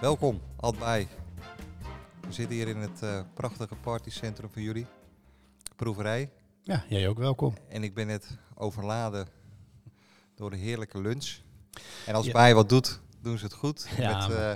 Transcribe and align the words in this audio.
Welkom, 0.00 0.40
Adbij. 0.56 1.08
We 2.20 2.32
zitten 2.32 2.56
hier 2.56 2.68
in 2.68 2.76
het 2.76 3.00
uh, 3.04 3.20
prachtige 3.34 3.74
partycentrum 3.74 4.50
van 4.52 4.62
jullie, 4.62 4.86
proeverij. 5.76 6.30
Ja, 6.62 6.84
jij 6.88 7.08
ook 7.08 7.18
welkom. 7.18 7.54
En 7.68 7.82
ik 7.82 7.94
ben 7.94 8.06
net 8.06 8.38
overladen 8.54 9.26
door 10.34 10.50
de 10.50 10.56
heerlijke 10.56 11.00
lunch. 11.00 11.38
En 12.06 12.14
als 12.14 12.26
ja. 12.26 12.32
bij 12.32 12.54
wat 12.54 12.68
doet, 12.68 13.00
doen 13.22 13.38
ze 13.38 13.44
het 13.44 13.54
goed. 13.54 13.88
Ja, 13.96 14.28
Met, 14.28 14.36
uh, 14.36 14.52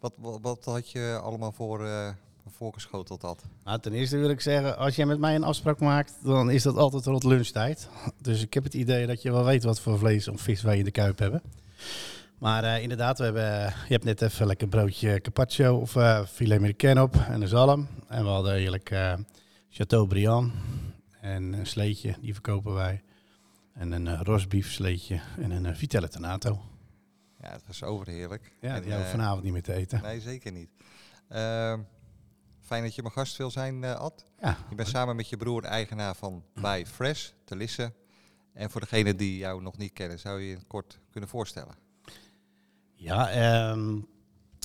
wat, 0.00 0.12
wat, 0.16 0.38
wat, 0.40 0.64
had 0.64 0.90
je 0.90 1.20
allemaal 1.22 1.52
voor 1.52 1.84
uh, 1.84 2.08
voorgeschoteld 2.46 3.22
had? 3.22 3.42
Nou, 3.64 3.80
ten 3.80 3.92
eerste 3.92 4.16
wil 4.16 4.30
ik 4.30 4.40
zeggen, 4.40 4.78
als 4.78 4.96
jij 4.96 5.06
met 5.06 5.18
mij 5.18 5.34
een 5.34 5.44
afspraak 5.44 5.80
maakt, 5.80 6.14
dan 6.22 6.50
is 6.50 6.62
dat 6.62 6.76
altijd 6.76 7.04
rond 7.04 7.24
lunchtijd. 7.24 7.88
Dus 8.20 8.42
ik 8.42 8.54
heb 8.54 8.64
het 8.64 8.74
idee 8.74 9.06
dat 9.06 9.22
je 9.22 9.32
wel 9.32 9.44
weet 9.44 9.64
wat 9.64 9.80
voor 9.80 9.98
vlees 9.98 10.28
of 10.28 10.40
vis 10.40 10.62
wij 10.62 10.78
in 10.78 10.84
de 10.84 10.90
kuip 10.90 11.18
hebben. 11.18 11.42
Maar 12.38 12.64
uh, 12.64 12.82
inderdaad, 12.82 13.18
we 13.18 13.24
hebben, 13.24 13.64
je 13.68 13.92
hebt 13.92 14.04
net 14.04 14.22
even 14.22 14.46
lekker 14.46 14.68
broodje 14.68 15.20
carpaccio 15.20 15.76
of 15.76 15.94
uh, 15.94 16.26
filet 16.26 16.58
americain 16.58 17.00
op 17.00 17.14
en 17.14 17.42
een 17.42 17.48
zalm. 17.48 17.88
En 18.08 18.24
we 18.24 18.30
hadden 18.30 18.52
eigenlijk 18.52 18.90
uh, 18.90 19.14
Chateaubriand 19.68 20.52
en 21.20 21.52
een 21.52 21.66
sleetje, 21.66 22.16
die 22.20 22.32
verkopen 22.32 22.74
wij. 22.74 23.02
En 23.72 23.92
een 23.92 24.24
rosbief 24.24 24.72
sleetje 24.72 25.20
en 25.40 25.50
een 25.50 25.76
Vitelle 25.76 26.08
Tonato. 26.08 26.60
Ja, 27.40 27.50
het 27.50 27.66
was 27.66 27.82
overheerlijk. 27.82 28.52
Ja, 28.60 28.74
en, 28.74 28.82
die 28.82 28.90
hebben 28.90 29.10
vanavond 29.10 29.42
niet 29.42 29.52
meer 29.52 29.62
te 29.62 29.72
eten. 29.72 30.02
Nee, 30.02 30.20
zeker 30.20 30.52
niet. 30.52 30.70
Ehm, 31.28 31.80
fijn 32.60 32.82
dat 32.82 32.94
je 32.94 33.02
mijn 33.02 33.14
gast 33.14 33.36
wil 33.36 33.50
zijn, 33.50 33.84
Ad. 33.84 34.24
Ja. 34.40 34.56
Je 34.68 34.74
bent 34.74 34.88
samen 34.88 35.16
met 35.16 35.28
je 35.28 35.36
broer 35.36 35.64
eigenaar 35.64 36.14
van 36.14 36.44
By 36.54 36.84
Fresh, 36.86 37.30
te 37.44 37.56
Lisse. 37.56 37.92
En 38.52 38.70
voor 38.70 38.80
degenen 38.80 39.16
die 39.16 39.36
jou 39.36 39.62
nog 39.62 39.76
niet 39.76 39.92
kennen, 39.92 40.18
zou 40.18 40.40
je 40.40 40.48
je 40.48 40.58
kort 40.66 40.98
kunnen 41.10 41.30
voorstellen? 41.30 41.85
Ja, 42.98 43.70
um, 43.70 44.06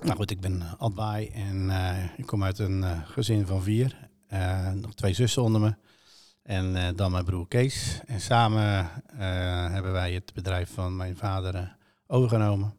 nou 0.03 0.15
goed, 0.15 0.31
ik 0.31 0.41
ben 0.41 0.77
Adwaai 0.77 1.27
en 1.27 1.69
uh, 1.69 2.17
ik 2.17 2.25
kom 2.25 2.43
uit 2.43 2.59
een 2.59 2.81
uh, 2.81 3.07
gezin 3.07 3.45
van 3.45 3.63
vier. 3.63 4.09
Nog 4.73 4.93
twee 4.93 5.13
zussen 5.13 5.43
onder 5.43 5.61
me. 5.61 5.75
En 6.43 6.95
dan 6.95 7.11
mijn 7.11 7.25
broer 7.25 7.47
Kees. 7.47 7.99
En 8.05 8.21
samen 8.21 8.89
hebben 9.71 9.91
wij 9.91 10.13
het 10.13 10.33
bedrijf 10.33 10.73
van 10.73 10.95
mijn 10.95 11.17
vader 11.17 11.77
overgenomen. 12.07 12.77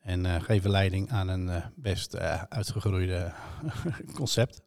En 0.00 0.42
geven 0.42 0.70
leiding 0.70 1.10
aan 1.10 1.28
een 1.28 1.62
best 1.76 2.16
uitgegroeide 2.48 3.32
concept. 4.14 4.62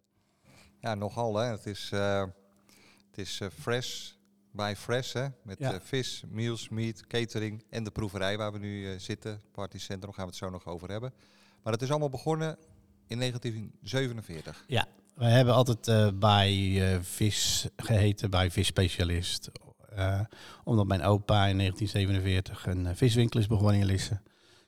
Ja, 0.79 0.95
nogal 0.95 1.35
hè. 1.35 1.45
Het 1.45 1.65
is, 1.65 1.89
het 1.91 3.15
is 3.15 3.41
fresh, 3.59 4.11
bij 4.57 4.75
Fresh, 4.75 5.13
hè? 5.13 5.25
met 5.43 5.59
ja. 5.59 5.73
uh, 5.73 5.79
vis, 5.81 6.23
meals, 6.29 6.69
meat, 6.69 7.07
catering 7.07 7.63
en 7.69 7.83
de 7.83 7.91
proeverij 7.91 8.37
waar 8.37 8.51
we 8.51 8.59
nu 8.59 8.81
uh, 8.81 8.99
zitten. 8.99 9.41
Partycentrum, 9.51 10.13
gaan 10.13 10.23
we 10.23 10.29
het 10.29 10.39
zo 10.39 10.49
nog 10.49 10.65
over 10.65 10.89
hebben. 10.89 11.13
Maar 11.63 11.73
het 11.73 11.81
is 11.81 11.89
allemaal 11.89 12.09
begonnen 12.09 12.57
in 13.07 13.19
1947. 13.19 14.63
Ja, 14.67 14.87
we 15.15 15.25
hebben 15.25 15.53
altijd 15.53 15.87
uh, 15.87 16.07
bij 16.19 16.79
vis 17.01 17.67
geheten, 17.75 18.29
bij 18.29 18.51
visspecialist. 18.51 19.51
omdat 20.63 20.87
mijn 20.87 21.03
opa 21.03 21.45
in 21.45 21.57
1947 21.57 22.65
een 22.65 22.95
viswinkel 22.95 23.39
is 23.39 23.47
begonnen 23.47 23.79
in 23.79 23.85
Lisse. 23.85 24.21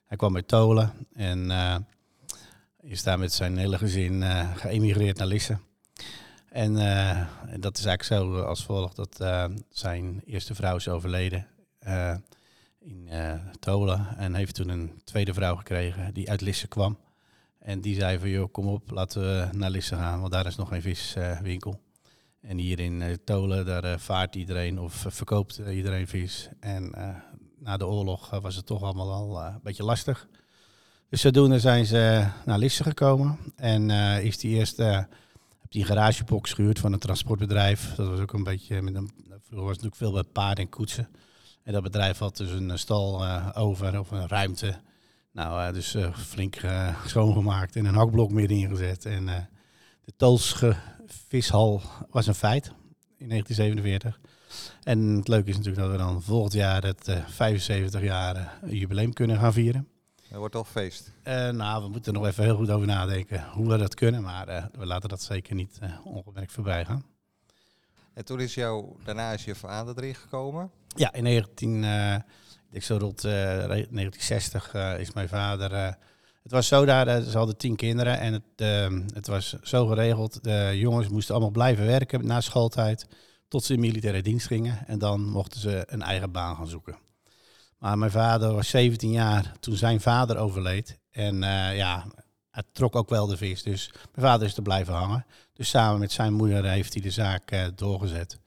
Hij 0.05 0.17
kwam 0.17 0.35
uit 0.35 0.47
Tolen 0.47 1.07
en 1.13 1.51
is 2.81 3.03
daar 3.03 3.19
met 3.19 3.33
zijn 3.33 3.57
hele 3.57 3.77
gezin 3.77 4.23
geëmigreerd 4.55 5.17
naar 5.17 5.27
Lisse. 5.27 5.59
En 6.49 6.75
uh, 6.75 7.21
dat 7.59 7.77
is 7.77 7.85
eigenlijk 7.85 8.03
zo 8.03 8.41
als 8.41 8.63
volgt 8.63 8.95
dat 8.95 9.17
uh, 9.21 9.45
zijn 9.69 10.21
eerste 10.25 10.55
vrouw 10.55 10.75
is 10.75 10.87
overleden 10.87 11.47
in 12.79 13.09
Tolen. 13.59 14.17
En 14.17 14.33
heeft 14.33 14.55
toen 14.55 14.69
een 14.69 15.01
tweede 15.03 15.33
vrouw 15.33 15.55
gekregen 15.55 16.13
die 16.13 16.29
uit 16.29 16.41
Lisse 16.41 16.67
kwam. 16.67 16.97
En 17.59 17.81
die 17.81 17.95
zei 17.95 18.19
van, 18.19 18.29
joh, 18.29 18.51
kom 18.51 18.67
op, 18.67 18.91
laten 18.91 19.21
we 19.21 19.57
naar 19.57 19.69
Lisse 19.69 19.95
gaan, 19.95 20.19
want 20.19 20.31
daar 20.31 20.45
is 20.45 20.55
nog 20.55 20.67
geen 20.67 20.81
viswinkel. 20.81 21.79
en 22.41 22.57
hier 22.57 22.79
in 22.79 23.19
Tolen, 23.23 23.65
daar 23.65 23.99
vaart 23.99 24.35
iedereen 24.35 24.79
of 24.79 25.05
verkoopt 25.07 25.57
iedereen 25.57 26.07
vis. 26.07 26.49
En 26.59 26.93
na 27.59 27.77
de 27.77 27.87
oorlog 27.87 28.29
was 28.29 28.55
het 28.55 28.65
toch 28.65 28.83
allemaal 28.83 29.11
al 29.11 29.41
een 29.41 29.59
beetje 29.63 29.83
lastig. 29.83 30.27
Dus 31.09 31.21
zodoende 31.21 31.59
zijn 31.59 31.85
ze 31.85 32.27
naar 32.45 32.57
Lisse 32.57 32.83
gekomen. 32.83 33.37
En 33.55 33.89
is 34.21 34.37
die 34.37 34.55
eerste 34.55 35.07
die 35.69 35.85
garagebox 35.85 36.53
gehuurd 36.53 36.79
van 36.79 36.93
een 36.93 36.99
transportbedrijf. 36.99 37.95
Dat 37.95 38.07
was 38.07 38.19
ook 38.19 38.33
een 38.33 38.43
beetje 38.43 38.81
met 38.81 38.95
een. 38.95 39.11
Vroeger 39.27 39.67
was 39.67 39.77
het 39.77 39.85
natuurlijk 39.85 39.95
veel 39.95 40.11
bij 40.11 40.31
paarden 40.31 40.63
en 40.63 40.69
koetsen. 40.69 41.09
En 41.63 41.73
dat 41.73 41.83
bedrijf 41.83 42.17
had 42.17 42.37
dus 42.37 42.51
een 42.51 42.79
stal 42.79 43.23
uh, 43.23 43.49
over 43.53 43.99
of 43.99 44.11
een 44.11 44.27
ruimte. 44.27 44.81
Nou, 45.31 45.67
uh, 45.67 45.73
dus 45.73 45.95
flink 46.13 46.57
schoongemaakt 47.05 47.75
en 47.75 47.85
een 47.85 47.95
hakblok 47.95 48.31
meer 48.31 48.51
ingezet. 48.51 49.05
En 49.05 49.25
de 50.05 50.13
Toolsche 50.17 50.75
vishal 51.05 51.81
was 52.09 52.27
een 52.27 52.35
feit 52.35 52.65
in 53.17 53.29
1947. 53.29 54.19
En 54.83 54.99
het 54.99 55.27
leuke 55.27 55.49
is 55.49 55.57
natuurlijk 55.57 55.83
dat 55.83 55.91
we 55.91 55.97
dan 55.97 56.21
volgend 56.21 56.53
jaar 56.53 56.83
het 56.83 57.15
75 57.27 58.01
jaar 58.01 58.59
jubileum 58.65 59.13
kunnen 59.13 59.37
gaan 59.37 59.53
vieren. 59.53 59.87
Het 60.29 60.37
wordt 60.37 60.55
al 60.55 60.63
feest. 60.63 61.11
Uh, 61.23 61.49
nou, 61.49 61.83
we 61.83 61.89
moeten 61.89 62.13
er 62.13 62.19
nog 62.19 62.27
even 62.27 62.43
heel 62.43 62.55
goed 62.55 62.69
over 62.69 62.87
nadenken 62.87 63.49
hoe 63.51 63.67
we 63.67 63.77
dat 63.77 63.95
kunnen. 63.95 64.23
Maar 64.23 64.49
uh, 64.49 64.65
we 64.71 64.85
laten 64.85 65.09
dat 65.09 65.21
zeker 65.21 65.55
niet 65.55 65.79
uh, 65.83 66.05
ongemerkt 66.05 66.51
voorbij 66.51 66.85
gaan. 66.85 67.05
En 68.13 68.25
toen 68.25 68.39
is 68.39 68.53
jou, 68.53 68.95
daarna 69.03 69.31
is 69.31 69.45
je 69.45 69.55
vader 69.55 69.97
erin 69.97 70.15
gekomen? 70.15 70.71
Ja, 70.95 71.13
in 71.13 71.23
19, 71.23 71.83
ik 72.71 72.83
zo 72.83 72.97
rond 72.97 73.21
1960 73.21 74.73
is 74.73 75.13
mijn 75.13 75.29
vader... 75.29 75.71
het 76.43 76.51
was 76.51 76.67
zo 76.67 76.85
daar, 76.85 77.21
ze 77.21 77.37
hadden 77.37 77.57
tien 77.57 77.75
kinderen 77.75 78.19
en 78.19 78.33
het, 78.33 78.69
het 79.13 79.27
was 79.27 79.61
zo 79.61 79.87
geregeld. 79.87 80.43
De 80.43 80.71
jongens 80.75 81.09
moesten 81.09 81.33
allemaal 81.33 81.51
blijven 81.51 81.85
werken 81.85 82.25
na 82.25 82.41
schooltijd 82.41 83.07
tot 83.47 83.63
ze 83.63 83.73
in 83.73 83.79
militaire 83.79 84.21
dienst 84.21 84.47
gingen. 84.47 84.87
En 84.87 84.99
dan 84.99 85.29
mochten 85.29 85.59
ze 85.59 85.83
een 85.85 86.01
eigen 86.01 86.31
baan 86.31 86.55
gaan 86.55 86.67
zoeken. 86.67 86.97
Maar 87.79 87.97
mijn 87.97 88.11
vader 88.11 88.53
was 88.53 88.69
17 88.69 89.11
jaar 89.11 89.53
toen 89.59 89.75
zijn 89.75 90.01
vader 90.01 90.37
overleed. 90.37 90.99
En 91.11 91.35
uh, 91.35 91.77
ja, 91.77 92.05
het 92.51 92.65
trok 92.71 92.95
ook 92.95 93.09
wel 93.09 93.27
de 93.27 93.37
vis. 93.37 93.63
Dus 93.63 93.91
mijn 93.93 94.27
vader 94.27 94.47
is 94.47 94.55
er 94.55 94.61
blijven 94.61 94.93
hangen. 94.93 95.25
Dus 95.53 95.69
samen 95.69 95.99
met 95.99 96.11
zijn 96.11 96.33
moeder 96.33 96.65
heeft 96.65 96.93
hij 96.93 97.01
de 97.01 97.11
zaak 97.11 97.51
uh, 97.51 97.65
doorgezet. 97.75 98.39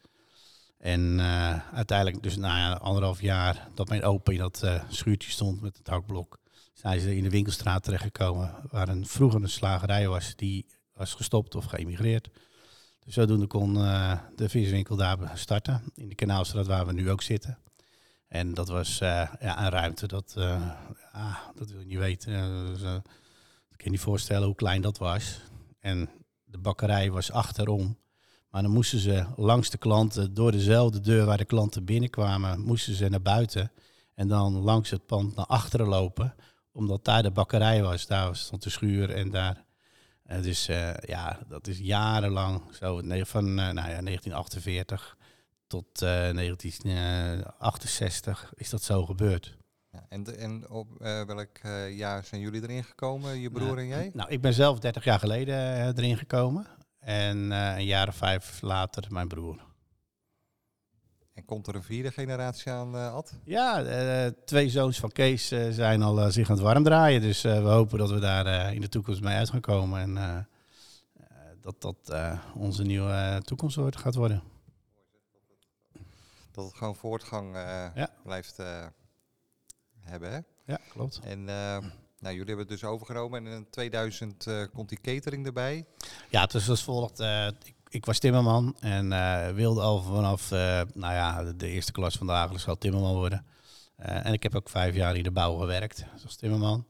En 0.78 1.00
uh, 1.00 1.74
uiteindelijk, 1.74 2.22
dus 2.22 2.36
na 2.36 2.78
anderhalf 2.78 3.20
jaar 3.20 3.68
dat 3.74 3.88
mijn 3.88 4.02
opa 4.02 4.32
in 4.32 4.38
dat 4.38 4.66
schuurtje 4.88 5.30
stond 5.30 5.60
met 5.60 5.76
het 5.76 5.86
hakblok, 5.86 6.38
zijn 6.72 7.00
ze 7.00 7.16
in 7.16 7.22
de 7.22 7.30
winkelstraat 7.30 7.82
terechtgekomen. 7.82 8.54
Waar 8.70 8.88
een, 8.88 9.06
vroeger 9.06 9.42
een 9.42 9.48
slagerij 9.48 10.08
was, 10.08 10.36
die 10.36 10.66
was 10.94 11.14
gestopt 11.14 11.54
of 11.54 11.64
geëmigreerd. 11.64 12.28
Dus 13.04 13.14
zodoende 13.14 13.46
kon 13.46 13.74
de 14.36 14.48
viswinkel 14.48 14.96
daar 14.96 15.18
starten. 15.34 15.82
In 15.94 16.08
de 16.08 16.14
Kanaalstraat 16.14 16.66
waar 16.66 16.86
we 16.86 16.92
nu 16.92 17.10
ook 17.10 17.22
zitten. 17.22 17.58
En 18.32 18.54
dat 18.54 18.68
was 18.68 19.00
uh, 19.02 19.28
ja, 19.40 19.64
een 19.64 19.70
ruimte, 19.70 20.06
dat, 20.06 20.34
uh, 20.38 20.70
ah, 21.12 21.36
dat 21.54 21.70
wil 21.70 21.80
je 21.80 21.86
niet 21.86 21.98
weten. 21.98 22.32
Dus, 22.66 22.82
uh, 22.82 22.94
ik 22.94 23.76
kan 23.76 23.84
je 23.84 23.90
niet 23.90 24.00
voorstellen 24.00 24.46
hoe 24.46 24.54
klein 24.54 24.82
dat 24.82 24.98
was. 24.98 25.40
En 25.80 26.08
de 26.44 26.58
bakkerij 26.58 27.10
was 27.10 27.32
achterom. 27.32 27.98
Maar 28.50 28.62
dan 28.62 28.70
moesten 28.70 28.98
ze 28.98 29.26
langs 29.36 29.70
de 29.70 29.78
klanten, 29.78 30.34
door 30.34 30.52
dezelfde 30.52 31.00
deur 31.00 31.24
waar 31.24 31.38
de 31.38 31.44
klanten 31.44 31.84
binnenkwamen, 31.84 32.60
moesten 32.60 32.94
ze 32.94 33.08
naar 33.08 33.22
buiten. 33.22 33.72
En 34.14 34.28
dan 34.28 34.52
langs 34.52 34.90
het 34.90 35.06
pand 35.06 35.36
naar 35.36 35.46
achteren 35.46 35.86
lopen, 35.86 36.34
omdat 36.72 37.04
daar 37.04 37.22
de 37.22 37.30
bakkerij 37.30 37.82
was. 37.82 38.06
Daar 38.06 38.36
stond 38.36 38.62
de 38.62 38.70
schuur 38.70 39.10
en 39.10 39.30
daar. 39.30 39.64
dus 40.42 40.66
ja, 41.00 41.38
dat 41.48 41.66
is 41.66 41.78
jarenlang 41.78 42.62
zo, 42.80 43.00
van 43.24 43.54
nou 43.54 43.74
ja, 43.74 44.02
1948 44.02 45.16
tot 45.72 46.02
uh, 46.02 46.08
1968 46.08 48.52
is 48.54 48.70
dat 48.70 48.82
zo 48.82 49.04
gebeurd. 49.04 49.56
Ja, 49.90 50.06
en, 50.08 50.38
en 50.38 50.70
op 50.70 50.88
uh, 50.90 51.22
welk 51.22 51.58
uh, 51.62 51.96
jaar 51.96 52.24
zijn 52.24 52.40
jullie 52.40 52.62
erin 52.62 52.84
gekomen, 52.84 53.40
je 53.40 53.50
broer 53.50 53.66
nou, 53.66 53.78
en 53.78 53.86
jij? 53.86 54.10
Nou, 54.12 54.30
ik 54.30 54.40
ben 54.40 54.52
zelf 54.52 54.78
30 54.78 55.04
jaar 55.04 55.18
geleden 55.18 55.54
uh, 55.54 55.86
erin 55.86 56.16
gekomen. 56.16 56.66
En 56.98 57.50
een 57.50 57.84
jaar 57.84 58.08
of 58.08 58.16
vijf 58.16 58.60
later 58.60 59.06
mijn 59.08 59.28
broer. 59.28 59.60
En 61.34 61.44
komt 61.44 61.66
er 61.66 61.74
een 61.74 61.82
vierde 61.82 62.10
generatie 62.10 62.72
aan, 62.72 62.94
Ad? 62.94 63.38
Ja, 63.44 64.30
twee 64.44 64.70
zoons 64.70 64.98
van 64.98 65.12
Kees 65.12 65.48
zijn 65.70 66.02
al 66.02 66.30
zich 66.30 66.50
aan 66.50 66.56
het 66.56 66.64
warm 66.64 66.84
draaien. 66.84 67.20
Dus 67.20 67.42
we 67.42 67.50
hopen 67.50 67.98
dat 67.98 68.10
we 68.10 68.18
daar 68.18 68.74
in 68.74 68.80
de 68.80 68.88
toekomst 68.88 69.20
mee 69.20 69.36
uit 69.36 69.50
gaan 69.50 69.60
komen. 69.60 70.00
En 70.00 70.46
dat 71.60 71.80
dat 71.80 72.14
onze 72.54 72.82
nieuwe 72.82 73.40
toekomst 73.44 73.78
gaat 73.96 74.14
worden. 74.14 74.51
Dat 76.52 76.64
het 76.64 76.74
gewoon 76.74 76.96
voortgang 76.96 77.54
ja. 77.94 78.10
blijft 78.22 78.56
hebben, 80.00 80.32
hè? 80.32 80.38
Ja, 80.64 80.78
klopt. 80.88 81.20
En 81.22 81.44
nou, 81.44 82.34
jullie 82.34 82.46
hebben 82.46 82.58
het 82.58 82.68
dus 82.68 82.84
overgenomen 82.84 83.46
en 83.46 83.52
in 83.52 83.70
2000 83.70 84.46
komt 84.72 84.88
die 84.88 85.00
catering 85.00 85.46
erbij. 85.46 85.86
Ja, 86.30 86.40
het 86.40 86.54
is 86.54 86.68
als 86.68 86.82
volgt. 86.82 87.20
ik 87.64 87.74
ik 87.92 88.06
was 88.06 88.18
timmerman 88.18 88.76
en 88.80 89.08
wilde 89.54 89.80
al 89.80 90.02
vanaf 90.02 90.50
nou 90.50 90.84
ja, 90.94 91.52
de, 91.52 91.68
eerste 91.68 91.92
klas 91.92 92.16
van 92.16 92.26
de 92.26 92.32
Hagelischool 92.32 92.78
timmerman 92.78 93.14
worden. 93.14 93.46
Uh, 93.98 94.26
en 94.26 94.32
ik 94.32 94.42
heb 94.42 94.54
ook 94.54 94.68
vijf 94.68 94.94
jaar 94.94 95.16
in 95.16 95.22
de 95.22 95.30
bouw 95.30 95.56
gewerkt 95.56 96.04
als 96.24 96.36
timmerman. 96.36 96.86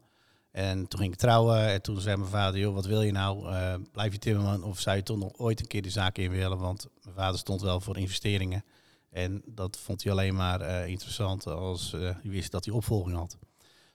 En 0.51 0.89
toen 0.89 1.01
ging 1.01 1.13
ik 1.13 1.19
trouwen 1.19 1.69
en 1.69 1.83
toen 1.83 2.01
zei 2.01 2.17
mijn 2.17 2.31
vader, 2.31 2.61
joh, 2.61 2.75
wat 2.75 2.87
wil 2.87 3.03
je 3.03 3.13
nou? 3.13 3.49
blijf 3.93 4.13
je 4.13 4.19
timmerman 4.19 4.63
of 4.65 4.81
zou 4.81 4.97
je 4.97 5.03
toch 5.03 5.19
nog 5.19 5.33
ooit 5.37 5.61
een 5.61 5.67
keer 5.67 5.83
de 5.83 5.91
zaak 5.91 6.19
in 6.19 6.31
willen? 6.31 6.59
Want 6.59 6.87
mijn 7.03 7.17
vader 7.17 7.39
stond 7.39 7.61
wel 7.61 7.81
voor 7.81 7.99
investeringen. 7.99 8.65
En 9.13 9.43
dat 9.47 9.79
vond 9.79 10.03
hij 10.03 10.13
alleen 10.13 10.35
maar 10.35 10.89
interessant 10.89 11.47
als 11.47 11.91
hij 11.93 12.17
wist 12.23 12.51
dat 12.51 12.65
hij 12.65 12.75
opvolging 12.75 13.17
had. 13.17 13.39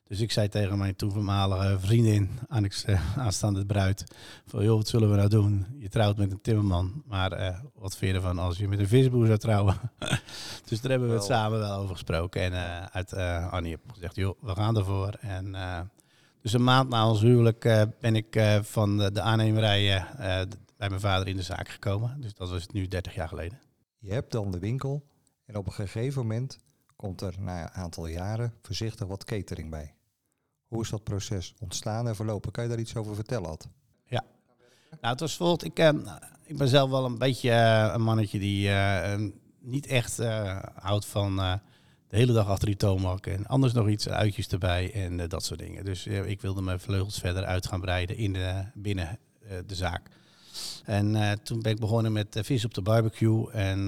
Dus 0.07 0.19
ik 0.19 0.31
zei 0.31 0.49
tegen 0.49 0.77
mijn 0.77 0.95
toenmalige 0.95 1.79
vriendin, 1.79 2.39
uh, 2.87 3.17
aanstaande 3.17 3.65
bruid, 3.65 4.03
van 4.45 4.63
joh, 4.63 4.75
wat 4.75 4.87
zullen 4.87 5.09
we 5.09 5.15
nou 5.15 5.29
doen? 5.29 5.65
Je 5.77 5.89
trouwt 5.89 6.17
met 6.17 6.31
een 6.31 6.41
timmerman, 6.41 7.03
maar 7.05 7.39
uh, 7.39 7.59
wat 7.73 7.97
vind 7.97 8.11
je 8.11 8.17
ervan 8.17 8.39
als 8.39 8.57
je 8.57 8.67
met 8.67 8.79
een 8.79 8.87
visboer 8.87 9.25
zou 9.25 9.37
trouwen? 9.37 9.79
dus 10.67 10.81
daar 10.81 10.91
hebben 10.91 11.09
we 11.09 11.15
het 11.15 11.23
samen 11.23 11.59
wel 11.59 11.77
over 11.77 11.95
gesproken. 11.95 12.41
En 12.41 12.51
uh, 12.51 12.85
uit 12.85 13.13
Annie 13.51 13.71
heb 13.71 13.81
gezegd, 13.93 14.15
joh, 14.15 14.41
we 14.41 14.55
gaan 14.55 14.77
ervoor. 14.77 15.13
En 15.19 15.55
dus 16.41 16.53
een 16.53 16.63
maand 16.63 16.89
na 16.89 17.09
ons 17.09 17.21
huwelijk 17.21 17.87
ben 17.99 18.15
ik 18.15 18.59
van 18.61 18.97
de, 18.97 19.11
de 19.11 19.21
aannemerij 19.21 20.05
bij 20.77 20.89
mijn 20.89 21.01
vader 21.01 21.27
in 21.27 21.35
de 21.35 21.41
zaak 21.41 21.69
gekomen. 21.69 22.21
Dus 22.21 22.33
dat 22.33 22.49
was 22.49 22.67
nu 22.67 22.87
30 22.87 23.15
jaar 23.15 23.27
geleden. 23.27 23.59
Je 23.99 24.11
hebt 24.11 24.31
dan 24.31 24.51
de 24.51 24.59
winkel 24.59 25.07
en 25.45 25.55
op 25.55 25.65
een 25.65 25.73
gegeven 25.73 26.21
moment 26.21 26.59
komt 26.95 27.21
er 27.21 27.35
na 27.39 27.61
een 27.61 27.69
aantal 27.69 28.07
jaren 28.07 28.53
voorzichtig 28.61 29.07
wat 29.07 29.23
catering 29.23 29.69
bij. 29.69 29.95
Hoe 30.67 30.81
is 30.81 30.89
dat 30.89 31.03
proces 31.03 31.53
ontstaan 31.59 32.07
en 32.07 32.15
verlopen? 32.15 32.51
Kan 32.51 32.63
je 32.63 32.69
daar 32.69 32.79
iets 32.79 32.95
over 32.95 33.15
vertellen, 33.15 33.49
Ad? 33.49 33.67
Ja. 34.05 34.23
Nou, 34.89 35.11
het 35.11 35.19
was 35.19 35.37
bijvoorbeeld, 35.37 35.63
ik, 35.63 35.79
eh, 35.79 36.15
ik 36.43 36.57
ben 36.57 36.67
zelf 36.67 36.89
wel 36.89 37.05
een 37.05 37.17
beetje 37.17 37.51
eh, 37.51 37.91
een 37.93 38.01
mannetje 38.01 38.39
die 38.39 38.69
eh, 38.69 39.29
niet 39.59 39.87
echt 39.87 40.17
houdt 40.73 41.05
van 41.05 41.35
de 42.07 42.17
hele 42.17 42.33
dag 42.33 42.47
achter 42.47 42.67
die 42.67 42.77
toonbank 42.77 43.25
en 43.25 43.45
anders 43.45 43.73
nog 43.73 43.89
iets, 43.89 44.09
uitjes 44.09 44.47
erbij 44.47 44.93
en 44.93 45.29
dat 45.29 45.43
soort 45.43 45.59
dingen. 45.59 45.85
Dus 45.85 46.05
ik 46.07 46.41
wilde 46.41 46.61
mijn 46.61 46.79
vleugels 46.79 47.19
verder 47.19 47.45
uit 47.45 47.67
gaan 47.67 47.81
breiden 47.81 48.17
in 48.17 48.33
de, 48.33 48.63
binnen 48.73 49.19
de 49.65 49.75
zaak. 49.75 50.09
En 50.85 51.39
toen 51.43 51.61
ben 51.61 51.71
ik 51.71 51.79
begonnen 51.79 52.11
met 52.11 52.39
vis 52.41 52.65
op 52.65 52.73
de 52.73 52.81
barbecue 52.81 53.51
en 53.51 53.83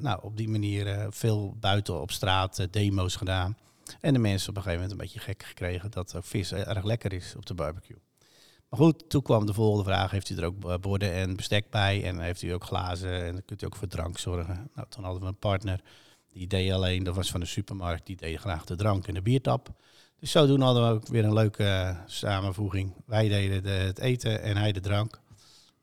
nou, 0.00 0.18
op 0.22 0.36
die 0.36 0.48
manier 0.48 1.06
veel 1.10 1.56
buiten 1.60 2.00
op 2.00 2.10
straat 2.10 2.66
demo's 2.70 3.16
gedaan. 3.16 3.56
En 4.00 4.12
de 4.12 4.18
mensen 4.18 4.48
op 4.48 4.56
een 4.56 4.62
gegeven 4.62 4.82
moment 4.82 5.00
een 5.00 5.06
beetje 5.06 5.32
gek 5.32 5.42
gekregen 5.42 5.90
dat 5.90 6.14
vis 6.20 6.52
erg 6.52 6.84
lekker 6.84 7.12
is 7.12 7.34
op 7.36 7.46
de 7.46 7.54
barbecue. 7.54 7.98
Maar 8.68 8.80
goed, 8.80 9.10
toen 9.10 9.22
kwam 9.22 9.46
de 9.46 9.54
volgende 9.54 9.84
vraag: 9.84 10.10
heeft 10.10 10.30
u 10.30 10.36
er 10.36 10.44
ook 10.44 10.80
borden 10.80 11.12
en 11.12 11.36
bestek 11.36 11.70
bij? 11.70 12.04
En 12.04 12.20
heeft 12.20 12.42
u 12.42 12.50
ook 12.50 12.64
glazen? 12.64 13.24
En 13.24 13.32
dan 13.32 13.44
kunt 13.44 13.62
u 13.62 13.66
ook 13.66 13.76
voor 13.76 13.88
drank 13.88 14.18
zorgen? 14.18 14.70
Nou, 14.74 14.86
toen 14.88 15.04
hadden 15.04 15.22
we 15.22 15.28
een 15.28 15.38
partner 15.38 15.80
die 16.32 16.46
deed 16.46 16.72
alleen, 16.72 17.04
dat 17.04 17.14
was 17.14 17.30
van 17.30 17.40
de 17.40 17.46
supermarkt, 17.46 18.06
die 18.06 18.16
deed 18.16 18.38
graag 18.38 18.64
de 18.64 18.76
drank 18.76 19.06
en 19.06 19.14
de 19.14 19.22
biertap. 19.22 19.68
Dus 20.18 20.30
zodoende 20.30 20.64
hadden 20.64 20.88
we 20.88 20.94
ook 20.94 21.06
weer 21.06 21.24
een 21.24 21.32
leuke 21.32 21.96
samenvoeging. 22.06 22.94
Wij 23.06 23.28
deden 23.28 23.62
de, 23.62 23.68
het 23.68 23.98
eten 23.98 24.42
en 24.42 24.56
hij 24.56 24.72
de 24.72 24.80
drank. 24.80 25.20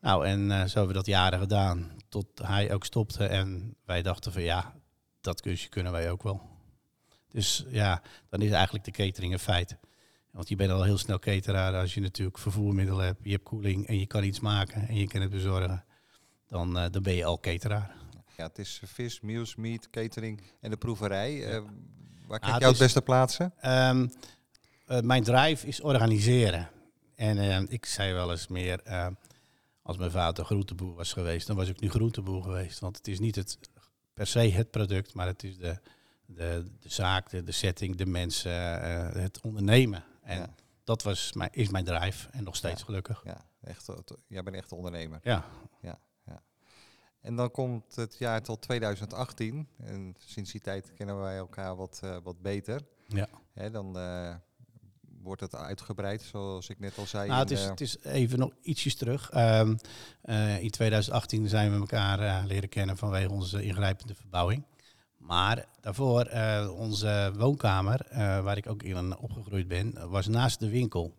Nou, 0.01 0.25
en 0.25 0.39
uh, 0.39 0.59
zo 0.59 0.77
hebben 0.77 0.87
we 0.87 0.93
dat 0.93 1.05
jaren 1.05 1.39
gedaan, 1.39 1.91
tot 2.09 2.25
hij 2.43 2.73
ook 2.73 2.85
stopte. 2.85 3.25
En 3.25 3.75
wij 3.85 4.01
dachten 4.01 4.31
van 4.31 4.41
ja, 4.41 4.73
dat 5.21 5.41
kunstje 5.41 5.69
kunnen 5.69 5.91
wij 5.91 6.11
ook 6.11 6.23
wel. 6.23 6.41
Dus 7.29 7.65
ja, 7.67 8.01
dan 8.29 8.41
is 8.41 8.51
eigenlijk 8.51 8.85
de 8.85 8.91
catering 8.91 9.33
een 9.33 9.39
feit. 9.39 9.77
Want 10.31 10.49
je 10.49 10.55
bent 10.55 10.71
al 10.71 10.83
heel 10.83 10.97
snel 10.97 11.19
cateraar 11.19 11.75
als 11.75 11.93
je 11.93 12.01
natuurlijk 12.01 12.37
vervoermiddelen 12.37 13.05
hebt, 13.05 13.19
je 13.23 13.31
hebt 13.31 13.43
koeling 13.43 13.87
en 13.87 13.99
je 13.99 14.05
kan 14.05 14.23
iets 14.23 14.39
maken 14.39 14.87
en 14.87 14.95
je 14.95 15.07
kan 15.07 15.21
het 15.21 15.29
bezorgen. 15.29 15.83
Dan, 16.47 16.77
uh, 16.77 16.85
dan 16.91 17.03
ben 17.03 17.13
je 17.13 17.25
al 17.25 17.39
cateraar. 17.39 17.95
Ja, 18.37 18.47
het 18.47 18.57
is 18.57 18.81
vis, 18.85 19.19
meals, 19.21 19.55
meat, 19.55 19.89
catering 19.89 20.41
en 20.61 20.69
de 20.69 20.77
proeverij. 20.77 21.33
Uh, 21.33 21.61
waar 22.27 22.39
kan 22.39 22.51
ah, 22.51 22.59
jou 22.59 22.71
het 22.71 22.81
beste 22.81 23.01
plaatsen? 23.01 23.53
Um, 23.65 24.11
uh, 24.87 24.99
mijn 24.99 25.23
drive 25.23 25.67
is 25.67 25.81
organiseren. 25.81 26.69
En 27.15 27.67
ik 27.69 27.85
zei 27.85 28.13
wel 28.13 28.31
eens 28.31 28.47
meer, 28.47 28.81
als 29.89 29.97
mijn 29.97 30.11
vader 30.11 30.45
groenteboer 30.45 30.95
was 30.95 31.13
geweest, 31.13 31.47
dan 31.47 31.55
was 31.55 31.67
ik 31.67 31.79
nu 31.79 31.89
groenteboer 31.89 32.43
geweest. 32.43 32.79
Want 32.79 32.97
het 32.97 33.07
is 33.07 33.19
niet 33.19 33.35
het, 33.35 33.59
per 34.13 34.27
se 34.27 34.39
het 34.39 34.71
product, 34.71 35.13
maar 35.13 35.27
het 35.27 35.43
is 35.43 35.57
de, 35.57 35.79
de, 36.25 36.65
de 36.79 36.89
zaak, 36.89 37.29
de, 37.29 37.43
de 37.43 37.51
setting, 37.51 37.95
de 37.95 38.05
mensen, 38.05 38.51
uh, 38.51 39.11
het 39.11 39.41
ondernemen. 39.41 40.03
En 40.21 40.55
dat 40.83 41.03
was 41.03 41.33
mijn, 41.33 41.49
is 41.53 41.69
mijn 41.69 41.85
drive 41.85 42.29
en 42.31 42.43
nog 42.43 42.55
steeds 42.55 42.83
gelukkig. 42.83 43.21
Ja, 43.23 43.45
echt, 43.61 43.89
jij 44.27 44.43
bent 44.43 44.55
echt 44.55 44.71
ondernemer. 44.71 45.19
Ja. 45.23 45.45
ja, 45.81 45.99
ja. 46.25 46.41
En 47.21 47.35
dan 47.35 47.51
komt 47.51 47.95
het 47.95 48.17
jaar 48.17 48.41
tot 48.41 48.61
2018. 48.61 49.67
En 49.77 50.15
sinds 50.19 50.51
die 50.51 50.61
tijd 50.61 50.93
kennen 50.93 51.19
wij 51.19 51.37
elkaar 51.37 51.75
wat, 51.75 52.01
uh, 52.03 52.17
wat 52.23 52.41
beter. 52.41 52.81
Ja. 53.07 53.27
Hè, 53.53 53.71
dan 53.71 53.97
uh, 53.97 54.35
wordt 55.23 55.41
het 55.41 55.55
uitgebreid, 55.55 56.21
zoals 56.21 56.69
ik 56.69 56.79
net 56.79 56.97
al 56.97 57.05
zei. 57.05 57.27
Nou, 57.27 57.39
het, 57.39 57.51
is, 57.51 57.63
het 57.63 57.81
is 57.81 57.97
even 58.03 58.39
nog 58.39 58.51
ietsjes 58.61 58.95
terug. 58.95 59.31
Um, 59.35 59.77
in 60.59 60.69
2018 60.69 61.47
zijn 61.47 61.71
we 61.71 61.79
elkaar 61.79 62.45
leren 62.45 62.69
kennen 62.69 62.97
vanwege 62.97 63.31
onze 63.31 63.63
ingrijpende 63.63 64.15
verbouwing. 64.15 64.63
Maar 65.17 65.65
daarvoor, 65.81 66.29
uh, 66.33 66.71
onze 66.77 67.31
woonkamer, 67.37 68.05
waar 68.43 68.57
ik 68.57 68.67
ook 68.67 68.83
in 68.83 69.17
opgegroeid 69.17 69.67
ben, 69.67 70.09
was 70.09 70.27
naast 70.27 70.59
de 70.59 70.69
winkel. 70.69 71.13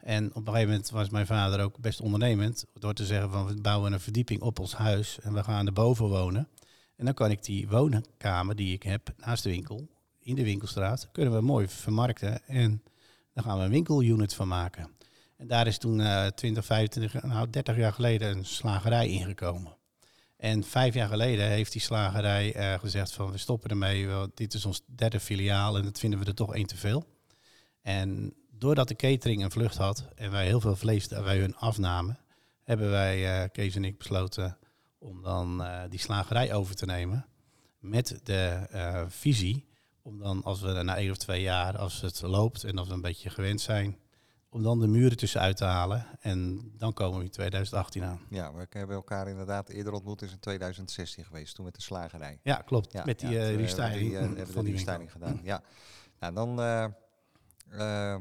En 0.00 0.28
op 0.28 0.36
een 0.36 0.52
gegeven 0.52 0.68
moment 0.68 0.90
was 0.90 1.10
mijn 1.10 1.26
vader 1.26 1.60
ook 1.60 1.78
best 1.78 2.00
ondernemend. 2.00 2.66
Door 2.74 2.94
te 2.94 3.06
zeggen 3.06 3.30
van 3.30 3.46
we 3.46 3.60
bouwen 3.60 3.92
een 3.92 4.00
verdieping 4.00 4.40
op 4.40 4.58
ons 4.58 4.74
huis 4.74 5.18
en 5.20 5.32
we 5.32 5.44
gaan 5.44 5.66
erboven 5.66 6.08
wonen. 6.08 6.48
En 6.96 7.04
dan 7.04 7.14
kan 7.14 7.30
ik 7.30 7.44
die 7.44 7.68
woonkamer 7.68 8.56
die 8.56 8.72
ik 8.72 8.82
heb 8.82 9.14
naast 9.16 9.42
de 9.42 9.50
winkel, 9.50 9.88
in 10.20 10.34
de 10.34 10.44
winkelstraat, 10.44 11.08
kunnen 11.12 11.32
we 11.32 11.40
mooi 11.40 11.68
vermarkten. 11.68 12.46
En 12.46 12.82
dan 13.36 13.44
gaan 13.44 13.58
we 13.58 13.64
een 13.64 13.70
winkelunit 13.70 14.34
van 14.34 14.48
maken. 14.48 14.90
En 15.36 15.46
daar 15.46 15.66
is 15.66 15.78
toen 15.78 16.00
uh, 16.00 16.26
20, 16.26 16.64
25, 16.64 17.22
nou 17.22 17.50
30 17.50 17.76
jaar 17.76 17.92
geleden 17.92 18.36
een 18.36 18.44
slagerij 18.44 19.08
ingekomen. 19.08 19.76
En 20.36 20.64
vijf 20.64 20.94
jaar 20.94 21.08
geleden 21.08 21.46
heeft 21.46 21.72
die 21.72 21.80
slagerij 21.80 22.56
uh, 22.56 22.78
gezegd 22.78 23.12
van 23.12 23.30
we 23.30 23.38
stoppen 23.38 23.70
ermee. 23.70 24.08
Dit 24.34 24.54
is 24.54 24.64
ons 24.64 24.82
derde 24.86 25.20
filiaal 25.20 25.76
en 25.76 25.84
dat 25.84 25.98
vinden 25.98 26.18
we 26.18 26.24
er 26.24 26.34
toch 26.34 26.54
één 26.54 26.66
te 26.66 26.76
veel. 26.76 27.06
En 27.82 28.34
doordat 28.50 28.88
de 28.88 28.96
catering 28.96 29.42
een 29.42 29.50
vlucht 29.50 29.76
had 29.76 30.08
en 30.14 30.30
wij 30.30 30.46
heel 30.46 30.60
veel 30.60 30.76
vlees 30.76 31.06
wij 31.06 31.38
hun 31.38 31.56
afnamen, 31.56 32.18
hebben 32.62 32.90
wij, 32.90 33.42
uh, 33.42 33.48
Kees 33.52 33.76
en 33.76 33.84
ik, 33.84 33.98
besloten 33.98 34.58
om 34.98 35.22
dan 35.22 35.64
die 35.90 36.00
slagerij 36.00 36.54
over 36.54 36.74
te 36.74 36.86
nemen. 36.86 37.26
Met 37.78 38.20
de 38.22 38.66
visie 39.08 39.66
om 40.06 40.18
dan 40.18 40.42
als 40.42 40.60
we 40.60 40.82
na 40.82 40.96
één 40.96 41.10
of 41.10 41.16
twee 41.16 41.42
jaar, 41.42 41.78
als 41.78 42.00
het 42.00 42.20
loopt 42.22 42.64
en 42.64 42.78
als 42.78 42.88
we 42.88 42.94
een 42.94 43.00
beetje 43.00 43.30
gewend 43.30 43.60
zijn, 43.60 43.98
om 44.48 44.62
dan 44.62 44.80
de 44.80 44.86
muren 44.86 45.16
tussenuit 45.16 45.56
te 45.56 45.64
halen. 45.64 46.06
En 46.20 46.70
dan 46.76 46.92
komen 46.92 47.18
we 47.18 47.24
in 47.24 47.30
2018 47.30 48.04
aan. 48.04 48.20
Ja, 48.30 48.52
we 48.54 48.66
hebben 48.68 48.96
elkaar 48.96 49.28
inderdaad 49.28 49.68
eerder 49.68 49.92
ontmoet. 49.92 50.22
is 50.22 50.32
in 50.32 50.38
2016 50.38 51.24
geweest, 51.24 51.54
toen 51.54 51.64
met 51.64 51.74
de 51.74 51.82
slagerij. 51.82 52.40
Ja, 52.42 52.56
klopt. 52.56 52.92
Ja, 52.92 53.04
met 53.04 53.20
die 53.20 53.28
ja, 53.28 53.50
uh, 53.50 53.56
restyling. 53.56 54.00
Die, 54.00 54.10
uh, 54.10 54.18
hebben 54.18 54.46
van 54.46 54.64
die 54.64 54.72
restyling 54.72 55.12
gedaan. 55.12 55.40
Ja. 55.42 55.62
Nou, 56.20 56.34
dan, 56.34 56.60
uh, 56.60 58.16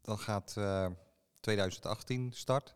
dan 0.00 0.18
gaat 0.18 0.56
2018 1.40 2.32
start. 2.32 2.74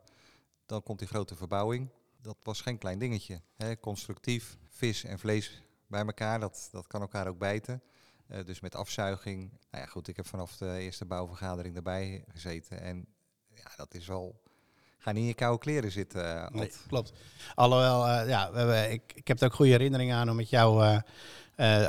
Dan 0.67 0.83
komt 0.83 0.99
die 0.99 1.09
grote 1.09 1.37
verbouwing. 1.37 1.89
Dat 2.21 2.37
was 2.43 2.61
geen 2.61 2.79
klein 2.79 2.99
dingetje. 2.99 3.41
Hè? 3.57 3.81
Constructief, 3.81 4.59
vis 4.69 5.05
en 5.05 5.19
vlees 5.19 5.63
bij 5.89 6.05
elkaar. 6.05 6.41
Dat, 6.41 6.69
dat 6.73 6.87
kan 6.87 7.01
elkaar 7.01 7.29
ook 7.29 7.39
bijten. 7.39 7.83
Uh, 8.31 8.45
dus 8.45 8.61
met 8.61 8.75
afzuiging. 8.75 9.51
Nou 9.71 9.85
ja, 9.85 9.91
goed, 9.91 10.09
ik 10.09 10.17
heb 10.17 10.27
vanaf 10.27 10.57
de 10.57 10.79
eerste 10.79 11.05
bouwvergadering 11.05 11.77
erbij 11.77 12.25
gezeten. 12.33 12.81
En 12.81 13.07
ja, 13.55 13.71
dat 13.77 13.95
is 13.95 14.07
wel. 14.07 14.41
Ga 14.99 15.13
niet 15.13 15.23
in 15.23 15.29
je 15.29 15.35
koude 15.35 15.59
kleren 15.59 15.91
zitten. 15.91 16.25
Uh, 16.25 16.49
nee, 16.49 16.73
klopt. 16.89 17.13
Alhoewel, 17.55 18.07
uh, 18.07 18.29
ja, 18.29 18.53
we 18.53 18.59
hebben, 18.59 18.91
ik, 18.91 19.13
ik 19.15 19.29
heb 19.29 19.41
er 19.41 19.47
ook 19.47 19.55
goede 19.55 19.71
herinneringen 19.71 20.17
aan 20.17 20.31
om 20.31 20.37
met 20.37 20.51
jou 20.51 21.01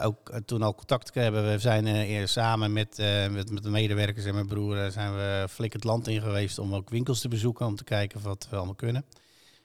ook 0.01 0.39
toen 0.45 0.61
al 0.61 0.75
contact 0.75 1.13
te 1.13 1.19
hebben. 1.19 1.51
We 1.51 1.59
zijn 1.59 1.87
eerst 1.87 2.33
samen 2.33 2.73
met, 2.73 2.97
met, 3.31 3.51
met 3.51 3.63
de 3.63 3.69
medewerkers 3.69 4.25
en 4.25 4.33
mijn 4.33 4.47
broer 4.47 4.91
zijn 4.91 5.13
we 5.13 5.45
flink 5.49 5.73
het 5.73 5.83
land 5.83 6.07
in 6.07 6.21
geweest 6.21 6.59
om 6.59 6.75
ook 6.75 6.89
winkels 6.89 7.19
te 7.19 7.27
bezoeken. 7.27 7.65
Om 7.65 7.75
te 7.75 7.83
kijken 7.83 8.21
wat 8.21 8.47
we 8.49 8.55
allemaal 8.55 8.75
kunnen. 8.75 9.05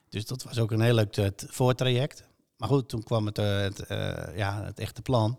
Dus 0.09 0.27
dat 0.27 0.43
was 0.43 0.59
ook 0.59 0.71
een 0.71 0.81
heel 0.81 0.95
leuk 0.95 1.33
voortraject. 1.37 2.25
Maar 2.65 2.73
goed, 2.73 2.89
toen 2.89 3.03
kwam 3.03 3.27
het, 3.27 3.39
eh, 3.39 3.67
eh, 3.67 4.37
ja, 4.37 4.65
het 4.65 4.79
echte 4.79 5.03
plan. 5.03 5.39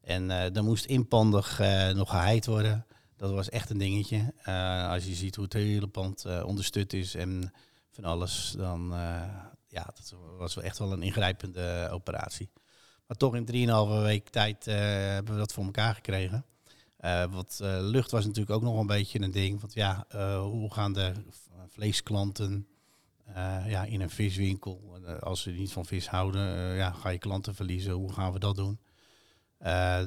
En 0.00 0.24
uh, 0.24 0.56
er 0.56 0.64
moest 0.64 0.84
inpandig 0.84 1.58
nog 1.94 2.10
geheid 2.10 2.46
worden. 2.46 2.86
Dat 3.16 3.30
was 3.30 3.48
echt 3.48 3.70
een 3.70 3.78
dingetje. 3.78 4.34
als 4.88 5.04
je 5.04 5.14
ziet 5.14 5.34
hoe 5.34 5.44
het 5.44 5.52
hele 5.52 5.86
pand 5.86 6.24
ondersteund 6.44 6.92
is 6.92 7.14
en 7.14 7.52
van 7.90 8.04
alles, 8.04 8.54
dan 8.56 8.92
ja, 9.68 9.84
dat 9.94 10.14
was 10.38 10.54
wel 10.54 10.64
echt 10.64 10.78
wel 10.78 10.92
een 10.92 11.02
ingrijpende 11.02 11.88
operatie. 11.90 12.50
Maar 13.06 13.16
toch 13.16 13.34
in 13.34 13.68
3,5 13.98 14.02
week 14.02 14.28
tijd 14.28 14.64
hebben 14.64 15.34
we 15.34 15.40
dat 15.40 15.52
voor 15.52 15.64
elkaar 15.64 15.94
gekregen. 15.94 16.44
Uh, 17.00 17.24
wat 17.32 17.58
lucht 17.62 18.10
was 18.10 18.24
natuurlijk 18.24 18.56
ook 18.56 18.62
nog 18.62 18.80
een 18.80 18.86
beetje 18.86 19.20
een 19.20 19.30
ding. 19.30 19.60
Want 19.60 19.74
ja, 19.74 20.06
hoe 20.40 20.72
gaan 20.72 20.92
de 20.92 21.12
vleesklanten 21.68 22.66
ja, 23.66 23.84
in 23.84 24.00
een 24.00 24.10
viswinkel, 24.10 24.98
als 25.20 25.42
ze 25.42 25.50
niet 25.50 25.72
van 25.72 25.86
vis 25.86 26.08
houden, 26.08 26.74
ja, 26.74 26.92
ga 26.92 27.08
je 27.08 27.18
klanten 27.18 27.54
verliezen? 27.54 27.92
Hoe 27.92 28.12
gaan 28.12 28.32
we 28.32 28.38
dat 28.38 28.56
doen? 28.56 28.78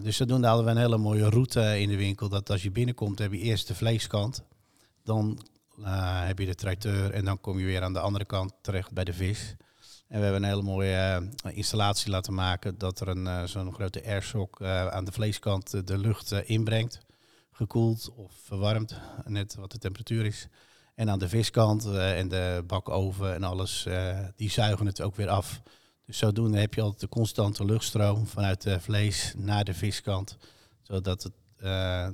dus 0.04 0.18
zodoende 0.18 0.48
hadden 0.48 0.66
we 0.66 0.72
een 0.72 0.78
hele 0.78 0.98
mooie 0.98 1.30
route 1.30 1.80
in 1.80 1.90
de 1.90 1.96
winkel. 1.96 2.30
Dat 2.30 2.50
als 2.50 2.64
je 2.64 2.72
binnenkomt, 2.72 3.20
heb 3.20 3.32
je 3.32 3.40
eerst 3.40 3.68
de 3.68 3.76
vleeskant. 3.76 4.44
Dan 5.04 5.40
heb 6.26 6.40
je 6.40 6.46
de 6.46 6.56
tracteur 6.56 7.12
en 7.12 7.26
dan 7.26 7.42
kom 7.42 7.60
je 7.60 7.66
weer 7.66 7.82
aan 7.82 7.94
de 7.94 8.00
andere 8.00 8.26
kant 8.26 8.54
terecht 8.62 8.92
bij 8.92 9.04
de 9.04 9.14
vis. 9.14 9.56
En 10.08 10.18
we 10.18 10.24
hebben 10.24 10.44
een 10.44 10.50
hele 10.50 10.62
mooie 10.62 11.30
installatie 11.54 12.12
laten 12.12 12.34
maken 12.34 12.78
dat 12.78 13.00
er 13.00 13.08
een 13.08 13.48
zo'n 13.50 13.74
grote 13.74 14.06
airshock 14.06 14.60
uh, 14.60 14.88
aan 14.88 15.06
de 15.06 15.12
vleeskant 15.12 15.88
de 15.88 15.98
lucht 15.98 16.32
inbrengt. 16.32 17.00
Gekoeld 17.52 18.10
of 18.16 18.34
verwarmd, 18.44 19.00
net 19.26 19.56
wat 19.56 19.72
de 19.72 19.78
temperatuur 19.78 20.26
is. 20.26 20.48
En 20.96 21.10
aan 21.10 21.20
de 21.20 21.30
viskant 21.30 21.86
en 21.86 22.28
de 22.28 22.64
bakoven 22.68 23.34
en 23.34 23.44
alles, 23.44 23.88
die 24.36 24.50
zuigen 24.50 24.86
het 24.86 25.02
ook 25.02 25.16
weer 25.16 25.30
af. 25.30 25.62
Dus 26.06 26.18
zodoende 26.18 26.60
heb 26.60 26.74
je 26.74 26.82
altijd 26.82 27.02
de 27.02 27.10
constante 27.10 27.66
luchtstroom 27.66 28.28
vanuit 28.28 28.62
de 28.62 28.80
vlees 28.80 29.34
naar 29.38 29.64
de 29.64 29.74
viskant. 29.74 30.38
Zodat 30.82 31.24
het, 31.24 31.34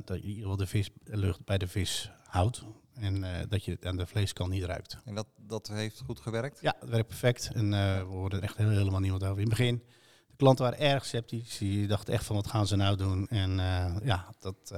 dat 0.06 0.18
in 0.18 0.26
ieder 0.26 0.42
geval 0.42 0.58
de 0.58 0.68
vislucht 0.68 1.46
bij 1.46 1.58
de 1.58 1.68
vis 1.68 2.12
houdt. 2.24 2.64
En 2.94 3.16
uh, 3.16 3.30
dat 3.50 3.66
je 3.66 3.78
aan 3.84 3.98
de 3.98 4.06
vleeskant 4.06 4.50
niet 4.50 4.64
ruikt. 4.64 4.98
En 5.06 5.16
dat, 5.16 5.28
dat 5.38 5.68
heeft 5.68 6.02
goed 6.06 6.20
gewerkt? 6.20 6.62
Ja, 6.62 6.76
het 6.80 6.90
werkt 6.90 7.08
perfect. 7.08 7.52
En 7.54 7.66
uh, 7.66 7.98
we 7.98 8.04
hoorden 8.04 8.40
er 8.40 8.44
echt 8.44 8.58
helemaal 8.58 9.00
niemand 9.00 9.24
over. 9.24 9.42
In 9.42 9.50
het 9.50 9.58
begin, 9.58 9.84
de 10.28 10.36
klanten 10.36 10.66
waren 10.66 10.80
erg 10.80 11.06
sceptisch. 11.06 11.58
Die 11.58 11.88
dachten 11.88 12.14
echt 12.14 12.26
van 12.26 12.36
wat 12.36 12.48
gaan 12.48 12.68
ze 12.68 12.76
nou 12.76 12.98
doen? 12.98 13.28
En 13.28 13.52
uh, 13.52 13.96
ja, 14.04 14.26
dat... 14.40 14.74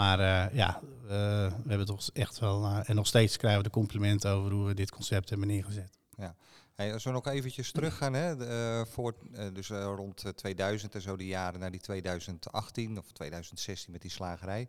maar 0.00 0.54
ja, 0.54 0.80
we 1.06 1.68
hebben 1.68 1.86
toch 1.86 2.10
echt 2.12 2.38
wel... 2.38 2.66
en 2.66 2.94
nog 2.94 3.06
steeds 3.06 3.36
krijgen 3.36 3.62
we 3.62 3.68
de 3.68 3.74
complimenten 3.74 4.30
over 4.30 4.52
hoe 4.52 4.66
we 4.66 4.74
dit 4.74 4.90
concept 4.90 5.30
hebben 5.30 5.48
neergezet. 5.48 5.98
Ja. 6.16 6.34
Hey, 6.74 6.92
als 6.92 7.04
we 7.04 7.10
nog 7.10 7.26
eventjes 7.26 7.72
teruggaan, 7.72 8.12
hè, 8.12 8.86
voor, 8.86 9.14
dus 9.52 9.68
rond 9.68 10.32
2000 10.34 10.94
en 10.94 11.00
zo 11.00 11.16
de 11.16 11.26
jaren 11.26 11.60
naar 11.60 11.70
die 11.70 11.80
2018 11.80 12.98
of 12.98 13.12
2016 13.12 13.92
met 13.92 14.02
die 14.02 14.10
slagerij. 14.10 14.68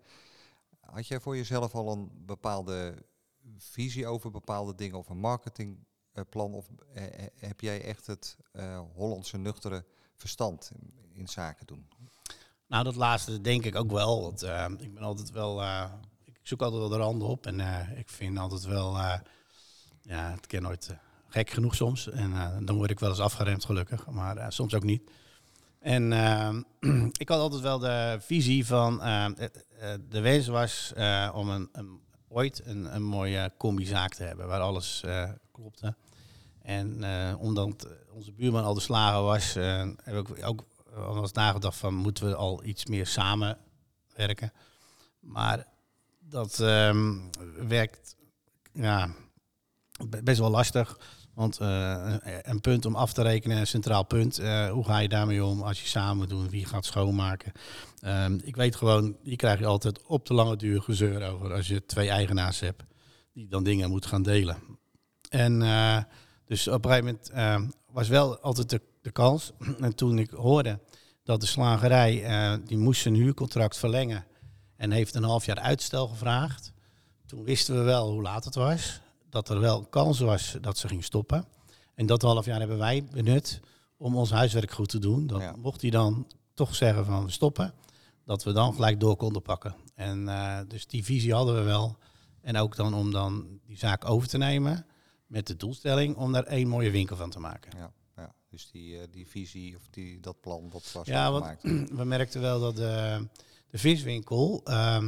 Had 0.80 1.08
jij 1.08 1.20
voor 1.20 1.36
jezelf 1.36 1.76
al 1.76 1.92
een 1.92 2.12
bepaalde 2.26 2.96
visie 3.58 4.08
over 4.08 4.32
bepaalde 4.32 4.76
dingen 4.76 4.98
of 4.98 5.10
een 5.10 5.20
marketingplan? 5.20 6.54
Of 6.54 6.68
eh, 6.94 7.06
eh, 7.06 7.26
heb 7.36 7.62
jij 7.62 7.84
echt 7.84 8.08
het 8.08 8.38
Hollandse 8.94 9.38
nuchtere 9.38 9.86
verstand 10.16 10.72
in, 11.14 11.28
zaken 11.28 11.66
doen? 11.66 11.88
Nou, 12.72 12.84
dat 12.84 12.96
laatste 12.96 13.42
denk 13.42 13.66
ik 13.66 13.75
ook 13.75 13.92
wel. 13.92 14.34
Uh, 14.44 14.66
ik 14.78 14.94
ben 14.94 15.04
altijd 15.04 15.32
wel. 15.32 15.62
Uh, 15.62 15.84
ik 16.25 16.40
zoek 16.44 16.62
altijd 16.62 16.82
wel 16.82 16.90
de 16.90 16.98
randen 16.98 17.28
op. 17.28 17.46
En 17.46 17.60
uh, 17.60 18.00
ik 18.00 18.10
vind 18.10 18.38
altijd 18.38 18.66
wel. 18.66 18.98
ja, 20.01 20.32
het 20.32 20.48
ken 20.48 20.62
nooit 20.62 20.96
gek 21.28 21.50
genoeg 21.50 21.75
soms. 21.75 22.10
En 22.10 22.66
dan 22.66 22.75
word 22.75 22.92
ik 22.92 23.00
wel 23.00 23.10
eens 23.10 23.20
afgeremd, 23.20 23.66
gelukkig. 23.66 24.08
Maar 24.08 24.54
soms 24.54 24.74
ook 24.74 24.84
niet. 24.84 25.01
En 25.82 26.12
ik 27.24 27.30
had 27.30 27.40
altijd 27.40 27.62
wel 27.62 27.80
de 27.80 28.18
visie 28.20 28.66
van, 28.66 29.01
eh, 29.01 29.25
eh, 29.25 29.32
de 30.10 30.20
wens 30.20 30.48
was 30.48 30.94
eh, 30.96 31.32
om 31.34 31.50
een, 31.50 31.70
een, 31.72 32.00
ooit 32.28 32.62
een, 32.66 32.96
een 32.96 33.04
mooie 33.04 33.51
combizaak 33.58 34.13
te 34.13 34.24
hebben, 34.24 34.48
waar 34.48 34.60
alles 34.60 35.04
klopte. 35.51 35.96
En 36.62 37.04
omdat 37.38 37.88
onze 38.13 38.32
buurman 38.32 38.63
al 38.63 38.74
de 38.74 38.80
slager 38.80 39.22
was, 39.22 39.54
heb 40.04 40.16
ik 40.16 40.46
ook 40.46 40.63
al 40.96 41.22
eens 41.22 41.32
nagedacht 41.32 41.78
van, 41.78 41.94
moeten 41.94 42.28
we 42.28 42.36
al 42.36 42.64
iets 42.64 42.86
meer 42.86 43.08
samenwerken? 43.08 44.54
Maar 45.20 45.68
dat 46.20 46.60
ehm, 46.60 47.18
werkt 47.68 48.16
ja, 48.74 49.10
best 50.24 50.40
wel 50.40 50.50
lastig. 50.50 51.00
Want 51.34 51.62
uh, 51.62 52.16
een 52.42 52.62
punt 52.62 52.86
om 52.86 52.96
af 52.96 53.14
te 53.14 53.22
rekenen, 53.22 53.58
een 53.58 53.68
centraal 53.68 54.04
punt. 54.04 54.40
Uh, 54.40 54.70
hoe 54.70 54.86
ga 54.86 54.98
je 54.98 55.10
daarmee 55.10 55.46
om 55.46 55.62
als 55.62 55.82
je 55.82 55.88
samen 55.88 56.28
doet? 56.28 56.50
Wie 56.50 56.66
gaat 56.66 56.86
schoonmaken? 56.86 57.52
Um, 58.06 58.40
ik 58.44 58.56
weet 58.56 58.76
gewoon, 58.76 59.18
die 59.24 59.36
krijg 59.36 59.60
je 59.60 59.66
altijd 59.66 60.04
op 60.04 60.26
de 60.26 60.34
lange 60.34 60.56
duur 60.56 60.82
gezeur 60.82 61.32
over 61.32 61.54
als 61.54 61.68
je 61.68 61.86
twee 61.86 62.10
eigenaars 62.10 62.60
hebt 62.60 62.84
die 63.34 63.48
dan 63.48 63.64
dingen 63.64 63.90
moeten 63.90 64.10
gaan 64.10 64.24
delen. 64.24 64.58
En 65.30 65.60
dus 66.46 66.68
op 66.68 66.86
een 66.86 66.92
gegeven 66.92 67.20
moment 67.34 67.72
was 67.92 68.08
wel 68.08 68.40
altijd 68.40 68.70
de, 68.70 68.82
de, 69.01 69.12
kans. 69.12 69.51
En 69.79 69.96
toen 69.96 70.20
ik 70.20 70.29
hoorde 70.29 70.79
dat 71.24 71.41
de 71.41 71.48
slagerij, 71.48 72.60
die 72.65 72.77
moest 72.77 73.01
zijn 73.01 73.15
huurcontract 73.15 73.77
verlengen 73.77 74.25
en 74.75 74.91
heeft 74.91 75.15
een 75.15 75.24
half 75.24 75.46
jaar 75.46 75.60
uitstel 75.60 76.08
gevraagd. 76.08 76.74
Toen 77.25 77.43
wisten 77.43 77.75
we 77.75 77.81
wel 77.81 78.12
hoe 78.12 78.22
laat 78.22 78.46
het 78.46 78.55
was 78.55 79.01
dat 79.31 79.50
er 79.50 79.60
wel 79.60 79.86
kans 79.86 80.20
was 80.20 80.58
dat 80.62 80.77
ze 80.77 80.88
ging 80.88 81.03
stoppen. 81.03 81.46
En 81.96 82.05
dat 82.05 82.22
half 82.22 82.46
jaar 82.46 82.60
hebben 82.60 82.77
wij 82.77 83.03
benut 83.12 83.60
om 83.98 84.15
ons 84.15 84.31
huiswerk 84.31 84.72
goed 84.72 84.89
te 84.89 85.00
doen. 85.00 85.27
Dan 85.27 85.60
mocht 85.60 85.81
hij 85.81 85.89
dan 85.89 86.27
toch 86.53 86.75
zeggen 86.75 87.05
van 87.05 87.25
we 87.25 87.31
stoppen, 87.31 87.74
dat 88.25 88.43
we 88.43 88.51
dan 88.51 88.74
gelijk 88.74 89.00
door 89.00 89.15
konden 89.15 89.41
pakken. 89.41 89.75
En 89.96 90.22
uh, 90.22 90.60
dus 90.67 90.88
die 90.88 91.03
visie 91.03 91.34
hadden 91.34 91.55
we 91.55 91.62
wel. 91.62 91.98
En 92.41 92.58
ook 92.58 92.75
dan 92.75 92.93
om 92.93 93.12
dan 93.12 93.60
die 93.65 93.77
zaak 93.77 94.10
over 94.10 94.27
te 94.27 94.38
nemen 94.38 94.86
met 95.25 95.48
de 95.48 95.55
doelstelling 95.55 96.15
om 96.15 96.31
daar 96.31 96.43
één 96.43 96.67
mooie 96.67 96.91
winkel 96.91 97.15
van 97.15 97.29
te 97.29 97.39
maken. 97.39 97.72
Ja. 97.77 97.91
Dus 98.51 98.70
die, 98.72 98.96
uh, 98.96 99.01
die 99.12 99.27
visie 99.27 99.75
of 99.75 99.81
die, 99.89 100.20
dat 100.20 100.41
plan, 100.41 100.70
dat 100.70 100.91
was 100.91 101.08
ja, 101.08 101.25
gemaakt. 101.25 101.63
we 102.00 102.03
merkten 102.03 102.41
wel 102.41 102.60
dat 102.60 102.75
de, 102.75 103.27
de 103.70 103.77
viswinkel, 103.77 104.62
uh, 104.65 105.03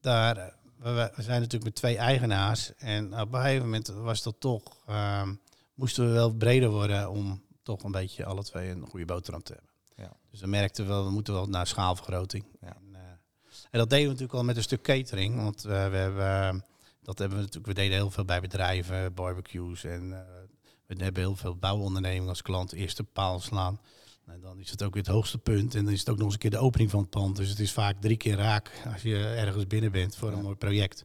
daar 0.00 0.60
we, 0.82 1.12
zijn 1.16 1.40
natuurlijk 1.40 1.64
met 1.64 1.74
twee 1.74 1.96
eigenaars. 1.96 2.74
En 2.76 3.20
op 3.20 3.32
een 3.32 3.40
gegeven 3.40 3.64
moment 3.64 3.86
was 3.88 4.22
dat 4.22 4.34
toch, 4.38 4.62
ehm, 4.86 5.34
moesten 5.74 6.06
we 6.06 6.12
wel 6.12 6.32
breder 6.32 6.70
worden 6.70 7.10
om 7.10 7.42
toch 7.62 7.82
een 7.82 7.92
beetje 7.92 8.24
alle 8.24 8.42
twee 8.42 8.70
een 8.70 8.86
goede 8.88 9.06
boterham 9.06 9.42
te 9.42 9.52
hebben. 9.52 9.70
Ja. 9.96 10.16
Dus 10.30 10.40
we 10.40 10.46
merkten 10.46 10.86
wel, 10.86 11.04
we 11.04 11.10
moeten 11.10 11.34
wel 11.34 11.46
naar 11.46 11.66
schaalvergroting. 11.66 12.44
Ja. 12.60 12.76
En, 12.76 12.88
uh, 12.92 12.98
en, 13.70 13.78
dat 13.78 13.90
deden 13.90 14.04
we 14.04 14.10
natuurlijk 14.12 14.38
al 14.38 14.44
met 14.44 14.56
een 14.56 14.62
stuk 14.62 14.82
catering. 14.82 15.42
Want 15.42 15.66
uh, 15.66 15.70
we 15.70 15.96
hebben, 15.96 16.64
dat 17.02 17.18
hebben 17.18 17.38
we 17.38 17.44
natuurlijk, 17.44 17.66
we 17.66 17.80
deden 17.80 17.96
heel 17.96 18.10
veel 18.10 18.24
bij 18.24 18.40
bedrijven, 18.40 19.14
barbecues 19.14 19.84
en 19.84 20.10
uh, 20.10 20.18
we 20.96 21.04
hebben 21.04 21.22
heel 21.22 21.36
veel 21.36 21.56
bouwondernemingen 21.56 22.28
als 22.28 22.42
klant 22.42 22.72
eerste 22.72 23.04
paal 23.04 23.40
slaan. 23.40 23.80
En 24.26 24.40
dan 24.40 24.58
is 24.58 24.70
het 24.70 24.82
ook 24.82 24.94
weer 24.94 25.02
het 25.02 25.12
hoogste 25.12 25.38
punt. 25.38 25.74
En 25.74 25.84
dan 25.84 25.92
is 25.92 26.00
het 26.00 26.08
ook 26.08 26.16
nog 26.16 26.24
eens 26.24 26.34
een 26.34 26.40
keer 26.40 26.50
de 26.50 26.58
opening 26.58 26.90
van 26.90 27.00
het 27.00 27.10
pand. 27.10 27.36
Dus 27.36 27.48
het 27.48 27.58
is 27.58 27.72
vaak 27.72 28.00
drie 28.00 28.16
keer 28.16 28.36
raak 28.36 28.70
als 28.92 29.02
je 29.02 29.16
ergens 29.16 29.66
binnen 29.66 29.92
bent 29.92 30.16
voor 30.16 30.32
een 30.32 30.42
mooi 30.42 30.56
project. 30.56 31.04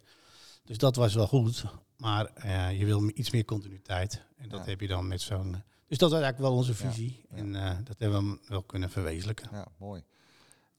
Dus 0.64 0.78
dat 0.78 0.96
was 0.96 1.14
wel 1.14 1.28
goed. 1.28 1.66
Maar 1.98 2.32
uh, 2.46 2.80
je 2.80 2.86
wil 2.86 3.12
iets 3.14 3.32
meer 3.32 3.46
continuïteit. 3.46 4.24
En 4.38 4.50
dat 4.50 4.66
heb 4.66 4.82
je 4.82 4.88
dan 4.88 5.08
met 5.08 5.22
zo'n... 5.22 5.64
Dus 5.88 5.98
dat 5.98 6.12
was 6.12 6.22
eigenlijk 6.22 6.50
wel 6.50 6.58
onze 6.58 6.74
visie. 6.74 7.26
En 7.30 7.54
uh, 7.54 7.72
dat 7.84 7.96
hebben 8.00 8.32
we 8.32 8.40
wel 8.48 8.64
kunnen 8.64 8.90
verwezenlijken. 8.90 9.50
Ja, 9.52 9.68
mooi. 9.78 10.04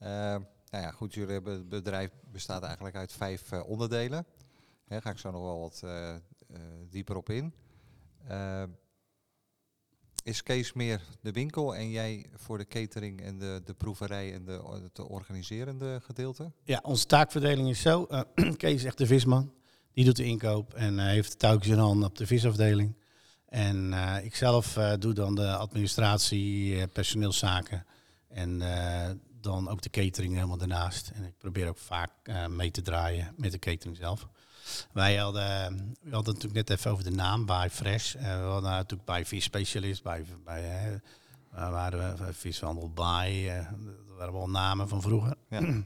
Uh, 0.01 0.07
nou 0.07 0.83
ja, 0.83 0.91
goed, 0.91 1.13
jullie 1.13 1.33
hebben, 1.33 1.53
het 1.53 1.69
bedrijf 1.69 2.11
bestaat 2.31 2.63
eigenlijk 2.63 2.95
uit 2.95 3.11
vijf 3.11 3.51
onderdelen. 3.51 4.25
Daar 4.87 5.01
ga 5.01 5.09
ik 5.09 5.17
zo 5.17 5.31
nog 5.31 5.41
wel 5.41 5.59
wat 5.59 5.83
dieper 6.89 7.15
op 7.15 7.29
in 7.29 7.53
is 10.29 10.43
Kees 10.43 10.73
meer 10.73 11.01
de 11.21 11.31
winkel 11.31 11.75
en 11.75 11.89
jij 11.89 12.25
voor 12.35 12.57
de 12.57 12.67
catering 12.67 13.21
en 13.21 13.39
de, 13.39 13.61
de 13.65 13.73
proeverij 13.73 14.33
en 14.33 14.45
de, 14.45 14.79
het 14.83 14.99
organiserende 14.99 15.99
gedeelte? 16.03 16.51
Ja, 16.63 16.79
onze 16.83 17.05
taakverdeling 17.05 17.69
is 17.69 17.81
zo. 17.81 18.07
Uh, 18.09 18.21
Kees 18.57 18.73
is 18.73 18.83
echt 18.83 18.97
de 18.97 19.05
visman. 19.05 19.53
Die 19.93 20.05
doet 20.05 20.15
de 20.15 20.23
inkoop 20.23 20.73
en 20.73 20.93
uh, 20.93 21.05
heeft 21.05 21.31
de 21.31 21.37
touwtjes 21.37 21.73
in 21.73 21.79
handen 21.79 22.07
op 22.07 22.17
de 22.17 22.27
visafdeling. 22.27 22.95
En 23.45 23.91
uh, 23.91 24.15
ik 24.23 24.35
zelf 24.35 24.73
doe 24.99 25.13
dan 25.13 25.35
de 25.35 25.55
administratie, 25.55 26.87
personeelszaken 26.87 27.85
en 28.27 28.61
dan 29.41 29.69
ook 29.69 29.81
de 29.81 29.89
catering 29.89 30.33
helemaal 30.33 30.57
daarnaast. 30.57 31.11
En 31.15 31.23
ik 31.23 31.37
probeer 31.37 31.67
ook 31.67 31.77
vaak 31.77 32.11
mee 32.49 32.71
te 32.71 32.81
draaien 32.81 33.33
met 33.37 33.51
de 33.51 33.59
catering 33.59 33.97
zelf. 33.97 34.27
Wij 34.91 35.15
hadden, 35.15 35.75
we 36.01 36.13
hadden 36.15 36.33
natuurlijk 36.33 36.67
net 36.67 36.77
even 36.77 36.91
over 36.91 37.03
de 37.03 37.11
naam, 37.11 37.45
bij 37.45 37.69
Fresh. 37.69 38.15
Uh, 38.15 38.21
we 38.21 38.27
hadden 38.27 38.69
natuurlijk 38.69 39.05
bij 39.05 39.25
Vis 39.25 39.43
Specialist, 39.43 40.03
bij, 40.03 40.25
bij 40.43 41.01
uh, 41.55 41.69
waren 41.69 42.17
we 42.17 42.33
vishandel 42.33 42.89
bij. 42.89 43.59
Uh, 43.59 43.67
dat 44.07 44.17
waren 44.17 44.33
wel 44.33 44.49
namen 44.49 44.87
van 44.87 45.01
vroeger. 45.01 45.35
Ja. 45.49 45.59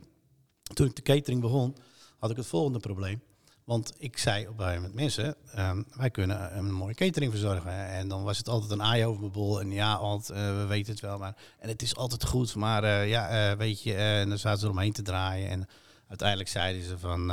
Toen 0.73 0.87
ik 0.87 0.95
de 0.95 1.01
catering 1.01 1.41
begon, 1.41 1.75
had 2.19 2.31
ik 2.31 2.37
het 2.37 2.47
volgende 2.47 2.79
probleem. 2.79 3.21
Want 3.63 3.93
ik 3.97 4.17
zei 4.17 4.47
op 4.47 4.59
een 4.59 4.73
moment, 4.73 4.93
mensen, 4.93 5.35
ehm, 5.51 5.83
wij 5.95 6.09
kunnen 6.09 6.57
een 6.57 6.73
mooie 6.73 6.93
catering 6.93 7.31
verzorgen. 7.31 7.87
En 7.87 8.07
dan 8.07 8.23
was 8.23 8.37
het 8.37 8.49
altijd 8.49 8.71
een 8.71 8.83
aai 8.83 9.05
over 9.05 9.19
mijn 9.19 9.31
bol. 9.31 9.59
En 9.59 9.71
ja, 9.71 9.99
uh, 9.99 10.17
we 10.29 10.65
weten 10.67 10.91
het 10.91 11.01
wel. 11.01 11.17
Maar, 11.17 11.35
en 11.59 11.69
het 11.69 11.81
is 11.81 11.95
altijd 11.95 12.25
goed, 12.25 12.55
maar 12.55 12.83
uh, 12.83 13.09
ja, 13.09 13.51
uh, 13.51 13.57
weet 13.57 13.83
je, 13.83 13.95
en 13.95 14.29
dan 14.29 14.37
zaten 14.37 14.59
ze 14.59 14.65
eromheen 14.65 14.93
te 14.93 15.01
draaien. 15.01 15.49
En 15.49 15.67
uiteindelijk 16.07 16.49
zeiden 16.49 16.83
ze 16.83 16.97
van, 16.97 17.31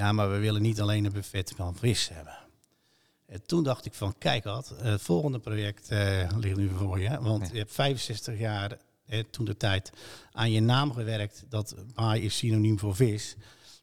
ja, 0.00 0.12
maar 0.12 0.30
we 0.30 0.38
willen 0.38 0.62
niet 0.62 0.80
alleen 0.80 1.04
een 1.04 1.12
buffet 1.12 1.52
van 1.56 1.76
vis 1.76 2.08
hebben. 2.08 2.38
En 3.26 3.46
toen 3.46 3.64
dacht 3.64 3.84
ik 3.84 3.94
van, 3.94 4.14
kijk 4.18 4.44
wat, 4.44 4.74
het 4.76 5.02
volgende 5.02 5.38
project 5.38 5.88
ligt 6.36 6.56
nu 6.56 6.68
voor 6.68 7.00
je. 7.00 7.20
Want 7.20 7.50
je 7.52 7.58
hebt 7.58 7.72
65 7.72 8.38
jaar, 8.38 8.78
toen 9.30 9.44
de 9.44 9.56
tijd, 9.56 9.92
aan 10.32 10.50
je 10.50 10.60
naam 10.60 10.92
gewerkt. 10.92 11.44
Dat 11.48 11.74
baai 11.94 12.22
is 12.22 12.36
synoniem 12.36 12.78
voor 12.78 12.96
vis. 12.96 13.36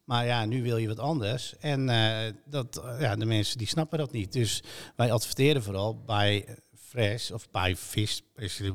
Maar 0.04 0.26
ja, 0.26 0.46
nu 0.46 0.64
wil 0.64 0.78
je 0.78 0.88
wat 0.88 1.00
anders. 1.00 1.58
En 1.60 1.90
uh, 1.90 2.20
dat, 2.46 2.82
ja, 3.00 3.16
de 3.16 3.26
mensen 3.26 3.58
die 3.58 3.68
snappen 3.68 3.98
dat 3.98 4.12
niet. 4.12 4.34
Dus 4.34 4.64
wij 4.96 5.12
adverteren 5.12 5.64
vooral 5.64 6.04
bij 6.06 6.58
Fresh 6.88 7.32
of 7.32 7.52
bij 7.52 7.76
vis, 7.76 8.24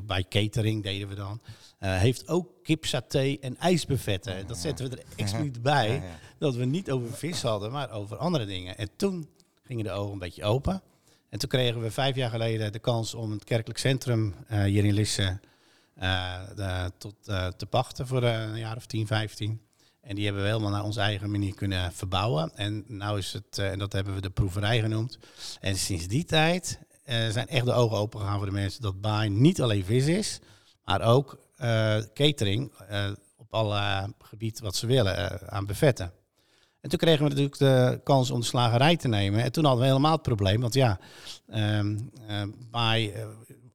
bij 0.05 0.25
catering 0.29 0.83
deden 0.83 1.07
we 1.07 1.15
dan. 1.15 1.41
Uh, 1.79 1.97
heeft 1.97 2.27
ook 2.27 2.49
kipsaté 2.63 3.37
en 3.41 3.57
ijsbuffetten. 3.57 4.47
Dat 4.47 4.57
zetten 4.57 4.89
we 4.89 4.95
er 4.95 5.03
expliciet 5.15 5.61
bij. 5.61 6.03
Dat 6.37 6.55
we 6.55 6.65
niet 6.65 6.91
over 6.91 7.13
vis 7.13 7.41
hadden, 7.41 7.71
maar 7.71 7.91
over 7.91 8.17
andere 8.17 8.45
dingen. 8.45 8.77
En 8.77 8.89
toen 8.95 9.29
gingen 9.63 9.83
de 9.83 9.91
ogen 9.91 10.13
een 10.13 10.19
beetje 10.19 10.43
open. 10.43 10.81
En 11.29 11.39
toen 11.39 11.49
kregen 11.49 11.81
we 11.81 11.91
vijf 11.91 12.15
jaar 12.15 12.29
geleden 12.29 12.71
de 12.71 12.79
kans 12.79 13.13
om 13.13 13.31
het 13.31 13.43
kerkelijk 13.43 13.79
centrum 13.79 14.35
uh, 14.51 14.63
hier 14.63 14.85
in 14.85 14.93
Lisse 14.93 15.39
tot, 16.97 17.15
te 17.57 17.65
pachten 17.69 18.07
voor 18.07 18.23
een 18.23 18.57
jaar 18.57 18.75
of 18.75 18.85
10, 18.85 19.07
15. 19.07 19.61
En 20.01 20.15
die 20.15 20.25
hebben 20.25 20.43
we 20.43 20.49
helemaal 20.49 20.71
naar 20.71 20.83
onze 20.83 20.99
eigen 20.99 21.31
manier 21.31 21.53
kunnen 21.53 21.93
verbouwen. 21.93 22.51
En 22.55 22.83
nou 22.87 23.17
is 23.17 23.33
het, 23.33 23.57
en 23.57 23.79
dat 23.79 23.93
hebben 23.93 24.15
we 24.15 24.21
de 24.21 24.29
proeverij 24.29 24.79
genoemd. 24.79 25.17
En 25.59 25.75
sinds 25.77 26.07
die 26.07 26.25
tijd 26.25 26.79
zijn 27.05 27.47
echt 27.47 27.65
de 27.65 27.73
ogen 27.73 27.97
open 27.97 28.19
gegaan 28.19 28.37
voor 28.37 28.45
de 28.45 28.51
mensen 28.51 28.81
dat 28.81 29.01
baai 29.01 29.29
niet 29.29 29.61
alleen 29.61 29.85
vis 29.85 30.05
is, 30.05 30.39
maar 30.85 31.01
ook 31.01 31.37
uh, 31.61 31.97
catering 32.13 32.71
uh, 32.91 33.11
op 33.37 33.53
alle 33.53 34.13
gebieden 34.19 34.63
wat 34.63 34.75
ze 34.75 34.87
willen 34.87 35.51
aan 35.51 35.65
bevetten. 35.65 36.13
En 36.81 36.89
toen 36.89 36.99
kregen 36.99 37.23
we 37.23 37.29
natuurlijk 37.29 37.57
de 37.57 38.01
kans 38.03 38.31
om 38.31 38.39
de 38.39 38.45
slagerij 38.45 38.97
te 38.97 39.07
nemen. 39.07 39.43
En 39.43 39.51
toen 39.51 39.63
hadden 39.63 39.81
we 39.81 39.87
helemaal 39.87 40.11
het 40.11 40.21
probleem, 40.21 40.61
want 40.61 40.73
ja, 40.73 40.99
um, 41.53 42.11
baai 42.71 43.13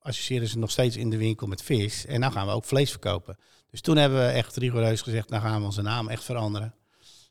associëren 0.00 0.48
ze 0.48 0.58
nog 0.58 0.70
steeds 0.70 0.96
in 0.96 1.10
de 1.10 1.16
winkel 1.16 1.46
met 1.46 1.62
vis. 1.62 2.06
En 2.06 2.20
nou 2.20 2.32
gaan 2.32 2.46
we 2.46 2.52
ook 2.52 2.64
vlees 2.64 2.90
verkopen. 2.90 3.38
Dus 3.70 3.80
toen 3.80 3.96
hebben 3.96 4.18
we 4.18 4.26
echt 4.26 4.56
rigoureus 4.56 5.02
gezegd, 5.02 5.28
nou 5.28 5.42
gaan 5.42 5.60
we 5.60 5.66
onze 5.66 5.82
naam 5.82 6.08
echt 6.08 6.24
veranderen. 6.24 6.74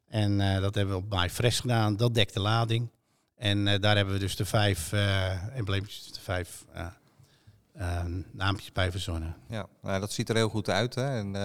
En 0.07 0.39
uh, 0.39 0.61
dat 0.61 0.75
hebben 0.75 0.95
we 0.95 1.01
op 1.01 1.09
Baai 1.09 1.29
Fresh 1.29 1.59
gedaan. 1.59 1.97
Dat 1.97 2.13
dekt 2.13 2.33
de 2.33 2.39
lading. 2.39 2.89
En 3.37 3.67
uh, 3.67 3.79
daar 3.79 3.95
hebben 3.95 4.13
we 4.13 4.19
dus 4.19 4.35
de 4.35 4.45
vijf 4.45 4.91
uh, 4.93 5.57
embleempjes, 5.57 6.11
de 6.11 6.19
vijf 6.19 6.65
naampjes 8.31 8.71
bij 8.71 8.91
verzonnen. 8.91 9.35
Ja, 9.49 9.67
nou, 9.81 9.99
dat 9.99 10.11
ziet 10.11 10.29
er 10.29 10.35
heel 10.35 10.49
goed 10.49 10.69
uit. 10.69 10.95
Hè? 10.95 11.17
En 11.17 11.35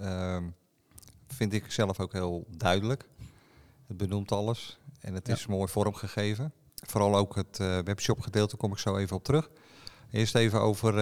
ehm, 0.00 0.44
vind 1.26 1.52
ik 1.52 1.72
zelf 1.72 2.00
ook 2.00 2.12
heel 2.12 2.46
duidelijk. 2.56 3.08
Het 3.86 3.96
benoemt 3.96 4.32
alles. 4.32 4.78
En 5.00 5.14
het 5.14 5.26
ja. 5.26 5.34
is 5.34 5.46
mooi 5.46 5.68
vormgegeven. 5.68 6.52
Vooral 6.74 7.16
ook 7.16 7.34
het 7.34 7.56
webshop 7.84 8.20
gedeelte 8.20 8.56
kom 8.56 8.72
ik 8.72 8.78
zo 8.78 8.96
even 8.96 9.16
op 9.16 9.24
terug. 9.24 9.50
Eerst 10.10 10.34
even 10.34 10.60
over 10.60 10.94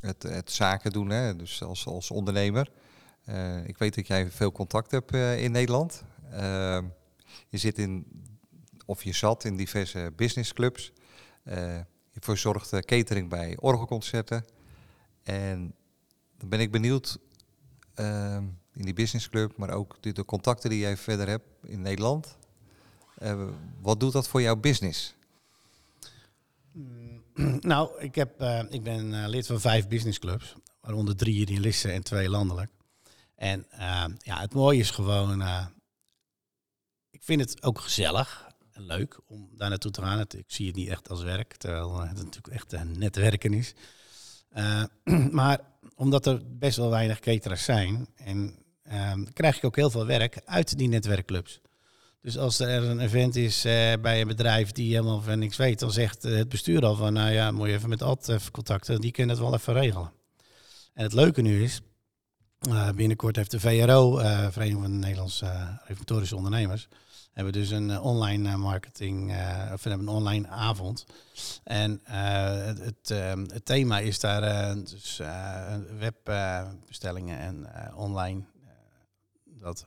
het, 0.00 0.22
het 0.22 0.52
zaken 0.52 0.92
doen, 0.92 1.10
hè? 1.10 1.36
dus 1.36 1.62
als, 1.62 1.86
als 1.86 2.10
ondernemer. 2.10 2.70
Uh, 3.28 3.66
ik 3.66 3.78
weet 3.78 3.94
dat 3.94 4.06
jij 4.06 4.30
veel 4.30 4.52
contact 4.52 4.90
hebt 4.90 5.14
in 5.14 5.50
Nederland. 5.50 6.04
Uh, 6.32 6.78
je 7.48 7.58
zit 7.58 7.78
in, 7.78 8.06
of 8.90 9.02
je 9.02 9.12
zat 9.12 9.44
in 9.44 9.56
diverse 9.56 10.12
businessclubs. 10.16 10.92
je 12.12 12.20
verzorgt 12.20 12.84
catering 12.84 13.28
bij 13.28 13.56
orgelconcerten. 13.60 14.44
En 15.22 15.74
dan 16.38 16.48
ben 16.48 16.60
ik 16.60 16.70
benieuwd 16.70 17.18
in 18.72 18.84
die 18.84 18.94
businessclub, 18.94 19.56
maar 19.56 19.70
ook 19.70 19.96
de, 20.00 20.24
contacten 20.24 20.70
die 20.70 20.78
jij 20.78 20.96
verder 20.96 21.28
hebt 21.28 21.48
in 21.62 21.82
Nederland. 21.82 22.36
wat 23.80 24.00
doet 24.00 24.12
dat 24.12 24.28
voor 24.28 24.42
jouw 24.42 24.56
business? 24.56 25.14
nou, 27.72 28.00
ik, 28.00 28.14
heb, 28.14 28.42
uh, 28.42 28.62
ik 28.68 28.82
ben 28.82 29.28
lid 29.28 29.46
van 29.46 29.60
vijf 29.60 29.88
businessclubs, 29.88 30.54
waaronder 30.80 31.16
drie 31.16 31.34
hier 31.34 31.50
in 31.50 31.60
Lisse 31.60 31.92
en 31.92 32.02
twee 32.02 32.30
landelijk. 32.30 32.70
En 33.34 33.66
ja, 34.18 34.40
het 34.40 34.54
mooie 34.54 34.78
is 34.78 34.90
gewoon, 34.90 35.42
ik 37.10 37.22
vind 37.22 37.40
het 37.40 37.62
ook 37.62 37.78
gezellig 37.78 38.49
leuk 38.86 39.20
om 39.26 39.48
daar 39.56 39.68
naartoe 39.68 39.90
te 39.90 40.02
gaan. 40.02 40.20
Ik 40.20 40.44
zie 40.46 40.66
het 40.66 40.76
niet 40.76 40.88
echt 40.88 41.08
als 41.08 41.22
werk, 41.22 41.56
terwijl 41.56 42.00
het 42.00 42.16
natuurlijk 42.16 42.48
echt 42.48 42.72
een 42.72 42.98
netwerken 42.98 43.52
is. 43.52 43.74
maar 45.30 45.60
omdat 45.94 46.26
er 46.26 46.40
best 46.58 46.76
wel 46.76 46.90
weinig 46.90 47.20
caterers 47.20 47.64
zijn, 47.64 48.08
en, 48.16 48.58
krijg 49.32 49.56
ik 49.56 49.64
ook 49.64 49.76
heel 49.76 49.90
veel 49.90 50.06
werk 50.06 50.40
uit 50.44 50.78
die 50.78 50.88
netwerkclubs. 50.88 51.60
Dus 52.22 52.38
als 52.38 52.58
er 52.58 52.84
een 52.84 53.00
event 53.00 53.36
is 53.36 53.62
bij 54.00 54.20
een 54.20 54.26
bedrijf 54.26 54.72
die 54.72 54.94
helemaal 54.94 55.20
van 55.20 55.38
niks 55.38 55.56
weet, 55.56 55.78
dan 55.78 55.92
zegt 55.92 56.22
het 56.22 56.48
bestuur 56.48 56.84
al 56.84 56.94
van, 56.96 57.12
nou 57.12 57.30
ja, 57.30 57.50
moet 57.50 57.66
je 57.66 57.74
even 57.74 57.88
met 57.88 58.02
Ad 58.02 58.28
even 58.28 58.52
contacten, 58.52 59.00
die 59.00 59.10
kunnen 59.10 59.36
het 59.36 59.44
wel 59.44 59.54
even 59.54 59.72
regelen. 59.72 60.12
En 60.94 61.02
het 61.02 61.12
leuke 61.12 61.40
nu 61.40 61.62
is, 61.62 61.80
binnenkort 62.94 63.36
heeft 63.36 63.50
de 63.50 63.60
VRO, 63.60 64.16
Vereniging 64.50 64.80
van 64.80 64.98
Nederlandse 64.98 65.78
Reformatorische 65.84 66.36
Ondernemers, 66.36 66.88
hebben 67.32 67.52
dus 67.52 67.70
een 67.70 68.00
online 68.00 68.56
marketing, 68.56 69.30
of 69.72 69.82
we 69.82 69.88
hebben 69.88 70.08
een 70.08 70.14
online 70.14 70.48
avond. 70.48 71.06
En 71.64 72.00
het, 72.04 72.78
het, 72.78 73.08
het, 73.52 73.64
thema 73.64 73.98
is 73.98 74.20
daar 74.20 74.74
dus 74.74 75.20
webbestellingen 75.98 77.38
en 77.38 77.94
online. 77.94 78.42
dat 79.44 79.84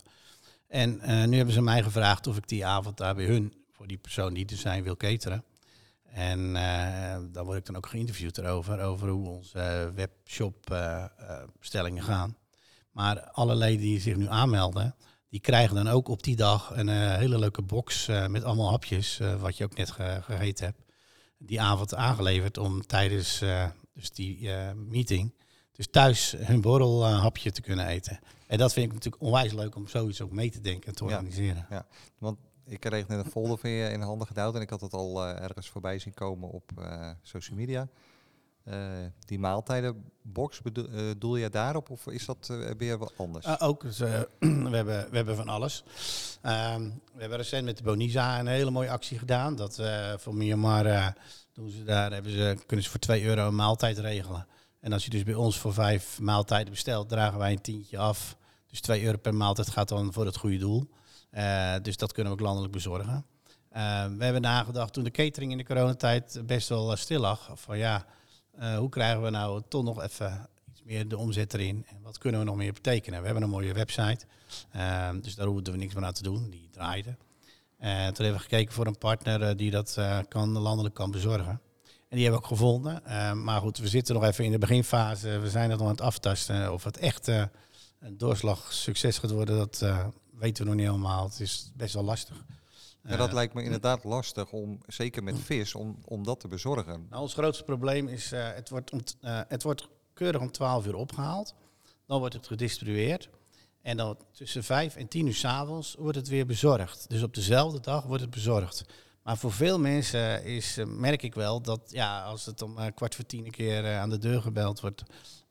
en 0.68 1.00
nu 1.30 1.36
hebben 1.36 1.54
ze 1.54 1.62
mij 1.62 1.84
gevraagd 1.84 2.28
of 2.28 2.38
ik 2.38 2.48
die 2.48 2.66
avond 2.66 2.98
daar 2.98 3.16
bij 3.16 3.26
hun, 3.26 3.54
voor 3.72 3.88
die 3.88 3.98
persoon 3.98 4.34
die 4.34 4.50
er 4.50 4.58
zijn, 4.58 4.84
wil 4.84 4.98
cateren. 4.98 5.44
En 6.04 6.54
dan 7.32 7.46
word 7.46 7.58
ik 7.58 7.66
dan 7.66 7.76
ook 7.76 7.88
geïnterviewd 7.88 8.38
erover, 8.38 8.80
over 8.80 9.10
hoe 9.10 9.28
onze 9.28 9.92
webshop 9.96 10.78
bestellingen 11.60 12.04
gaan. 12.04 12.38
Maar 12.92 13.22
alle 13.22 13.56
leden 13.56 13.82
die 13.82 14.00
zich 14.00 14.16
nu 14.16 14.28
aanmelden, 14.28 14.96
die 15.34 15.42
krijgen 15.42 15.76
dan 15.76 15.88
ook 15.88 16.08
op 16.08 16.24
die 16.24 16.36
dag 16.36 16.72
een 16.76 16.90
hele 17.18 17.40
leuke 17.40 17.62
box 17.62 18.08
met 18.28 18.44
allemaal 18.44 18.70
hapjes, 18.70 19.20
wat 19.40 19.58
je 19.58 19.64
ook 19.64 19.76
net 19.76 19.92
ge 19.92 20.20
gegeten 20.22 20.66
hebt. 20.66 20.82
Die 21.38 21.62
avond 21.62 21.96
aangeleverd 21.96 22.58
om 22.58 22.86
tijdens 22.86 23.40
dus 23.94 24.12
die 24.12 24.50
meeting, 24.76 25.34
dus 25.72 25.88
thuis 25.92 26.36
hun 26.38 26.62
borrelhapje 26.62 27.52
te 27.52 27.62
kunnen 27.62 27.88
eten. 27.88 28.20
En 28.48 28.58
dat 28.58 28.74
vind 28.74 28.86
ik 28.86 28.94
natuurlijk 28.94 29.24
onwijs 29.24 29.54
leuk 29.54 29.76
om 29.76 29.88
zoiets 29.88 30.22
ook 30.22 30.32
mee 30.32 30.52
te 30.52 30.62
denken 30.62 30.88
en 30.88 30.96
te 30.96 31.04
organiseren. 31.04 31.66
Ja, 31.70 31.86
want 32.18 32.38
ik 32.66 32.80
kreeg 32.80 33.08
net 33.08 33.26
een 33.26 33.32
folder 33.32 33.58
van 33.58 33.70
je 33.70 33.90
in 33.90 34.00
de 34.00 34.06
handen 34.06 34.28
gedouwd 34.28 34.56
en 34.56 34.62
ik 34.62 34.70
had 34.70 34.82
het 34.82 34.94
al 34.94 35.26
ergens 35.26 35.70
voorbij 35.70 36.00
zien 36.00 36.14
komen 36.14 36.50
op 36.50 36.72
social 37.22 37.58
media. 37.58 37.88
Uh, 38.68 38.76
die 39.20 39.40
maaltijdenbox, 39.40 40.62
bedoel, 40.62 40.88
doel 41.18 41.36
je 41.36 41.50
daarop 41.50 41.90
of 41.90 42.08
is 42.08 42.26
dat 42.26 42.54
weer 42.78 42.98
wat 42.98 43.14
anders? 43.18 43.60
ook, 43.60 43.82
dus, 43.82 43.98
we, 43.98 44.08
hebben, 44.72 45.10
we 45.10 45.16
hebben 45.16 45.36
van 45.36 45.50
alles. 45.50 45.84
Ehm, 46.42 46.90
we 47.14 47.20
hebben 47.20 47.38
recent 47.38 47.66
met 47.66 47.78
de 47.78 47.84
Bonisa 47.84 48.40
een 48.40 48.48
hele 48.48 48.72
mooie 48.72 48.90
actie 48.90 49.18
gedaan. 49.18 49.56
Dat 49.56 49.82
voor 50.18 50.36
Myanmar 50.36 51.14
doen 51.54 51.70
ze 51.70 51.84
daar, 51.84 52.12
hebben 52.12 52.32
ze, 52.32 52.58
kunnen 52.66 52.86
ze 52.86 52.92
voor 52.92 53.00
2 53.00 53.24
euro 53.24 53.48
een 53.48 53.56
maaltijd 53.56 53.98
regelen. 53.98 54.48
En 54.80 54.94
als 54.94 55.04
je 55.04 55.10
dus 55.10 55.24
bij 55.24 55.34
ons 55.34 55.58
voor 55.58 55.74
vijf 55.74 56.20
maaltijden 56.20 56.74
bestelt, 56.74 57.10
dragen 57.10 57.40
wij 57.40 57.52
een 57.52 57.62
tientje 57.62 57.98
af. 57.98 58.38
Dus 58.68 58.82
2 58.82 59.04
euro 59.04 59.18
per 59.18 59.36
maaltijd 59.36 59.70
gaat 59.70 59.90
dan 59.90 60.14
voor 60.14 60.26
het 60.26 60.38
goede 60.38 60.58
doel. 60.58 60.90
Dus 61.82 61.98
dat 61.98 62.12
kunnen 62.12 62.34
we 62.34 62.40
ook 62.40 62.46
landelijk 62.46 62.74
bezorgen. 62.74 63.26
Uh, 63.76 64.06
we 64.18 64.24
hebben 64.24 64.42
nagedacht 64.42 64.94
toen 64.94 65.04
de 65.04 65.12
catering 65.12 65.52
in 65.52 65.58
de 65.58 65.64
coronatijd 65.64 66.42
best 66.46 66.70
wel 66.70 66.96
stil 66.96 67.20
lag. 67.20 67.50
Van 67.54 67.78
ja, 67.78 68.06
hoe 68.78 68.90
krijgen 68.90 69.22
we 69.24 69.30
nou 69.30 69.62
toch 69.68 69.84
nog 69.84 70.02
even 70.02 70.50
iets 70.72 70.84
meer 70.84 71.08
de 71.08 71.18
omzet 71.18 71.54
erin? 71.54 71.86
En 71.88 72.02
wat 72.02 72.18
kunnen 72.18 72.40
we 72.40 72.46
nog 72.46 72.56
meer 72.56 72.74
betekenen? 72.74 73.20
We 73.20 73.26
hebben 73.26 73.44
een 73.44 73.50
mooie 73.50 73.74
website. 73.74 74.26
dus 75.22 75.36
daar 75.36 75.48
hoeven 75.48 75.72
we 75.72 75.78
niks 75.78 75.94
meer 75.94 76.06
aan 76.06 76.14
te 76.14 76.24
doen. 76.24 76.50
Die 76.50 76.70
draaide. 76.72 77.16
toen 77.78 77.90
hebben 78.26 78.34
we 78.34 78.40
gekeken 78.40 78.74
voor 78.74 78.88
een 78.88 78.98
partner 78.98 79.58
die 79.58 79.72
dat 79.72 80.00
kan, 80.28 80.58
landelijk 80.58 80.96
kan 80.96 81.12
bezorgen. 81.12 81.62
En 82.10 82.20
die 82.20 82.22
hebben 82.22 82.42
we 82.42 82.46
ook 82.46 82.58
gevonden. 82.58 83.02
maar 83.44 83.62
goed, 83.62 83.78
we 83.78 83.88
zitten 83.88 84.16
nog 84.16 84.24
even 84.24 84.46
in 84.46 84.52
de 84.52 84.58
beginfase. 84.58 85.40
We 85.40 85.50
zijn 85.50 85.70
nog 85.70 85.82
aan 85.82 85.88
het 85.88 86.02
aftasten 86.02 86.74
of 86.74 86.84
het 86.84 86.98
echt 86.98 87.28
een 87.28 88.18
doorslag 88.18 88.74
succes 88.74 89.18
gaat 89.18 89.32
worden, 89.32 89.58
dat 89.58 89.86
weten 90.32 90.64
we 90.64 90.70
nog 90.70 90.80
niet 90.80 90.90
helemaal. 90.90 91.24
Het 91.24 91.40
is 91.40 91.72
best 91.76 91.94
wel 91.94 92.04
lastig. 92.04 92.44
Ja, 93.04 93.16
dat 93.18 93.34
lijkt 93.34 93.54
me 93.54 93.64
inderdaad 93.64 94.04
lastig 94.04 94.52
om, 94.52 94.78
zeker 94.88 95.24
met 95.24 95.40
vis, 95.40 95.76
om, 95.76 95.98
om 96.06 96.24
dat 96.24 96.40
te 96.40 96.48
bezorgen. 96.48 97.08
Nou, 97.10 97.22
ons 97.22 97.34
grootste 97.34 97.64
probleem 97.64 98.08
is, 98.08 98.34
uh, 98.34 98.54
het, 98.54 98.70
wordt 98.70 98.92
om 98.92 99.02
het 99.48 99.64
wordt 99.64 99.88
keurig 100.14 100.42
om 100.42 100.52
12 100.52 100.86
uur 100.86 100.96
opgehaald. 100.96 101.54
Dan 102.06 102.20
wordt 102.20 102.34
het 102.34 102.48
gedistribueerd. 102.48 103.30
En 103.82 103.98
dan 103.98 104.18
tussen 104.32 104.64
vijf 104.64 104.96
en 104.96 105.08
tien 105.08 105.28
uur 105.28 105.34
s'avonds 105.34 105.96
wordt 106.00 106.18
het 106.18 106.28
weer 106.28 106.46
bezorgd. 106.46 107.10
Dus 107.10 107.24
op 107.24 107.34
dezelfde 107.34 107.80
dag 107.80 108.04
wordt 108.04 108.22
het 108.22 108.32
bezorgd. 108.32 108.86
Maar 109.24 109.38
voor 109.38 109.52
veel 109.52 109.80
mensen 109.80 110.44
is, 110.44 110.78
eh, 110.78 110.86
merk 110.86 111.24
ik 111.24 111.34
wel 111.34 111.62
dat 111.62 111.82
ja, 111.88 112.24
als 112.24 112.46
het 112.46 112.62
om 112.62 112.78
eh, 112.78 112.86
kwart 112.96 113.16
voor 113.16 113.26
tien 113.26 113.46
een 113.46 113.52
keer 113.52 113.86
eh, 113.86 114.00
aan 114.00 114.10
de 114.10 114.18
deur 114.18 114.42
gebeld 114.42 114.80
wordt, 114.80 115.04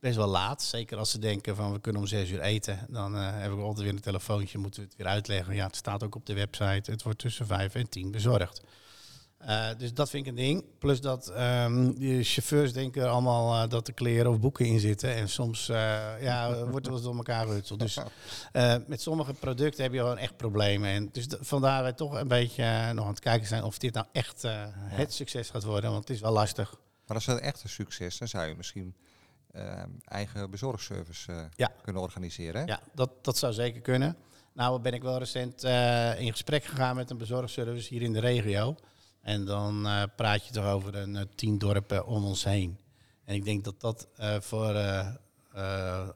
best 0.03 0.17
wel 0.17 0.29
laat. 0.29 0.63
Zeker 0.63 0.99
als 0.99 1.11
ze 1.11 1.19
denken 1.19 1.57
van 1.57 1.73
we 1.73 1.81
kunnen 1.81 2.01
om 2.01 2.07
zes 2.07 2.31
uur 2.31 2.41
eten. 2.41 2.87
Dan 2.89 3.17
eh, 3.17 3.31
heb 3.33 3.53
ik 3.53 3.59
altijd 3.59 3.85
weer 3.85 3.95
een 3.95 4.01
telefoontje, 4.01 4.59
moeten 4.59 4.81
we 4.81 4.87
het 4.87 4.97
weer 4.97 5.07
uitleggen. 5.07 5.55
Ja, 5.55 5.67
het 5.67 5.77
staat 5.77 6.03
ook 6.03 6.15
op 6.15 6.27
de 6.27 6.35
website. 6.35 6.91
Het 6.91 7.03
wordt 7.03 7.19
tussen 7.19 7.47
vijf 7.47 7.75
en 7.75 7.89
tien 7.89 8.11
bezorgd. 8.11 8.63
Eh, 9.43 9.69
dus 9.79 9.95
dat 9.95 10.11
vind 10.11 10.27
ik 10.27 10.31
een 10.31 10.37
ding. 10.39 10.65
Plus 10.79 11.01
dat 11.01 11.29
ehm 11.29 11.95
de 11.95 12.23
chauffeurs 12.23 12.73
denken 12.73 13.11
allemaal 13.11 13.63
eh, 13.63 13.69
dat 13.69 13.89
er 13.89 13.95
kleren 13.95 14.31
of 14.31 14.41
boeken 14.41 14.67
in 14.67 14.81
zitten. 14.81 15.15
En 15.15 15.29
soms 15.29 15.69
eh, 15.69 16.23
ja, 16.23 16.55
wordt 16.71 16.87
het 16.87 17.03
door 17.03 17.17
elkaar 17.17 17.47
gehutseld. 17.47 17.81
Dus 17.81 17.99
met 18.87 19.01
sommige 19.01 19.35
producten 19.35 19.83
heb 19.83 19.93
je 19.93 19.99
gewoon 19.99 20.19
echt 20.19 20.37
problemen. 20.37 20.91
En 20.91 21.09
dus 21.13 21.27
vandaar 21.41 21.83
wij 21.83 21.93
toch 21.93 22.15
een 22.15 22.29
beetje 22.29 22.93
nog 22.93 23.05
aan 23.05 23.11
het 23.11 23.21
kijken 23.21 23.49
zijn 23.49 23.63
of 23.63 23.79
dit 23.79 23.95
nou 23.95 24.07
echt 24.13 24.43
het 24.79 25.13
succes 25.13 25.51
gaat 25.51 25.65
worden. 25.65 25.91
Want 25.91 26.09
het 26.09 26.17
is 26.17 26.23
wel 26.23 26.33
lastig. 26.33 26.75
Maar 27.07 27.17
als 27.17 27.27
dat 27.27 27.39
echt 27.39 27.63
een 27.63 27.69
succes 27.69 28.07
is, 28.07 28.19
dan 28.19 28.29
zou 28.29 28.49
je 28.49 28.55
misschien 28.57 28.97
eigen 30.05 30.51
bezorgservice 30.51 31.49
Ja. 31.57 31.73
kunnen 31.83 32.03
organiseren. 32.03 32.61
Hè? 32.61 32.67
Ja, 32.67 32.81
dat, 32.95 33.11
dat 33.25 33.39
zou 33.39 33.53
zeker 33.53 33.81
kunnen. 33.81 34.17
Nou 34.53 34.81
ben 34.81 34.93
ik 34.93 35.03
wel 35.03 35.19
recent 35.19 35.63
in 36.19 36.31
gesprek 36.31 36.65
gegaan 36.65 36.97
met 36.97 37.11
een 37.11 37.19
bezorgservice 37.19 37.89
hier 37.89 38.03
in 38.03 38.13
de 38.13 38.21
regio. 38.21 38.77
En 39.23 39.45
dan 39.45 39.87
eh, 39.87 40.03
praat 40.17 40.47
je 40.47 40.53
toch 40.53 40.65
over 40.67 40.95
een 40.95 41.17
eh, 41.17 41.25
tien 41.35 41.59
dorpen 41.59 42.07
om 42.07 42.25
ons 42.25 42.45
heen. 42.45 42.79
En 43.25 43.35
ik 43.35 43.45
denk 43.45 43.65
dat 43.65 43.81
dat 43.81 44.07
eh, 44.17 44.41
voor 44.41 44.75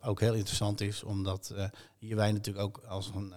ook 0.02 0.20
heel 0.20 0.34
interessant 0.34 0.80
is, 0.80 1.02
omdat 1.02 1.54
hier 1.98 2.16
wij 2.16 2.32
natuurlijk 2.32 2.64
ook 2.64 2.82
als 2.88 3.10
een 3.14 3.34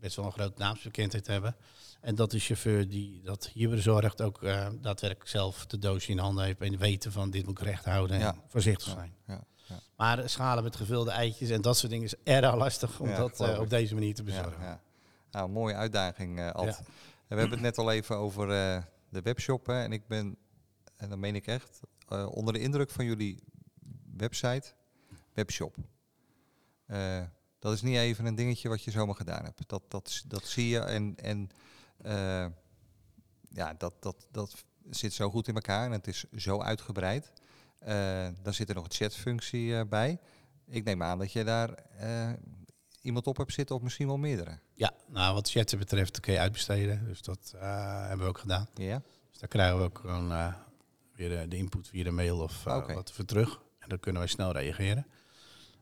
best 0.00 0.16
wel 0.16 0.24
een 0.24 0.32
grote 0.32 0.58
naamsbekendheid 0.58 1.26
hebben. 1.26 1.56
En 2.00 2.14
dat 2.14 2.30
de 2.30 2.38
chauffeur 2.38 2.88
die 2.88 3.20
dat 3.22 3.50
hier 3.52 3.68
bezorgt 3.68 4.22
ook 4.22 4.40
daadwerkelijk 4.80 5.28
zelf 5.28 5.66
de 5.66 5.78
doosje 5.78 6.10
in 6.10 6.18
handen 6.18 6.44
heeft 6.44 6.60
en 6.60 6.78
weten 6.78 7.12
van 7.12 7.30
dit 7.30 7.46
moet 7.46 7.60
ik 7.60 7.66
recht 7.66 7.84
houden 7.84 8.16
en 8.16 8.22
Ja. 8.22 8.34
voorzichtig 8.48 8.88
zijn. 8.88 9.14
Ja, 9.26 9.44
ja, 9.68 9.78
Maar 9.96 10.28
schalen 10.28 10.64
met 10.64 10.76
gevulde 10.76 11.10
eitjes 11.10 11.50
en 11.50 11.60
dat 11.60 11.76
soort 11.78 11.92
dingen 11.92 12.06
is 12.06 12.14
erg 12.24 12.54
lastig 12.54 13.00
om 13.00 13.08
Ja, 13.08 13.16
dat 13.16 13.58
op 13.58 13.70
deze 13.70 13.94
manier 13.94 14.14
te 14.14 14.22
bezorgen. 14.22 14.62
ja. 14.62 14.80
Nou, 15.30 15.48
mooie 15.48 15.74
uitdaging, 15.74 16.40
Ad. 16.52 16.66
En 16.66 16.84
we 17.28 17.34
hebben 17.40 17.50
het 17.50 17.60
net 17.60 17.78
al 17.78 17.90
even 17.90 18.16
over 18.16 18.48
de 19.10 19.22
webshop. 19.22 19.68
En 19.68 19.92
ik 19.92 20.06
ben, 20.06 20.36
en 20.96 21.08
dat 21.08 21.18
meen 21.18 21.34
ik 21.34 21.46
echt, 21.46 21.80
eh, 22.08 22.26
onder 22.30 22.54
de 22.54 22.60
indruk 22.60 22.90
van 22.90 23.04
jullie 23.04 23.42
website, 24.16 24.72
webshop. 25.32 25.76
Eh, 26.86 27.22
dat 27.58 27.72
is 27.72 27.82
niet 27.82 27.96
even 27.96 28.26
een 28.26 28.34
dingetje 28.34 28.68
wat 28.68 28.84
je 28.84 28.90
zomaar 28.90 29.14
gedaan 29.14 29.44
hebt. 29.44 29.68
Dat, 29.68 29.82
dat, 29.88 30.24
dat 30.26 30.46
zie 30.46 30.68
je 30.68 30.78
en, 30.78 31.16
en 31.16 31.50
eh, 31.96 32.46
ja, 33.48 33.74
dat, 33.74 34.02
dat, 34.02 34.26
dat 34.30 34.64
zit 34.90 35.12
zo 35.12 35.30
goed 35.30 35.48
in 35.48 35.54
elkaar 35.54 35.84
en 35.84 35.92
het 35.92 36.06
is 36.06 36.24
zo 36.36 36.60
uitgebreid. 36.60 37.32
Dan 38.42 38.54
zit 38.54 38.68
er 38.68 38.74
nog 38.74 38.84
een 38.84 38.92
chatfunctie 38.92 39.86
bij. 39.86 40.18
Ik 40.66 40.84
neem 40.84 41.02
aan 41.02 41.18
dat 41.18 41.32
je 41.32 41.44
daar 41.44 41.74
iemand 43.02 43.26
op 43.26 43.36
hebt 43.36 43.52
zitten 43.52 43.76
of 43.76 43.82
misschien 43.82 44.06
wel 44.06 44.16
meerdere. 44.16 44.58
Ja, 44.74 44.92
nou 45.08 45.34
wat 45.34 45.50
chatten 45.50 45.78
betreft 45.78 46.20
kun 46.20 46.32
je 46.32 46.38
uitbesteden. 46.38 47.04
Dus 47.06 47.22
dat 47.22 47.52
eh, 47.60 48.00
hebben 48.00 48.18
we 48.18 48.24
ook 48.32 48.38
gedaan. 48.38 48.68
Ja? 48.74 49.02
Dus 49.30 49.38
daar 49.40 49.48
krijgen 49.48 49.78
we 49.78 49.84
ook 49.84 49.98
gewoon 49.98 50.32
eh, 50.32 50.54
weer 51.14 51.28
de, 51.28 51.48
de 51.48 51.56
input 51.56 51.88
via 51.88 52.04
de 52.04 52.10
mail 52.10 52.38
of 52.38 52.66
eh, 52.66 52.94
wat 52.94 53.12
voor 53.12 53.24
terug. 53.24 53.60
En 53.78 53.88
dan 53.88 54.00
kunnen 54.00 54.20
wij 54.22 54.30
snel 54.30 54.52
reageren. 54.52 55.06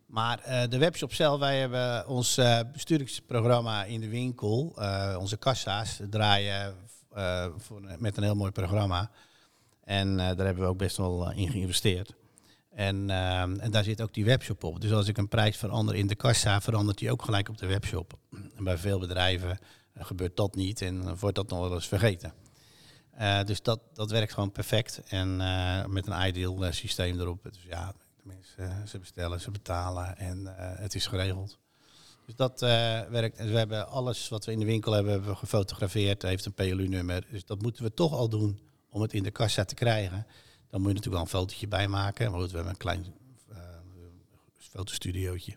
Maar 0.07 0.39
eh, 0.39 0.69
de 0.69 0.79
webshop 0.79 1.13
zelf, 1.13 1.39
wij 1.41 1.59
hebben 1.61 2.07
ons 2.09 2.37
eh 2.37 2.61
besturingsprogramma 2.73 3.85
in 3.85 4.01
de 4.01 4.09
winkel. 4.09 4.73
eh, 4.77 5.17
onze 5.19 5.37
kassa's 5.37 6.01
draaien 6.11 6.75
eh, 7.13 7.47
voor, 7.57 7.81
met 7.99 8.17
een 8.17 8.23
heel 8.23 8.35
mooi 8.35 8.51
programma. 8.51 9.11
En 9.85 10.11
eh, 10.11 10.17
daar 10.37 10.47
hebben 10.47 10.65
we 10.65 10.71
ook 10.71 10.79
best 10.79 10.97
wel 10.97 11.31
eh, 11.31 11.39
in 11.39 11.49
geïnvesteerd. 11.51 12.15
En, 12.79 13.11
eh, 13.11 13.41
en 13.41 13.71
daar 13.71 13.85
zit 13.85 14.03
ook 14.03 14.15
die 14.15 14.25
webshop 14.25 14.65
op. 14.65 14.81
Dus 14.81 14.93
als 14.93 15.09
ik 15.09 15.19
een 15.19 15.29
prijs 15.29 15.57
verander 15.57 15.95
in 15.95 16.07
de 16.07 16.15
kassa, 16.15 16.61
verandert 16.61 16.99
die 16.99 17.11
ook 17.13 17.23
gelijk 17.23 17.49
op 17.49 17.59
de 17.59 17.67
webshop. 17.67 18.19
En 18.57 18.65
bij 18.65 18.79
veel 18.79 18.99
bedrijven 18.99 19.59
eh, 19.93 20.05
gebeurt 20.05 20.37
dat 20.37 20.55
niet 20.55 20.83
en 20.83 21.03
dan 21.03 21.17
wordt 21.17 21.37
dat 21.37 21.49
nog 21.49 21.61
wel 21.61 21.75
eens 21.75 21.89
vergeten. 21.89 22.33
Eh, 23.11 23.45
dus 23.45 23.63
dat, 23.63 23.81
dat 23.93 24.11
werkt 24.11 24.33
gewoon 24.33 24.53
perfect. 24.53 25.03
En 25.09 25.41
eh, 25.41 25.87
met 25.87 26.07
een 26.07 26.27
ideal 26.27 26.65
eh, 26.65 26.73
systeem 26.73 27.21
erop. 27.21 27.43
Dus 27.43 27.63
ja, 27.69 27.93
de 28.17 28.23
mensen, 28.23 28.71
eh, 28.71 28.87
ze 28.87 28.99
bestellen, 28.99 29.41
ze 29.41 29.51
betalen 29.51 30.17
en 30.17 30.57
eh, 30.59 30.79
het 30.81 30.95
is 30.95 31.07
geregeld. 31.07 31.59
Dus 32.27 32.35
dat 32.37 32.63
eh, 32.63 33.01
werkt. 33.01 33.37
En 33.37 33.51
we 33.51 33.59
hebben 33.59 33.89
alles 33.89 34.29
wat 34.29 34.45
we 34.45 34.53
in 34.53 34.59
de 34.59 34.65
winkel 34.65 34.93
hebben, 34.93 35.13
hebben 35.13 35.37
gefotografeerd. 35.37 36.23
Heeft 36.23 36.45
een 36.45 36.55
PLU-nummer. 36.55 37.27
Dus 37.31 37.45
dat 37.45 37.63
moeten 37.63 37.85
we 37.85 37.95
toch 37.95 38.13
al 38.13 38.29
doen 38.29 38.59
om 38.91 39.03
het 39.03 39.13
in 39.13 39.23
de 39.23 39.31
kassa 39.31 39.65
te 39.65 39.75
krijgen. 39.75 40.27
Dan 40.71 40.81
moet 40.81 40.89
je 40.89 40.95
natuurlijk 40.95 41.07
wel 41.07 41.21
een 41.21 41.43
fotootje 41.43 41.69
bij 41.69 41.89
maken. 41.89 42.33
We 42.33 42.39
hebben 42.39 42.69
een 42.69 42.77
klein 42.77 43.07
fotostudiootje. 44.59 45.57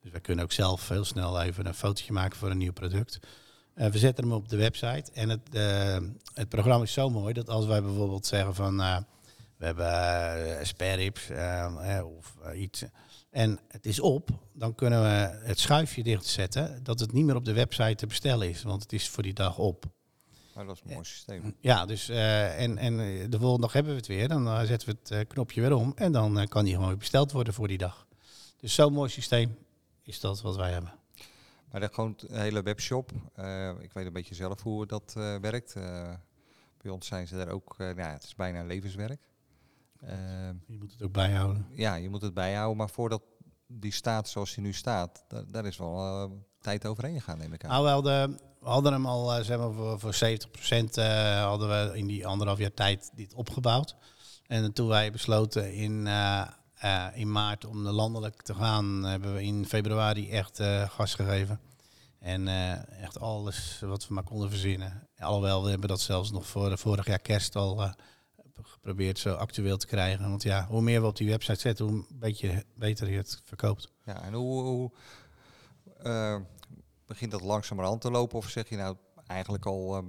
Dus 0.00 0.10
wij 0.10 0.20
kunnen 0.20 0.44
ook 0.44 0.52
zelf 0.52 0.88
heel 0.88 1.04
snel 1.04 1.42
even 1.42 1.66
een 1.66 1.74
fotootje 1.74 2.12
maken 2.12 2.38
voor 2.38 2.50
een 2.50 2.58
nieuw 2.58 2.72
product. 2.72 3.18
Eh, 3.74 3.88
we 3.88 3.98
zetten 3.98 4.24
hem 4.24 4.32
op 4.32 4.48
de 4.48 4.56
website. 4.56 5.12
En 5.12 5.28
het, 5.28 5.54
eh, 5.54 5.98
het 6.34 6.48
programma 6.48 6.84
is 6.84 6.92
zo 6.92 7.10
mooi 7.10 7.32
dat 7.32 7.48
als 7.48 7.66
wij 7.66 7.82
bijvoorbeeld 7.82 8.26
zeggen 8.26 8.54
van... 8.54 8.76
we 9.56 9.64
hebben 9.64 9.86
uh, 11.30 11.96
eh, 11.96 12.06
of 12.16 12.36
iets... 12.54 12.84
En 13.30 13.58
het 13.68 13.86
is 13.86 14.00
op, 14.00 14.30
dan 14.52 14.74
kunnen 14.74 15.02
we 15.02 15.38
het 15.46 15.58
schuifje 15.58 16.02
dichtzetten... 16.02 16.80
dat 16.82 17.00
het 17.00 17.12
niet 17.12 17.24
meer 17.24 17.36
op 17.36 17.44
de 17.44 17.52
website 17.52 17.94
te 17.94 18.06
bestellen 18.06 18.48
is. 18.48 18.62
Want 18.62 18.82
het 18.82 18.92
is 18.92 19.08
voor 19.08 19.22
die 19.22 19.34
dag 19.34 19.58
op. 19.58 19.84
Maar 20.56 20.66
dat 20.66 20.76
is 20.76 20.82
een 20.84 20.92
mooi 20.92 21.04
systeem. 21.04 21.54
Ja, 21.60 21.86
dus 21.86 22.08
eh, 22.08 22.62
en, 22.62 22.78
en 22.78 23.00
eh, 23.00 23.30
de 23.30 23.38
volgende 23.38 23.60
dag 23.62 23.72
hebben 23.72 23.92
we 23.92 23.98
het 23.98 24.06
weer. 24.06 24.28
Dan 24.28 24.46
eh, 24.48 24.60
zetten 24.62 24.88
we 24.88 24.96
het 25.00 25.10
eh, 25.10 25.20
knopje 25.28 25.60
weer 25.60 25.72
om. 25.74 25.92
En 25.96 26.12
dan 26.12 26.38
eh, 26.38 26.46
kan 26.46 26.64
die 26.64 26.72
gewoon 26.74 26.88
weer 26.88 26.96
besteld 26.98 27.32
worden 27.32 27.54
voor 27.54 27.68
die 27.68 27.78
dag. 27.78 28.06
Dus 28.56 28.74
zo'n 28.74 28.92
mooi 28.92 29.10
systeem 29.10 29.56
is 30.02 30.20
dat 30.20 30.40
wat 30.40 30.56
wij 30.56 30.72
hebben. 30.72 30.92
Maar 31.70 31.80
de, 31.80 31.88
gewoon 31.92 32.14
de 32.16 32.38
hele 32.40 32.62
webshop, 32.62 33.10
eh, 33.34 33.70
ik 33.80 33.92
weet 33.92 34.06
een 34.06 34.12
beetje 34.12 34.34
zelf 34.34 34.62
hoe 34.62 34.86
dat 34.86 35.14
eh, 35.16 35.36
werkt. 35.36 35.74
Eh, 35.76 36.12
bij 36.82 36.90
ons 36.92 37.06
zijn 37.06 37.26
ze 37.26 37.36
daar 37.36 37.48
ook, 37.48 37.70
eh, 37.78 37.86
nou 37.86 37.98
ja, 38.00 38.12
het 38.12 38.22
is 38.22 38.34
bijna 38.34 38.62
levenswerk. 38.64 39.20
Eh, 40.00 40.16
Je 40.66 40.78
moet 40.78 40.92
het 40.92 41.02
ook 41.02 41.12
bijhouden. 41.12 41.66
ja, 41.70 41.94
je 41.94 42.08
moet 42.08 42.22
het 42.22 42.34
bijhouden, 42.34 42.76
maar 42.76 42.90
voordat 42.90 43.22
die 43.66 43.92
staat 43.92 44.28
zoals 44.28 44.54
die 44.54 44.64
nu 44.64 44.72
staat, 44.72 45.24
da- 45.28 45.44
daar 45.48 45.66
is 45.66 45.76
wel 45.76 45.96
eh, 45.98 46.30
tijd 46.66 46.86
overheen 46.86 47.20
gegaan, 47.20 47.38
neem 47.38 47.52
ik 47.52 47.64
aan. 47.64 47.70
Nou, 47.70 47.84
we 47.84 47.90
hadden, 47.90 48.40
we 48.60 48.68
hadden 48.68 48.92
hem 48.92 49.06
al 49.06 49.34
eh, 49.34 49.44
zeg 49.44 49.58
maar, 49.58 49.72
voor, 49.72 50.00
voor 50.00 50.14
70% 50.14 50.18
eh, 50.94 51.42
hadden 51.42 51.68
we 51.68 51.98
in 51.98 52.06
die 52.06 52.26
anderhalf 52.26 52.58
jaar 52.58 52.74
tijd 52.74 53.10
dit 53.14 53.34
opgebouwd. 53.34 53.96
En 54.46 54.72
toen 54.72 54.88
wij 54.88 55.12
besloten 55.12 55.74
in, 55.74 56.06
eh, 56.06 57.06
in 57.14 57.32
maart 57.32 57.64
om 57.64 57.78
landelijk 57.78 58.42
te 58.42 58.54
gaan, 58.54 59.04
hebben 59.04 59.34
we 59.34 59.42
in 59.42 59.66
februari 59.66 60.30
echt 60.30 60.62
gas 60.88 61.14
gegeven. 61.14 61.60
En 62.18 62.48
echt 63.00 63.20
alles 63.20 63.80
wat 63.80 64.08
we 64.08 64.14
maar 64.14 64.22
konden 64.22 64.50
verzinnen. 64.50 65.08
Alhoewel, 65.18 65.62
we 65.62 65.70
hebben 65.70 65.88
dat 65.88 66.00
zelfs 66.00 66.30
nog 66.30 66.46
voor 66.46 66.68
de 66.68 66.76
vorig 66.76 67.06
jaar 67.06 67.18
kerst 67.18 67.56
al 67.56 67.94
geprobeerd 68.62 69.18
zo 69.18 69.34
actueel 69.34 69.76
te 69.76 69.86
krijgen. 69.86 70.28
Want 70.28 70.42
ja, 70.42 70.66
hoe 70.68 70.82
meer 70.82 71.00
we 71.00 71.06
op 71.06 71.16
die 71.16 71.28
website 71.28 71.60
zetten, 71.60 71.84
hoe 71.86 71.94
een 71.94 72.18
beetje 72.18 72.64
beter 72.74 73.10
je 73.10 73.16
het 73.16 73.40
verkoopt. 73.44 73.88
Ja, 74.04 74.22
en 74.22 74.32
hoe, 74.32 74.62
hoe 74.62 74.90
begint 77.06 77.30
dat 77.30 77.40
langzamerhand 77.40 78.00
te 78.00 78.10
lopen? 78.10 78.38
Of 78.38 78.48
zeg 78.48 78.68
je 78.68 78.76
nou 78.76 78.96
eigenlijk 79.26 79.66
al 79.66 79.96
eh, 79.96 80.02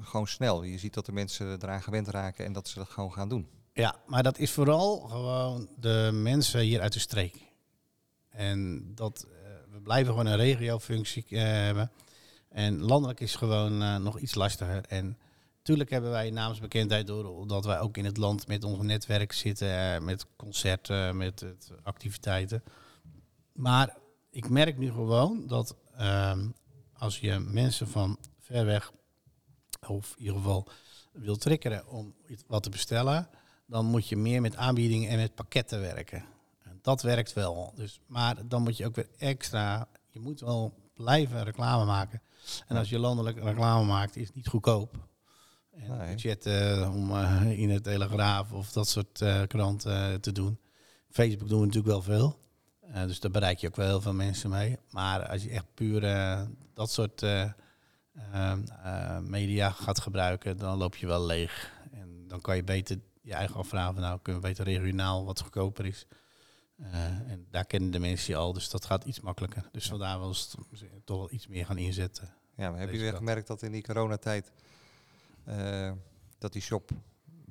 gewoon 0.00 0.26
snel? 0.26 0.62
Je 0.62 0.78
ziet 0.78 0.94
dat 0.94 1.06
de 1.06 1.12
mensen 1.12 1.62
eraan 1.62 1.82
gewend 1.82 2.08
raken 2.08 2.44
en 2.44 2.52
dat 2.52 2.68
ze 2.68 2.78
dat 2.78 2.88
gewoon 2.88 3.12
gaan 3.12 3.28
doen. 3.28 3.48
Ja, 3.72 3.96
maar 4.06 4.22
dat 4.22 4.38
is 4.38 4.50
vooral 4.50 4.98
gewoon 4.98 5.68
de 5.76 6.10
mensen 6.12 6.60
hier 6.60 6.80
uit 6.80 6.92
de 6.92 6.98
streek. 6.98 7.50
En 8.28 8.90
dat, 8.94 9.26
eh, 9.28 9.72
we 9.72 9.80
blijven 9.80 10.12
gewoon 10.12 10.26
een 10.26 10.36
regiofunctie 10.36 11.24
eh, 11.28 11.42
hebben. 11.42 11.90
En 12.48 12.82
landelijk 12.82 13.20
is 13.20 13.34
gewoon 13.34 14.02
nog 14.02 14.18
iets 14.18 14.34
lastiger. 14.34 14.84
En 14.88 15.18
natuurlijk 15.58 15.90
hebben 15.90 16.10
wij 16.10 16.30
naamsbekendheid 16.30 17.06
doordat 17.06 17.64
wij 17.64 17.80
ook 17.80 17.96
in 17.96 18.04
het 18.04 18.16
land 18.16 18.46
met 18.46 18.64
ons 18.64 18.82
netwerk 18.82 19.32
zitten, 19.32 20.04
met 20.04 20.26
concerten, 20.36 21.16
met 21.16 21.44
activiteiten. 21.82 22.62
Maar 23.52 23.96
ik 24.30 24.48
merk 24.48 24.78
nu 24.78 24.90
gewoon 24.90 25.46
dat 25.46 25.76
ehm, 25.96 26.48
als 26.92 27.18
je 27.18 27.38
mensen 27.38 27.88
van 27.88 28.18
ver 28.38 28.64
weg, 28.64 28.92
of 29.86 30.14
in 30.16 30.22
ieder 30.22 30.36
geval 30.36 30.68
wil 31.12 31.36
triggeren 31.36 31.86
om 31.88 32.14
wat 32.46 32.62
te 32.62 32.70
bestellen, 32.70 33.28
dan 33.66 33.86
moet 33.86 34.08
je 34.08 34.16
meer 34.16 34.40
met 34.40 34.56
aanbiedingen 34.56 35.10
en 35.10 35.16
met 35.16 35.34
pakketten 35.34 35.80
werken. 35.80 36.24
En 36.62 36.78
dat 36.82 37.02
werkt 37.02 37.32
wel. 37.32 37.72
Dus, 37.76 38.00
maar 38.06 38.48
dan 38.48 38.62
moet 38.62 38.76
je 38.76 38.86
ook 38.86 38.94
weer 38.96 39.08
extra, 39.18 39.88
je 40.10 40.20
moet 40.20 40.40
wel 40.40 40.74
blijven 40.94 41.44
reclame 41.44 41.84
maken. 41.84 42.22
En 42.66 42.76
als 42.76 42.88
je 42.88 42.98
landelijk 42.98 43.42
reclame 43.42 43.84
maakt, 43.86 44.16
is 44.16 44.26
het 44.26 44.34
niet 44.36 44.48
goedkoop. 44.48 44.96
En 45.70 45.98
Nee. 45.98 46.86
om 46.88 47.10
eh, 47.10 47.58
in 47.58 47.70
het 47.70 47.84
Telegraaf 47.84 48.52
of 48.52 48.72
dat 48.72 48.88
soort 48.88 49.20
eh, 49.20 49.42
kranten 49.46 50.20
te 50.20 50.32
doen. 50.32 50.58
Facebook 51.10 51.48
doen 51.48 51.60
we 51.60 51.66
natuurlijk 51.66 51.92
wel 51.92 52.02
veel. 52.02 52.38
Eh, 52.90 53.02
dus 53.02 53.20
daar 53.20 53.30
bereik 53.30 53.58
je 53.58 53.66
ook 53.66 53.76
wel 53.76 53.86
heel 53.86 54.00
veel 54.00 54.12
mensen 54.12 54.50
mee. 54.50 54.78
Maar 54.90 55.28
als 55.28 55.42
je 55.42 55.50
echt 55.50 55.74
puur 55.74 56.04
eh, 56.04 56.42
dat 56.74 56.90
soort 56.90 57.22
eh, 57.22 57.50
media 59.20 59.70
gaat 59.70 60.00
gebruiken, 60.00 60.56
dan 60.56 60.78
loop 60.78 60.96
je 60.96 61.06
wel 61.06 61.26
leeg. 61.26 61.72
En 61.92 62.24
dan 62.28 62.40
kan 62.40 62.56
je 62.56 62.64
beter 62.64 62.98
je 63.22 63.34
eigen 63.34 63.56
afvragen, 63.56 63.94
van, 63.94 64.02
nou 64.02 64.18
kunnen 64.22 64.42
we 64.42 64.48
beter 64.48 64.64
regionaal 64.64 65.24
wat 65.24 65.40
goedkoper 65.40 65.86
is. 65.86 66.06
En 67.26 67.46
daar 67.50 67.64
kennen 67.64 67.90
de 67.90 67.98
mensen 67.98 68.32
je 68.32 68.38
al, 68.38 68.52
dus 68.52 68.70
dat 68.70 68.84
gaat 68.84 69.04
iets 69.04 69.20
makkelijker. 69.20 69.68
Dus 69.72 69.86
vandaar 69.88 70.18
wel 70.18 70.34
toch 71.04 71.18
wel 71.18 71.32
iets 71.32 71.46
meer 71.46 71.66
gaan 71.66 71.78
inzetten. 71.78 72.34
Ja, 72.56 72.70
maar 72.70 72.78
heb 72.78 72.86
je 72.86 72.92
Deze 72.92 73.02
weer 73.02 73.12
kant. 73.12 73.24
gemerkt 73.24 73.46
dat 73.46 73.62
in 73.62 73.72
die 73.72 73.82
coronatijd 73.82 74.52
dat 76.38 76.52
die 76.52 76.62
shop 76.62 76.90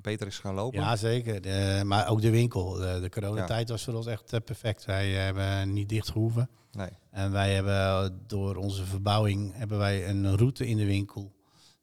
beter 0.02 0.26
is 0.26 0.38
gaan 0.38 0.54
lopen? 0.54 0.80
Ja, 0.80 0.96
zeker. 0.96 1.40
De- 1.40 1.82
maar 1.84 2.08
ook 2.08 2.20
de 2.20 2.30
winkel. 2.30 2.72
De, 2.72 2.98
de 3.00 3.08
coronatijd 3.08 3.68
was 3.68 3.84
voor 3.84 3.94
ons 3.94 4.06
echt 4.06 4.32
eh, 4.32 4.40
perfect. 4.44 4.84
Wij 4.84 5.10
hebben 5.10 5.72
niet 5.72 5.88
dicht 5.88 6.10
gehoeven. 6.10 6.48
Nee. 6.72 6.88
En 7.10 7.32
wij 7.32 7.54
hebben 7.54 7.74
eh, 7.74 8.04
door 8.26 8.56
onze 8.56 8.84
verbouwing 8.84 9.54
hebben 9.56 9.78
wij 9.78 10.08
een 10.08 10.36
route 10.36 10.66
in 10.66 10.76
de 10.76 10.84
winkel 10.86 11.32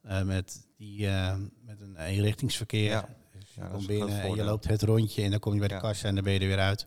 eh, 0.02 0.22
met, 0.22 0.68
die, 0.78 1.08
eh, 1.08 1.36
met 1.66 1.82
een 1.82 1.96
eenrichtingsverkeer. 1.98 2.90
Ja. 2.90 3.10
Dus 3.40 3.54
je 3.56 3.62
Ja, 3.62 3.68
komt 3.68 3.88
binnen 3.88 4.22
en 4.22 4.36
je 4.36 4.44
loopt 4.44 4.68
het 4.68 4.82
rondje 4.84 5.24
en 5.24 5.32
dan 5.32 5.40
kom 5.40 5.54
je 5.54 5.60
bij 5.60 5.68
de 5.68 5.80
kassa 5.80 6.08
en 6.08 6.16
dan 6.16 6.24
ben 6.24 6.34
je 6.34 6.40
er 6.40 6.48
weer 6.48 6.60
uit. 6.60 6.86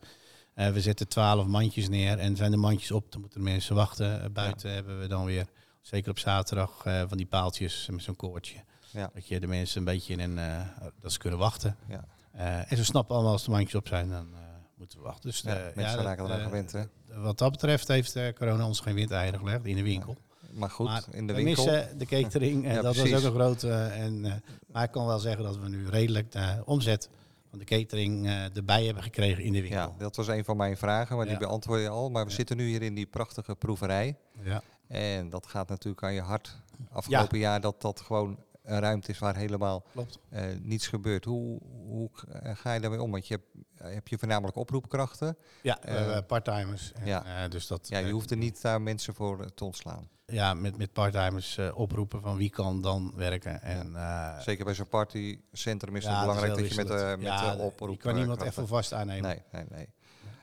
Eh, 0.54 0.70
we 0.70 0.80
zetten 0.80 1.08
twaalf 1.08 1.46
mandjes 1.46 1.88
neer 1.88 2.18
en 2.18 2.36
zijn 2.36 2.50
de 2.50 2.56
mandjes 2.56 2.90
op, 2.90 3.12
dan 3.12 3.20
moeten 3.20 3.42
mensen 3.42 3.74
wachten. 3.74 4.22
Eh, 4.22 4.30
buiten 4.30 4.70
hebben 4.72 5.00
we 5.00 5.06
dan 5.06 5.24
weer, 5.24 5.46
zeker 5.80 6.10
op 6.10 6.18
zaterdag, 6.18 6.82
eh, 6.84 7.02
van 7.08 7.16
die 7.16 7.26
paaltjes 7.26 7.88
met 7.90 8.02
zo'n 8.02 8.16
koordje. 8.16 8.56
Ja. 8.92 9.10
Dat 9.14 9.26
je 9.28 9.40
de 9.40 9.46
mensen 9.46 9.78
een 9.78 9.84
beetje 9.84 10.12
in 10.12 10.20
een, 10.20 10.38
eh, 10.38 10.60
dat 11.00 11.12
ze 11.12 11.18
kunnen 11.18 11.38
wachten. 11.38 11.76
Ja. 11.88 12.04
Eh, 12.32 12.72
en 12.72 12.76
ze 12.76 12.84
snappen 12.84 13.14
allemaal 13.14 13.32
als 13.32 13.44
de 13.44 13.50
mandjes 13.50 13.74
op 13.74 13.88
zijn, 13.88 14.08
dan 14.08 14.26
eh, 14.34 14.40
moeten 14.76 14.98
we 14.98 15.04
wachten. 15.04 15.30
Dus 15.30 15.40
Ja, 15.40 15.70
mensen 15.74 15.96
dat, 15.96 16.04
raken 16.06 16.24
eraan 16.24 16.40
gewend, 16.40 16.72
hè? 16.72 16.82
Wat 17.14 17.38
dat 17.38 17.50
betreft 17.50 17.88
heeft 17.88 18.18
corona 18.34 18.66
ons 18.66 18.80
geen 18.80 18.94
windeieren 18.94 19.38
gelegd 19.40 19.64
in 19.64 19.76
de 19.76 19.82
winkel. 19.82 20.16
Maar 20.52 20.70
goed, 20.70 20.86
maar 20.86 21.02
in 21.10 21.26
de 21.26 21.32
we 21.34 21.42
winkel. 21.42 21.64
missen 21.64 21.98
de 21.98 22.06
catering 22.06 22.64
en 22.66 22.74
Ja, 22.74 22.82
dat 22.82 22.92
precies. 22.92 23.10
was 23.12 23.24
ook 23.24 23.34
een 23.34 23.40
grote. 23.40 23.72
en, 23.72 24.42
maar 24.66 24.84
ik 24.84 24.90
kan 24.90 25.06
wel 25.06 25.18
zeggen 25.18 25.44
dat 25.44 25.56
we 25.58 25.68
nu 25.68 25.88
redelijk 25.88 26.32
de 26.32 26.62
omzet 26.64 27.08
van 27.50 27.58
de 27.58 27.64
catering 27.64 28.26
erbij 28.54 28.84
hebben 28.84 29.02
gekregen 29.02 29.44
in 29.44 29.52
de 29.52 29.60
winkel. 29.60 29.78
Ja, 29.80 29.92
dat 29.98 30.16
was 30.16 30.26
een 30.28 30.44
van 30.44 30.56
mijn 30.56 30.76
vragen, 30.76 31.16
maar 31.16 31.24
die 31.24 31.34
Ja. 31.34 31.40
beantwoord 31.40 31.80
je 31.80 31.88
al. 31.88 32.10
Maar 32.10 32.24
we 32.24 32.30
Ja. 32.30 32.36
zitten 32.36 32.56
nu 32.56 32.66
hier 32.68 32.82
in 32.82 32.94
die 32.94 33.06
prachtige 33.06 33.54
proeverij. 33.54 34.16
Ja. 34.42 34.62
En 34.88 35.30
dat 35.30 35.46
gaat 35.46 35.68
natuurlijk 35.68 36.02
aan 36.02 36.14
je 36.14 36.20
hart. 36.20 36.56
Afgelopen 36.90 37.38
jaar 37.38 37.60
dat 37.60 37.80
dat 37.80 38.00
gewoon 38.00 38.38
een 38.62 38.80
ruimte 38.80 39.10
is 39.10 39.18
waar 39.18 39.36
helemaal 39.36 39.84
eh, 40.28 40.44
niets 40.60 40.86
gebeurt. 40.88 41.24
Hoe, 41.24 41.60
hoe 41.86 42.10
eh, 42.32 42.56
ga 42.56 42.72
je 42.72 42.80
daarmee 42.80 43.02
om? 43.02 43.10
Want 43.10 43.26
je 43.28 43.34
hebt, 43.34 43.66
eh, 43.76 43.94
heb 43.94 44.08
je 44.08 44.18
voornamelijk 44.18 44.56
oproepkrachten. 44.56 45.36
Ja, 45.62 45.78
hebben 45.80 46.26
parttimers. 46.26 46.92
Ja. 47.04 47.48
dus 47.48 47.66
dat, 47.66 47.88
Ja, 47.88 47.98
je 47.98 48.12
hoeft 48.12 48.30
er 48.30 48.36
niet 48.36 48.62
daar 48.62 48.82
mensen 48.82 49.14
voor 49.14 49.54
te 49.54 49.64
ontslaan. 49.64 50.08
Ja, 50.26 50.54
met, 50.54 50.76
met 50.76 50.92
parttimers 50.92 51.58
oproepen 51.74 52.20
van 52.22 52.36
wie 52.36 52.50
kan 52.50 52.80
dan 52.82 53.12
werken. 53.16 53.62
En, 53.62 53.96
Zeker 54.42 54.64
bij 54.64 54.74
zo'n 54.74 54.88
partycentrum 54.88 55.96
is 55.96 56.04
ja, 56.04 56.10
het 56.10 56.20
belangrijk 56.20 56.54
dat 56.54 56.68
je 56.68 56.74
met, 56.74 56.88
met 56.88 56.98
de 56.98 57.16
Ja, 57.24 57.56
oproep... 57.56 57.90
Je 57.90 57.96
kan 57.96 58.14
niemand 58.14 58.40
even 58.42 58.68
vast 58.68 58.92
aannemen. 58.92 59.22
Nee, 59.30 59.42
nee, 59.52 59.64
nee. 59.70 59.88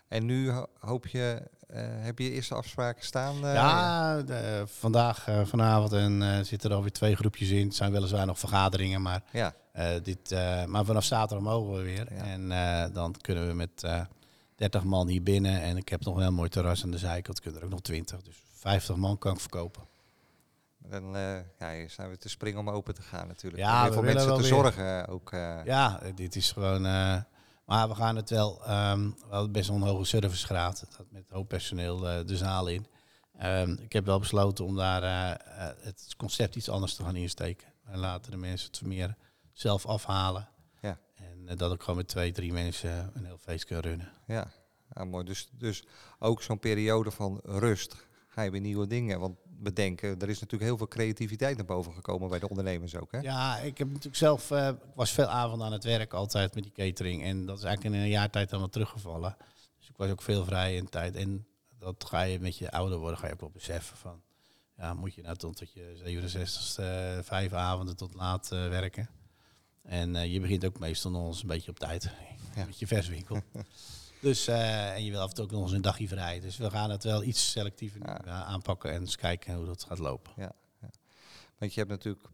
En 0.07 0.25
nu 0.25 0.49
ho- 0.51 0.67
hoop 0.79 1.07
je, 1.07 1.49
heb 1.77 2.19
je 2.19 2.31
eerste 2.31 2.55
afspraken 2.55 3.05
staan? 3.05 3.35
eh? 3.45 3.53
Ja, 3.53 4.21
de- 4.21 4.63
vandaag, 4.67 5.27
eh, 5.27 5.45
vanavond 5.45 5.93
en 5.93 6.21
eh, 6.21 6.43
zitten 6.43 6.69
er 6.69 6.75
alweer 6.75 6.91
twee 6.91 7.15
groepjes 7.15 7.49
in. 7.49 7.65
Het 7.65 7.75
zijn 7.75 7.91
weliswaar 7.91 8.25
nog 8.25 8.39
vergaderingen, 8.39 9.01
maar, 9.01 9.23
Ja, 9.31 9.53
eh, 9.71 9.87
dit, 10.03 10.31
eh, 10.31 10.65
maar 10.65 10.85
vanaf 10.85 11.03
zaterdag 11.03 11.45
mogen 11.45 11.73
we 11.75 11.81
weer. 11.81 12.13
Ja. 12.13 12.23
En 12.23 12.51
eh, 12.51 12.93
dan 12.93 13.15
kunnen 13.21 13.47
we 13.47 13.53
met 13.53 13.83
eh 13.83 14.01
30 14.55 14.83
man 14.83 15.07
hier 15.07 15.23
binnen. 15.23 15.61
En 15.61 15.77
ik 15.77 15.89
heb 15.89 16.03
nog 16.05 16.15
een 16.15 16.21
heel 16.21 16.31
mooi 16.31 16.49
terras 16.49 16.83
aan 16.83 16.91
de 16.91 16.97
zijkant. 16.97 17.39
Kunnen 17.39 17.59
er 17.59 17.65
ook 17.65 17.71
nog 17.71 17.81
20. 17.81 18.21
Dus 18.21 18.35
50 18.53 18.95
man 18.95 19.17
kan 19.17 19.33
ik 19.33 19.39
verkopen. 19.39 19.83
dan 20.77 21.15
eh, 21.15 21.37
ja, 21.59 21.87
zijn 21.87 22.09
we 22.09 22.17
te 22.17 22.29
springen 22.29 22.59
om 22.59 22.69
open 22.69 22.93
te 22.95 23.01
gaan 23.01 23.27
natuurlijk. 23.27 23.63
Ja, 23.63 23.87
om 23.87 23.93
voor 23.93 24.03
mensen 24.03 24.27
te 24.33 24.39
weer. 24.39 24.45
zorgen 24.45 25.07
ook. 25.07 25.31
eh, 25.31 25.55
Ja, 25.65 26.01
eh, 26.01 26.11
dit 26.15 26.35
is 26.35 26.51
gewoon. 26.51 26.85
eh, 26.85 27.15
maar 27.69 27.87
we 27.87 27.95
gaan 27.95 28.15
het 28.15 28.29
wel. 28.29 28.65
ehm 28.65 29.03
we 29.09 29.25
hadden 29.29 29.51
best 29.51 29.67
wel 29.67 29.77
een 29.77 29.83
hoge 29.83 30.05
servicegraad. 30.05 30.85
Dat 30.97 31.05
met 31.11 31.25
hoop 31.29 31.47
personeel 31.47 32.09
eh, 32.09 32.25
de 32.25 32.37
zaal 32.37 32.67
in. 32.67 32.87
Ehm, 33.37 33.71
ik 33.71 33.93
heb 33.93 34.05
wel 34.05 34.19
besloten 34.19 34.65
om 34.65 34.75
daar 34.75 35.03
eh, 35.03 35.31
eh, 35.31 35.75
het 35.79 36.13
concept 36.17 36.55
iets 36.55 36.69
anders 36.69 36.95
te 36.95 37.03
gaan 37.03 37.15
insteken. 37.15 37.67
En 37.85 37.99
laten 37.99 38.31
de 38.31 38.37
mensen 38.37 38.71
het 38.71 38.81
meer 38.81 39.15
zelf 39.53 39.85
afhalen. 39.85 40.49
Ja. 40.81 40.99
En 41.15 41.57
dat 41.57 41.73
ik 41.73 41.81
gewoon 41.81 41.95
met 41.95 42.07
twee, 42.07 42.31
drie 42.31 42.53
mensen 42.53 43.11
een 43.13 43.25
heel 43.25 43.37
feest 43.37 43.65
kan 43.65 43.79
runnen. 43.79 44.11
Ja, 44.27 44.51
ja 44.95 45.03
mooi. 45.03 45.25
Dus, 45.25 45.49
dus 45.51 45.83
ook 46.19 46.41
zo'n 46.41 46.59
periode 46.59 47.11
van 47.11 47.39
rust 47.43 47.95
ga 48.27 48.41
je 48.41 48.51
weer 48.51 48.61
nieuwe 48.61 48.87
dingen 48.87 49.19
want 49.19 49.37
bedenken. 49.59 50.09
Er 50.19 50.29
is 50.29 50.39
natuurlijk 50.39 50.69
heel 50.69 50.77
veel 50.77 50.87
creativiteit 50.87 51.57
naar 51.57 51.65
boven 51.65 51.93
gekomen 51.93 52.29
bij 52.29 52.39
de 52.39 52.49
ondernemers 52.49 52.95
ook. 52.95 53.11
Hè? 53.11 53.19
Ja, 53.19 53.57
ik 53.57 53.77
heb 53.77 53.87
natuurlijk 53.87 54.15
zelf. 54.15 54.51
eh, 54.51 54.67
ik 54.67 54.75
was 54.95 55.11
veel 55.11 55.25
avonden 55.27 55.67
aan 55.67 55.73
het 55.73 55.83
werk 55.83 56.13
altijd 56.13 56.55
met 56.55 56.63
die 56.63 56.71
catering. 56.71 57.23
En 57.23 57.45
dat 57.45 57.57
is 57.57 57.63
eigenlijk 57.63 57.95
in 57.95 58.01
een 58.01 58.09
jaar 58.09 58.29
tijd 58.29 58.51
allemaal 58.51 58.69
teruggevallen. 58.69 59.35
Dus 59.79 59.89
ik 59.89 59.97
was 59.97 60.09
ook 60.09 60.21
veel 60.21 60.45
vrij 60.45 60.75
in 60.75 60.89
tijd. 60.89 61.15
En 61.15 61.47
dat 61.77 62.05
ga 62.07 62.21
je 62.21 62.39
met 62.39 62.57
je 62.57 62.71
ouder 62.71 62.97
worden, 62.97 63.19
ga 63.19 63.27
je 63.27 63.33
ook 63.33 63.39
wel 63.39 63.49
beseffen 63.51 63.97
van. 63.97 64.21
Ja, 64.77 64.93
moet 64.93 65.13
je 65.13 65.21
nou 65.21 65.35
tot, 65.35 65.55
tot 65.55 65.73
je 65.73 65.93
67 66.03 66.77
eh 66.77 67.17
vijf 67.23 67.53
avonden 67.53 67.95
tot 67.95 68.13
laat 68.13 68.51
eh, 68.51 68.67
werken. 68.67 69.09
En 69.83 70.29
je 70.29 70.39
begint 70.39 70.65
ook 70.65 70.79
meestal 70.79 71.11
nog 71.11 71.27
eens 71.27 71.41
een 71.41 71.47
beetje 71.47 71.71
op 71.71 71.79
tijd. 71.79 72.09
Ja. 72.55 72.65
Met 72.65 72.79
je 72.79 72.87
verswinkel. 72.87 73.41
dus, 74.19 74.47
eh, 74.47 74.93
en 74.93 75.03
je 75.03 75.11
wil 75.11 75.19
af 75.19 75.29
en 75.29 75.35
toe 75.35 75.43
ook 75.43 75.51
nog 75.51 75.61
eens 75.61 75.71
een 75.71 75.81
dagje 75.81 76.07
vrij. 76.07 76.39
Dus 76.39 76.57
we 76.57 76.69
gaan 76.69 76.89
het 76.89 77.03
wel 77.03 77.23
iets 77.23 77.51
selectiever 77.51 78.01
Ja. 78.05 78.25
eh, 78.25 78.41
aanpakken 78.41 78.91
en 78.91 78.99
eens 78.99 79.15
kijken 79.15 79.53
hoe 79.55 79.65
dat 79.65 79.83
gaat 79.83 79.99
lopen. 79.99 80.31
Want 81.57 81.73
je 81.73 81.79
hebt 81.79 81.91
natuurlijk, 81.91 82.25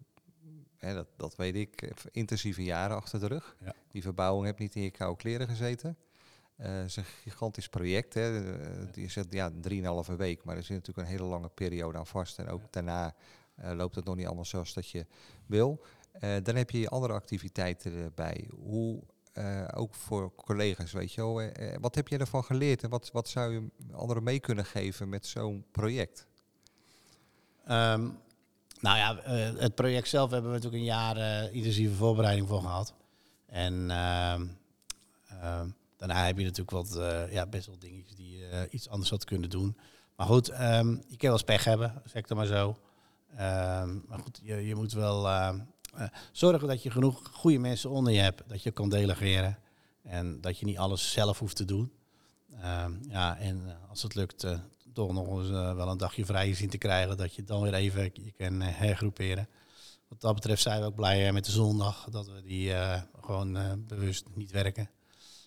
hè, 0.77 0.93
dat, 0.93 1.07
dat 1.17 1.35
weet 1.35 1.55
ik, 1.55 1.81
eh, 1.81 1.89
intensieve 2.11 2.63
jaren 2.63 2.95
achter 2.95 3.19
de 3.19 3.27
rug. 3.27 3.55
Ja. 3.63 3.73
Die 3.91 4.01
verbouwing 4.01 4.45
heeft 4.45 4.59
niet 4.59 4.75
in 4.75 4.81
je 4.81 4.91
koude 4.91 5.17
kleren 5.17 5.47
gezeten. 5.47 5.97
Het 6.55 6.85
is 6.89 6.95
een 6.95 7.03
gigantisch 7.03 7.67
project. 7.69 8.13
Hè. 8.13 8.25
Je 8.93 9.07
zegt 9.09 9.31
ja, 9.33 9.51
drieënhalve 9.61 10.15
week, 10.15 10.43
maar 10.43 10.55
er 10.55 10.63
zit 10.63 10.75
natuurlijk 10.77 11.07
een 11.07 11.13
hele 11.13 11.29
lange 11.29 11.49
periode 11.49 11.97
aan 11.97 12.07
vast. 12.07 12.39
En 12.39 12.47
ook 12.47 12.61
daarna 12.69 13.15
loopt 13.55 13.95
het 13.95 14.05
nog 14.05 14.15
niet 14.15 14.25
allemaal 14.25 14.45
zoals 14.45 14.73
dat 14.73 14.89
je 14.89 15.05
wil. 15.45 15.85
Dan 16.43 16.55
heb 16.55 16.69
je 16.69 16.79
je 16.79 16.89
andere 16.89 17.13
activiteiten 17.13 17.93
erbij. 17.93 18.49
Hoe, 18.55 19.03
eh, 19.35 19.67
ook 19.73 19.93
voor 19.93 20.35
collega's, 20.35 20.91
weet 20.91 21.13
je 21.13 21.21
wel. 21.21 21.41
eh, 21.41 21.73
eh, 21.73 21.81
wat 21.81 21.95
heb 21.95 22.07
je 22.07 22.17
ervan 22.17 22.43
geleerd 22.43 22.83
en 22.83 22.89
wat, 22.89 23.09
wat 23.11 23.29
zou 23.29 23.53
je 23.53 23.67
anderen 23.91 24.23
mee 24.23 24.39
kunnen 24.39 24.65
geven 24.65 25.09
met 25.09 25.25
zo'n 25.25 25.65
project? 25.71 26.27
Ehm, 27.65 28.09
nou 28.79 28.97
ja, 28.97 29.19
het 29.57 29.75
project 29.75 30.07
zelf 30.07 30.31
hebben 30.31 30.51
we 30.51 30.55
natuurlijk 30.55 30.83
een 30.83 30.89
jaar 30.89 31.51
intensieve 31.51 31.95
voorbereiding 31.95 32.47
voor 32.47 32.61
gehad. 32.61 32.93
En 33.45 33.91
ehm, 33.91 34.45
ehm, 35.27 35.69
daarna 35.97 36.25
heb 36.25 36.37
je 36.37 36.43
natuurlijk 36.43 36.71
wat, 36.71 36.99
ja, 37.29 37.45
best 37.45 37.67
wel 37.67 37.79
dingetjes 37.79 38.15
die 38.15 38.37
je 38.37 38.67
iets 38.69 38.89
anders 38.89 39.09
had 39.09 39.23
kunnen 39.23 39.49
doen. 39.49 39.77
Maar 40.15 40.27
goed, 40.27 40.49
ehm, 40.49 40.89
je 40.89 41.17
kan 41.17 41.17
wel 41.19 41.31
eens 41.31 41.43
pech 41.43 41.63
hebben, 41.63 42.01
zeg 42.05 42.15
ik 42.15 42.29
het 42.29 42.37
maar 42.37 42.45
zo. 42.45 42.77
Maar 44.07 44.19
goed, 44.19 44.39
je, 44.43 44.65
je 44.65 44.75
moet 44.75 44.93
wel 44.93 45.27
eh, 45.95 46.07
zorgen 46.31 46.67
dat 46.67 46.83
je 46.83 46.91
genoeg 46.91 47.29
goede 47.31 47.57
mensen 47.57 47.89
onder 47.89 48.13
je 48.13 48.19
hebt. 48.19 48.43
Dat 48.47 48.63
je 48.63 48.71
kan 48.71 48.89
delegeren. 48.89 49.59
En 50.03 50.41
dat 50.41 50.59
je 50.59 50.65
niet 50.65 50.77
alles 50.77 51.11
zelf 51.11 51.39
hoeft 51.39 51.55
te 51.55 51.65
doen. 51.65 51.91
Ehm, 52.61 52.91
ja, 53.09 53.37
en 53.37 53.61
eh, 53.67 53.89
als 53.89 54.03
het 54.03 54.15
lukt, 54.15 54.43
eh, 54.43 54.59
toch 54.93 55.13
nog 55.13 55.27
eens 55.27 55.49
wel 55.49 55.89
een 55.89 55.97
dagje 55.97 56.25
vrij 56.25 56.53
zien 56.53 56.69
te 56.69 56.77
krijgen. 56.77 57.17
Dat 57.17 57.33
je 57.33 57.43
dan 57.43 57.61
weer 57.61 57.73
even 57.73 58.11
je 58.13 58.31
kan 58.31 58.61
hergroeperen. 58.61 59.47
Wat 60.07 60.21
dat 60.21 60.35
betreft 60.35 60.61
zijn 60.61 60.79
we 60.79 60.85
ook 60.85 60.95
blij 60.95 61.33
met 61.33 61.45
de 61.45 61.51
zondag. 61.51 62.07
Dat 62.11 62.27
we 62.27 62.41
die 62.41 62.73
gewoon 63.21 63.85
bewust 63.87 64.25
niet 64.33 64.51
werken. 64.51 64.89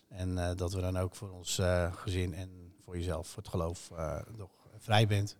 En 0.07 0.55
dat 0.55 0.73
we 0.73 0.81
dan 0.81 0.97
ook 0.97 1.15
voor 1.15 1.29
ons 1.29 1.59
gezin 1.91 2.33
en 2.33 2.59
voor 2.89 2.97
jezelf, 2.97 3.27
voor 3.27 3.43
het 3.43 3.51
geloof, 3.51 3.91
eh, 3.91 4.19
nog 4.37 4.49
vrij 4.77 5.07
bent. 5.07 5.37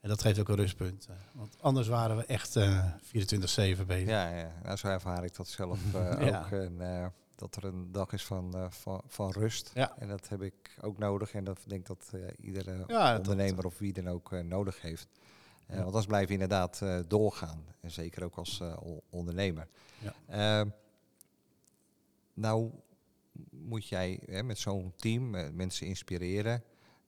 En 0.00 0.08
dat 0.08 0.20
geeft 0.22 0.38
ook 0.38 0.48
een 0.48 0.56
rustpunt. 0.56 1.06
eh, 1.10 1.14
want 1.32 1.62
anders 1.62 1.88
waren 1.88 2.16
we 2.16 2.24
echt 2.24 2.56
eh 2.56 2.84
24-7 3.02 3.86
bezig. 3.86 4.08
Ja, 4.08 4.28
ja. 4.36 4.52
Nou, 4.62 4.76
zo 4.76 4.86
ervaar 4.88 5.24
ik 5.24 5.36
dat 5.36 5.48
zelf 5.48 5.78
eh, 5.94 6.26
Ja. 6.28 6.40
ook. 6.44 6.50
En, 6.50 6.80
eh, 6.80 7.06
dat 7.34 7.56
er 7.56 7.64
een 7.64 7.92
dag 7.92 8.12
is 8.12 8.24
van, 8.24 8.54
eh, 8.54 8.70
van, 8.70 9.02
van 9.06 9.30
rust. 9.30 9.70
Ja. 9.74 9.98
En 9.98 10.08
dat 10.08 10.28
heb 10.28 10.42
ik 10.42 10.76
ook 10.80 10.98
nodig. 10.98 11.32
En 11.34 11.44
dat 11.44 11.58
denk 11.66 11.80
ik 11.80 11.86
dat 11.86 12.10
eh, 12.12 12.20
iedere 12.46 12.84
Ja, 12.86 13.10
dat- 13.10 13.18
ondernemer 13.28 13.66
of 13.66 13.78
wie 13.78 13.92
dan 13.92 14.08
ook 14.08 14.32
eh, 14.32 14.40
nodig 14.40 14.80
heeft. 14.82 15.08
Eh, 15.12 15.20
Ja. 15.68 15.74
Want 15.74 15.86
anders 15.86 16.06
blijf 16.06 16.26
je 16.26 16.32
inderdaad 16.32 16.82
eh, 16.82 16.98
doorgaan. 17.08 17.64
En 17.80 17.90
zeker 17.90 18.24
ook 18.24 18.36
als 18.36 18.60
eh, 18.60 18.76
ondernemer. 19.10 19.68
Ja. 19.98 20.14
Ehm, 20.28 20.68
nou 22.34 22.70
moet 23.50 23.88
jij 23.88 24.20
hè, 24.26 24.42
met 24.42 24.58
zo'n 24.58 24.92
team 24.96 25.34
eh, 25.34 25.50
mensen 25.50 25.86
inspireren. 25.86 26.62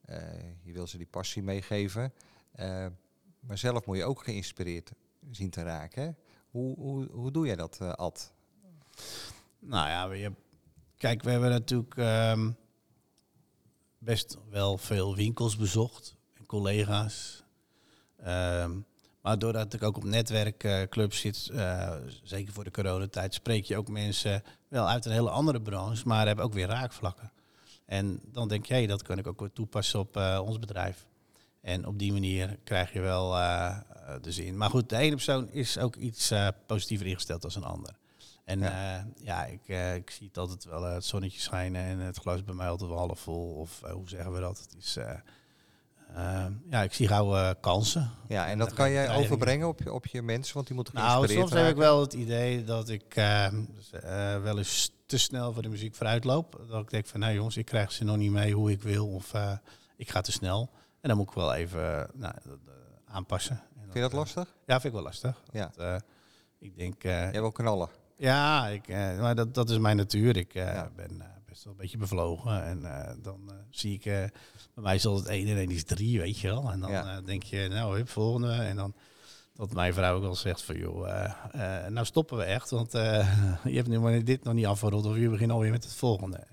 Eh, 0.05 0.19
je 0.63 0.73
wil 0.73 0.87
ze 0.87 0.97
die 0.97 1.07
passie 1.07 1.43
meegeven. 1.43 2.13
Eh, 2.59 2.87
maar 3.41 3.59
zelf 3.59 3.87
moet 3.87 3.97
je 3.97 4.05
ook 4.05 4.23
geïnspireerd 4.23 4.91
zien 5.31 5.51
te 5.51 5.63
raken. 5.63 6.17
Hoe, 6.51 6.77
hoe, 6.77 7.09
hoe 7.11 7.31
doe 7.31 7.47
jij 7.47 7.57
dat, 7.57 7.79
eh, 7.81 7.93
Ad? 7.93 8.33
Nou 9.59 10.15
ja, 10.19 10.31
kijk, 10.97 11.23
we 11.23 11.31
hebben 11.31 11.51
natuurlijk. 11.51 11.97
ehm, 11.97 12.51
best 13.99 14.37
wel 14.51 14.79
veel 14.79 15.17
winkels 15.17 15.57
bezocht 15.57 16.17
en 16.35 16.47
collega's. 16.47 17.45
Ehm, 18.17 18.81
maar 19.21 19.39
doordat 19.39 19.75
ik 19.75 19.83
ook 19.83 19.97
op 19.97 20.05
netwerkclubs 20.05 21.21
zit, 21.21 21.49
uh, 21.53 21.97
zeker 22.23 22.53
voor 22.53 22.65
de 22.65 22.71
coronatijd, 22.71 23.35
spreek 23.35 23.65
je 23.65 23.77
ook 23.77 23.89
mensen 23.89 24.43
wel 24.69 24.89
uit 24.89 25.05
een 25.05 25.13
hele 25.13 25.31
andere 25.31 25.63
branche, 25.63 26.09
maar 26.09 26.27
hebben 26.27 26.45
ook 26.45 26.53
weer 26.53 26.67
raakvlakken. 26.67 27.33
En 27.85 28.21
dan 28.25 28.49
denk 28.49 28.67
je, 28.67 28.87
dat 28.87 29.03
kan 29.03 29.19
ik 29.19 29.27
ook 29.27 29.41
weer 29.41 29.53
toepassen 29.53 30.01
op 30.01 30.17
ons 30.17 30.59
bedrijf. 30.59 31.07
En 31.61 31.87
op 31.87 31.99
die 31.99 32.13
manier 32.13 32.59
krijg 32.65 32.93
je 32.93 33.01
wel 33.01 33.37
uh, 33.37 33.79
de 34.21 34.33
zin. 34.33 34.57
Maar 34.57 34.71
goed, 34.71 34.89
de 34.89 34.97
ene 34.97 35.15
persoon 35.15 35.51
is 35.51 35.79
ook 35.79 35.97
iets 35.97 36.33
positiever 36.67 37.07
ingesteld 37.07 37.43
dan 37.43 37.51
een 37.55 37.69
ander. 37.69 37.97
En 38.45 38.61
ja, 38.61 39.07
ja 39.23 39.45
ik, 39.45 39.69
ik 39.97 40.11
zie 40.11 40.27
het 40.27 40.39
altijd 40.39 40.65
wel 40.65 40.83
het 40.83 41.05
zonnetje 41.05 41.41
schijnen 41.41 41.83
en 41.83 41.99
het 41.99 42.19
glas 42.19 42.45
bij 42.45 42.55
mij 42.55 42.69
altijd 42.69 42.91
wel 42.91 42.99
half 42.99 43.21
vol. 43.21 43.55
Of 43.55 43.81
hoe 43.81 44.09
zeggen 44.09 44.33
we 44.33 44.41
dat? 44.41 44.59
Het 44.59 44.75
is, 44.79 44.99
Ehm, 46.15 46.53
ja, 46.71 46.83
ik 46.83 46.93
zie 46.93 47.09
gauw 47.09 47.35
uh, 47.35 47.51
kansen. 47.61 48.11
Ja, 48.29 48.49
en 48.49 48.59
dat 48.59 48.73
kan 48.73 48.91
jij 48.91 49.17
overbrengen 49.17 49.69
op 49.69 49.79
je, 49.83 49.93
op 49.93 50.07
je 50.07 50.23
mensen, 50.23 50.55
want 50.55 50.67
die 50.67 50.77
moeten 50.77 50.95
Nou, 50.95 51.29
soms 51.29 51.53
heb 51.53 51.69
ik 51.69 51.77
wel 51.77 52.01
het 52.01 52.13
idee 52.13 52.65
dat 52.65 52.89
ik 52.89 53.17
uh, 53.17 53.47
wel 54.43 54.59
eens 54.59 54.91
te 55.07 55.19
snel 55.19 55.53
voor 55.53 55.63
de 55.63 55.69
muziek 55.69 55.95
vooruit 55.95 56.25
loop. 56.25 56.61
Dat 56.69 56.83
ik 56.83 56.91
denk 56.91 57.07
van, 57.07 57.21
nou 57.21 57.35
jongens, 57.35 57.57
ik 57.57 57.67
krijg 57.67 57.93
ze 57.93 58.05
nog 58.05 58.17
niet 58.17 58.31
mee 58.31 58.53
hoe 58.53 58.71
ik 58.71 58.83
wil 58.83 59.09
of 59.09 59.35
uh, 59.35 59.53
ik 59.97 60.11
ga 60.11 60.21
te 60.21 60.33
snel. 60.33 60.71
En 61.01 61.09
dan 61.09 61.17
moet 61.17 61.29
ik 61.29 61.35
wel 61.35 61.55
even 61.55 62.11
nou, 62.15 62.35
aanpassen. 63.05 63.63
Vind 63.81 63.95
je 63.95 64.01
dat 64.01 64.13
lastig? 64.13 64.55
Ja, 64.67 64.81
vind 64.81 64.85
ik 64.85 64.93
wel 64.93 65.03
lastig. 65.03 65.43
Ja. 65.53 65.73
Want, 65.77 66.03
ik 66.59 66.77
denk... 66.77 67.03
jij 67.03 67.33
wil 67.33 67.53
knallen? 67.53 67.89
Ja, 68.17 68.67
ik, 68.67 68.89
maar 68.89 69.35
dat, 69.35 69.55
dat 69.55 69.71
is 69.71 69.79
mijn 69.79 69.97
natuur. 69.97 70.37
Ik 70.37 70.53
ja. 70.53 70.91
ben 70.97 71.23
best 71.47 71.65
wel 71.65 71.73
een 71.73 71.79
beetje 71.79 71.99
bevlogen 71.99 72.65
en 72.65 72.83
dan 73.23 73.51
zie 73.71 73.95
ik 73.95 74.03
bij 74.03 74.31
mij 74.75 74.95
is 74.95 75.05
het 75.05 75.27
1 75.27 75.49
en 75.49 75.57
1 75.57 75.71
is 75.71 75.85
3, 75.85 76.21
weet 76.21 76.39
je 76.39 76.49
wel. 76.49 76.71
En 76.71 76.81
dan 76.81 76.91
ja. 76.91 77.21
denk 77.21 77.43
je, 77.43 77.69
nou, 77.69 77.97
hup, 77.97 78.09
volgende. 78.09 78.53
En 78.53 78.77
dan 78.77 78.95
dat 79.55 79.73
mijn 79.73 79.95
vrouw 79.95 80.17
ook 80.17 80.25
al 80.25 80.35
zegt 80.35 80.63
van, 80.63 80.77
joh, 80.77 81.33
nou 81.89 82.07
stoppen 82.07 82.37
we 82.37 82.45
echt. 82.45 82.71
Want 82.71 82.93
je 83.73 83.77
hebt 83.77 83.89
nu 83.89 84.01
maar 84.01 84.25
dit 84.25 84.45
nog 84.45 84.55
niet 84.55 84.67
afgerond 84.67 85.07
of 85.07 85.17
je 85.17 85.29
begint 85.29 85.51
alweer 85.51 85.71
met 85.71 85.85
het 85.85 85.95
volgende. 85.95 86.47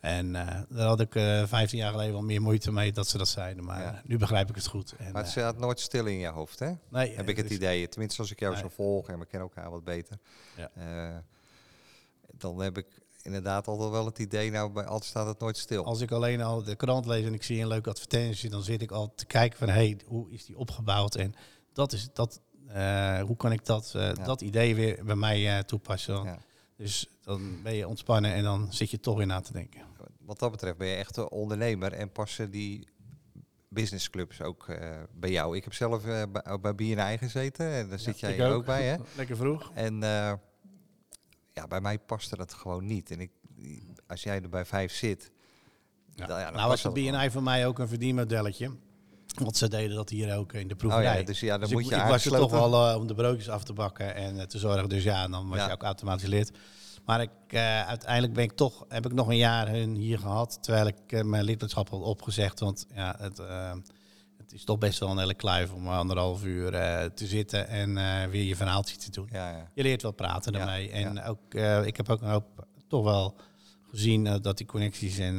En 0.00 0.32
daar 0.68 0.86
had 0.86 1.00
ik 1.00 1.12
15 1.12 1.78
jaar 1.78 1.90
geleden 1.90 2.12
wel 2.12 2.22
meer 2.22 2.42
moeite 2.42 2.72
mee 2.72 2.92
dat 2.92 3.08
ze 3.08 3.18
dat 3.18 3.28
zeiden. 3.28 3.64
Maar 3.64 3.80
ja. 3.80 4.02
nu 4.04 4.18
begrijp 4.18 4.48
ik 4.48 4.54
het 4.54 4.66
goed. 4.66 4.94
En, 4.98 5.12
maar 5.12 5.22
het 5.22 5.30
staat 5.30 5.58
nooit 5.58 5.80
stil 5.80 6.06
in 6.06 6.18
je 6.18 6.28
hoofd, 6.28 6.58
hè? 6.58 6.72
Nee. 6.88 7.16
Heb 7.16 7.28
ik 7.28 7.36
het 7.36 7.50
idee. 7.50 7.88
Tenminste, 7.88 8.20
als 8.20 8.30
ik 8.30 8.40
jou 8.40 8.52
nee. 8.52 8.62
zo 8.62 8.68
volg 8.68 9.08
en 9.08 9.18
we 9.18 9.26
kennen 9.26 9.48
elkaar 9.48 9.70
wat 9.70 9.84
beter. 9.84 10.18
Ja. 10.56 10.70
dan 12.38 12.60
heb 12.60 12.78
ik 12.78 12.86
inderdaad 13.22 13.66
altijd 13.66 13.90
wel 13.90 14.04
het 14.04 14.18
idee, 14.18 14.50
nou, 14.50 14.72
bij 14.72 14.84
altijd 14.84 15.10
staat 15.10 15.26
het 15.26 15.38
nooit 15.38 15.56
stil. 15.56 15.84
Als 15.84 16.00
ik 16.00 16.10
alleen 16.10 16.40
al 16.40 16.62
de 16.62 16.76
krant 16.76 17.06
lees 17.06 17.24
en 17.24 17.34
ik 17.34 17.42
zie 17.42 17.60
een 17.60 17.68
leuke 17.68 17.90
advertentie, 17.90 18.50
dan 18.50 18.62
zit 18.62 18.82
ik 18.82 18.90
al 18.90 19.12
te 19.14 19.26
kijken 19.26 19.58
van, 19.58 19.68
hé, 19.68 19.74
hey, 19.74 19.98
hoe 20.06 20.30
is 20.30 20.44
die 20.44 20.58
opgebouwd? 20.58 21.14
En 21.14 21.34
dat 21.72 21.92
is, 21.92 22.08
dat, 22.12 22.40
hoe 23.26 23.36
kan 23.36 23.52
ik 23.52 23.64
dat, 23.64 23.90
ja. 23.92 24.12
dat 24.12 24.40
idee 24.40 24.74
weer 24.74 25.04
bij 25.04 25.16
mij 25.16 25.64
toepassen? 25.64 26.38
Dus 26.76 27.06
dan 27.22 27.62
ben 27.62 27.74
je 27.74 27.88
ontspannen 27.88 28.32
en 28.32 28.42
dan 28.42 28.66
zit 28.70 28.90
je 28.90 29.00
toch 29.00 29.16
weer 29.16 29.26
na 29.26 29.40
te 29.40 29.52
denken. 29.52 29.87
Wat 30.28 30.38
dat 30.38 30.50
betreft 30.50 30.76
ben 30.76 30.88
je 30.88 30.94
echt 30.94 31.16
een 31.16 31.30
ondernemer 31.30 31.92
en 31.92 32.12
passen 32.12 32.50
die 32.50 32.88
businessclubs 33.68 34.42
ook 34.42 34.66
bij 35.12 35.30
jou. 35.30 35.56
Ik 35.56 35.64
heb 35.64 35.74
zelf 35.74 36.02
bij, 36.04 36.60
bij 36.60 36.74
BNI 36.74 37.18
gezeten 37.18 37.72
en 37.72 37.88
daar 37.88 37.98
zit 37.98 38.20
jij 38.20 38.46
ook. 38.46 38.54
ook. 38.54 38.64
bij, 38.64 38.82
hè? 38.82 38.96
Lekker 39.16 39.36
vroeg. 39.36 39.70
En 39.74 40.00
ja, 41.58 41.66
bij 41.68 41.80
mij 41.80 41.98
paste 41.98 42.36
dat 42.36 42.54
gewoon 42.54 42.86
niet. 42.86 43.10
En 43.10 43.20
ik, 43.20 43.30
als 44.06 44.22
jij 44.22 44.42
er 44.42 44.48
bij 44.48 44.64
vijf 44.64 44.92
zit. 44.92 45.30
Ja. 46.14 46.26
Dan, 46.26 46.40
ja, 46.40 46.50
nou 46.50 46.68
was 46.68 46.82
het 46.82 46.92
BNI 46.92 47.30
voor 47.30 47.42
mij 47.42 47.66
ook 47.66 47.78
een 47.78 47.88
verdienmodelletje. 47.88 48.76
Want 49.34 49.56
ze 49.56 49.68
deden 49.68 49.96
dat 49.96 50.08
hier 50.08 50.36
ook 50.36 50.52
in 50.52 50.68
de 50.68 50.76
proeverij. 50.76 51.12
Oh 51.12 51.18
ja, 51.18 51.24
dus 51.24 51.40
ja, 51.40 51.50
dan 51.50 51.60
dus 51.60 51.72
moet 51.72 51.82
ik, 51.82 51.88
je 51.88 51.96
ik 51.96 52.08
was 52.08 52.24
er 52.24 52.30
toch 52.30 52.50
wel 52.50 52.90
uh, 52.90 52.96
om 52.96 53.06
de 53.06 53.14
broodjes 53.14 53.48
af 53.48 53.64
te 53.64 53.72
bakken 53.72 54.14
en 54.14 54.36
uh, 54.36 54.42
te 54.42 54.58
zorgen. 54.58 54.88
Dus 54.88 55.02
ja, 55.02 55.28
dan 55.28 55.48
was 55.48 55.58
ja. 55.58 55.66
je 55.66 55.72
ook 55.72 55.82
automatisch 55.82 56.28
lid. 56.28 56.50
Maar 57.08 57.20
ik, 57.20 57.30
uh, 57.50 57.86
uiteindelijk 57.86 58.32
ben 58.32 58.44
ik 58.44 58.52
toch, 58.52 58.84
heb 58.88 59.06
ik 59.06 59.12
nog 59.12 59.28
een 59.28 59.36
jaar 59.36 59.68
hun 59.68 59.94
hier 59.94 60.18
gehad. 60.18 60.58
Terwijl 60.60 60.86
ik 60.86 61.24
mijn 61.24 61.44
lidmaatschap 61.44 61.88
had 61.88 62.02
opgezegd. 62.02 62.60
Want 62.60 62.86
ja, 62.94 63.16
het, 63.18 63.38
het 64.36 64.52
is 64.52 64.64
toch 64.64 64.78
best 64.78 64.98
wel 64.98 65.10
een 65.10 65.18
hele 65.18 65.34
kluif 65.34 65.72
om 65.72 65.88
anderhalf 65.88 66.44
uur 66.44 66.70
te 67.14 67.26
zitten 67.26 67.68
en 67.68 67.94
weer 68.30 68.44
je 68.44 68.56
verhaaltje 68.56 68.96
te 68.96 69.10
doen. 69.10 69.28
Ja, 69.32 69.50
ja. 69.50 69.70
Je 69.74 69.82
leert 69.82 70.02
wel 70.02 70.12
praten 70.12 70.52
ja, 70.52 70.58
daarmee. 70.58 70.90
En 70.90 71.22
ook, 71.22 71.54
ik 71.84 71.96
heb 71.96 72.08
ook 72.08 72.20
een 72.20 72.30
hoop 72.30 72.66
toch 72.88 73.04
wel 73.04 73.36
gezien 73.90 74.40
dat 74.42 74.56
die 74.56 74.66
connecties 74.66 75.18
en 75.18 75.36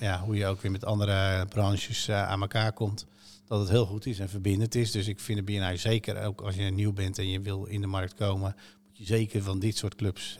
ja, 0.00 0.20
hoe 0.24 0.36
je 0.36 0.46
ook 0.46 0.60
weer 0.60 0.70
met 0.70 0.84
andere 0.84 1.46
branches 1.46 2.10
aan 2.10 2.40
elkaar 2.40 2.72
komt, 2.72 3.06
dat 3.46 3.60
het 3.60 3.68
heel 3.68 3.86
goed 3.86 4.06
is 4.06 4.18
en 4.18 4.28
verbindend 4.28 4.74
is. 4.74 4.90
Dus 4.90 5.06
ik 5.08 5.20
vind 5.20 5.38
de 5.38 5.44
BNI 5.44 5.76
zeker, 5.76 6.24
ook 6.24 6.40
als 6.40 6.54
je 6.54 6.62
nieuw 6.62 6.92
bent 6.92 7.18
en 7.18 7.28
je 7.28 7.40
wil 7.40 7.64
in 7.64 7.80
de 7.80 7.86
markt 7.86 8.14
komen, 8.14 8.56
moet 8.86 8.98
je 8.98 9.04
zeker 9.04 9.42
van 9.42 9.58
dit 9.58 9.76
soort 9.76 9.94
clubs 9.94 10.36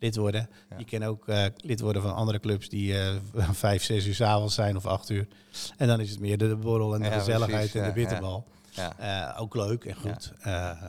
lid 0.00 0.16
worden. 0.16 0.48
Ja. 0.70 0.78
Je 0.78 0.84
kan 0.84 1.02
ook 1.02 1.28
uh, 1.28 1.44
lid 1.56 1.80
worden 1.80 2.02
van 2.02 2.14
andere 2.14 2.40
clubs 2.40 2.68
die 2.68 2.92
uh, 2.94 3.14
vijf, 3.50 3.82
zes 3.82 4.06
uur 4.06 4.14
s 4.14 4.20
avonds 4.20 4.54
zijn 4.54 4.76
of 4.76 4.86
acht 4.86 5.10
uur. 5.10 5.28
En 5.76 5.86
dan 5.86 6.00
is 6.00 6.10
het 6.10 6.20
meer 6.20 6.38
de, 6.38 6.48
de 6.48 6.56
borrel 6.56 6.94
en 6.94 7.00
de 7.00 7.08
ja, 7.08 7.18
gezelligheid 7.18 7.70
precies, 7.70 7.80
en 7.80 7.86
de 7.86 7.92
bitterbal. 7.92 8.46
Ja. 8.70 9.32
Uh, 9.34 9.40
ook 9.40 9.54
leuk 9.54 9.84
en 9.84 9.94
goed. 9.94 10.32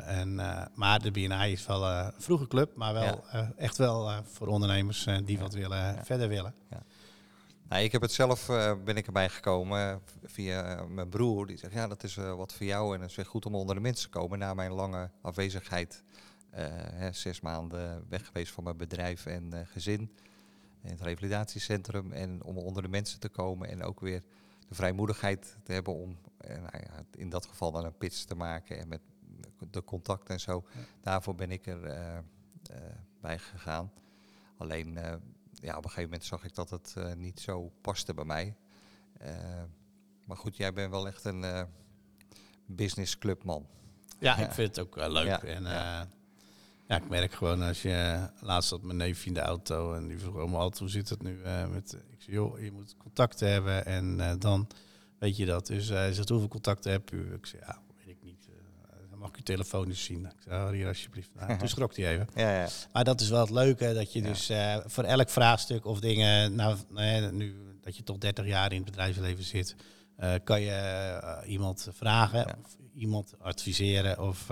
en, 0.06 0.36
maar 0.74 1.00
de 1.00 1.12
BNI 1.12 1.52
is 1.52 1.66
wel 1.66 1.88
een 1.88 2.12
vroege 2.18 2.48
club, 2.48 2.76
maar 2.76 2.94
wel 2.94 3.24
echt 3.58 3.78
wel 3.78 4.12
voor 4.24 4.48
ondernemers 4.48 5.08
die 5.26 5.40
wat 5.40 5.54
willen, 5.54 6.06
verder 6.06 6.28
willen. 6.28 6.54
Nou, 7.70 7.84
ik 7.84 7.92
heb 7.92 8.02
het 8.02 8.12
zelf, 8.12 8.46
ben 8.86 8.98
ik 8.98 9.06
erbij 9.06 9.30
gekomen 9.30 10.02
via 10.24 10.84
mijn 10.90 11.10
broer. 11.10 11.48
Die 11.48 11.58
zegt, 11.58 11.74
ja, 11.74 11.88
dat 11.88 12.04
is 12.04 12.16
wat 12.16 12.54
voor 12.54 12.66
jou 12.66 12.96
en 12.96 13.02
het 13.02 13.10
is 13.10 13.16
weer 13.16 13.26
goed 13.26 13.46
om 13.46 13.56
onder 13.56 13.76
de 13.76 13.82
mensen 13.82 14.12
te 14.12 14.18
komen 14.18 14.40
na 14.40 14.54
mijn 14.54 14.72
lange 14.72 15.10
afwezigheid 15.22 16.04
uh, 16.11 16.11
hè, 16.52 17.12
zes 17.12 17.42
maanden 17.42 18.06
weg 18.10 18.26
geweest 18.26 18.52
van 18.52 18.64
mijn 18.64 18.78
bedrijf 18.78 19.26
en 19.26 19.50
uh, 19.54 19.60
gezin. 19.64 20.00
In 20.82 20.90
het 20.90 21.02
revalidatiecentrum. 21.02 22.12
En 22.12 22.44
om 22.44 22.58
onder 22.58 22.84
de 22.84 22.90
mensen 22.90 23.20
te 23.20 23.30
komen 23.30 23.70
en 23.70 23.84
ook 23.84 24.00
weer 24.00 24.24
de 24.68 24.76
vrijmoedigheid 24.76 25.58
te 25.64 25.74
hebben 25.74 25.94
om 25.94 26.18
uh, 26.48 26.56
nou 26.56 26.84
in 27.12 27.30
dat 27.30 27.46
geval 27.46 27.72
dan 27.72 27.86
een 27.86 27.98
pitch 27.98 28.24
te 28.24 28.36
maken 28.36 28.78
en 28.78 28.88
met 28.88 29.02
de 29.70 29.84
contact 29.84 30.30
en 30.30 30.40
zo. 30.40 30.66
Ja. 30.74 30.80
Daarvoor 31.02 31.36
ben 31.36 31.52
ik 31.52 31.68
er 31.68 32.24
bij 33.22 33.40
gegaan. 33.40 33.92
Alleen 34.58 34.94
ja, 35.54 35.78
op 35.78 35.84
een 35.84 35.90
gegeven 35.90 36.04
moment 36.04 36.24
zag 36.24 36.44
ik 36.44 36.56
dat 36.56 36.70
het 36.70 36.96
niet 37.18 37.40
zo 37.40 37.72
paste 37.82 38.14
bij 38.14 38.26
mij. 38.26 38.56
maar 40.26 40.38
goed, 40.38 40.58
jij 40.58 40.74
bent 40.74 40.92
wel 40.92 41.08
echt 41.08 41.26
een 41.26 41.68
businessclubman. 42.66 43.68
Ja, 44.20 44.38
ja, 44.38 44.46
ik 44.46 44.52
vind 44.60 44.76
het 44.76 44.86
ook 44.86 44.96
leuk. 44.96 45.26
Ja, 45.26 45.44
en, 45.44 45.66
ja, 46.92 46.98
ik 46.98 47.10
merk 47.10 47.34
gewoon 47.34 47.62
als 47.62 47.82
je 47.82 48.30
laatst 48.40 48.70
had 48.70 48.82
mijn 48.82 48.98
neef 48.98 49.26
in 49.26 49.34
de 49.34 49.40
auto 49.40 49.94
en 49.94 50.08
die 50.08 50.20
vroeg 50.20 50.36
allemaal 50.38 50.60
altijd 50.60 50.80
hoe 50.80 50.90
zit 50.90 51.10
het 51.10 51.24
nu 51.24 51.38
uh, 51.46 51.68
met. 51.68 51.94
Ik 51.94 52.22
zei 52.22 52.36
joh, 52.36 52.60
je 52.60 52.72
moet 52.72 52.96
contacten 52.98 53.52
hebben 53.52 53.86
en 53.86 54.18
uh, 54.18 54.32
dan 54.40 54.68
weet 55.20 55.38
je 55.38 55.46
dat. 55.46 55.68
Dus 55.68 55.90
hij 55.90 56.14
zegt 56.14 56.30
hoeveel 56.30 56.48
contacten 56.48 56.92
heb 56.92 57.12
u? 57.12 57.34
Ik 57.34 57.46
zei 57.46 57.62
ja, 57.66 57.82
weet 57.98 58.16
ik 58.16 58.24
niet. 58.24 58.48
Dan 59.10 59.20
mag 59.20 59.30
ik 59.30 59.36
je 59.36 59.44
telefonisch 59.44 60.04
zien. 60.04 60.26
Ik 60.26 60.42
zei 60.44 60.64
oh, 60.64 60.70
hier 60.70 60.88
alsjeblieft. 60.88 61.30
Nou, 61.34 61.58
toen 61.58 61.68
schrok 61.76 61.96
hij 61.96 62.12
even. 62.12 62.28
Ja, 62.36 62.62
ja. 62.62 62.68
Maar 62.94 63.04
dat 63.04 63.22
is 63.22 63.30
wel 63.30 63.42
het 63.42 63.50
leuke 63.50 63.94
dat 63.94 64.14
je 64.14 64.22
ja. 64.22 64.28
dus 64.28 64.52
voor 64.94 65.04
elk 65.04 65.30
vraagstuk 65.30 65.86
of 65.86 66.00
dingen, 66.00 66.56
nou 66.56 66.78
nee, 66.90 67.32
nu 67.32 67.56
dat 67.82 67.98
je 67.98 68.04
toch 68.04 68.18
30 68.18 68.46
jaar 68.46 68.72
in 68.72 68.82
het 68.82 68.86
bedrijfsleven 68.86 69.44
zit, 69.44 69.76
kan 70.44 70.62
je 70.62 71.42
iemand 71.46 71.88
vragen 71.92 72.46
of 72.46 72.78
iemand 72.94 73.34
adviseren 73.40 74.20
of 74.20 74.48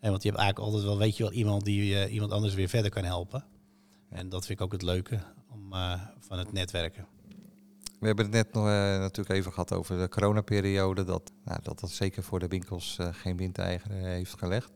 en 0.00 0.10
want 0.10 0.22
je 0.22 0.28
hebt 0.28 0.40
eigenlijk 0.40 0.58
altijd 0.58 0.82
wel, 0.82 0.98
weet 0.98 1.16
je 1.16 1.22
wel, 1.22 1.32
iemand 1.32 1.64
die 1.64 1.92
uh, 1.92 2.12
iemand 2.12 2.32
anders 2.32 2.54
weer 2.54 2.68
verder 2.68 2.90
kan 2.90 3.04
helpen. 3.04 3.44
En 4.08 4.28
dat 4.28 4.46
vind 4.46 4.58
ik 4.58 4.64
ook 4.64 4.72
het 4.72 4.82
leuke 4.82 5.20
om, 5.48 5.72
uh, 5.72 6.00
van 6.18 6.38
het 6.38 6.52
netwerken. 6.52 7.06
We 7.98 8.06
hebben 8.06 8.24
het 8.24 8.34
net 8.34 8.52
nog 8.52 8.64
uh, 8.64 8.70
natuurlijk 8.98 9.38
even 9.38 9.52
gehad 9.52 9.72
over 9.72 9.98
de 9.98 10.08
coronaperiode. 10.08 11.04
Dat 11.04 11.32
nou, 11.44 11.60
dat, 11.62 11.80
dat 11.80 11.90
zeker 11.90 12.22
voor 12.22 12.38
de 12.38 12.48
winkels 12.48 12.98
geen 13.12 13.36
windeigen 13.36 13.90
heeft 13.90 14.38
gelegd. 14.38 14.70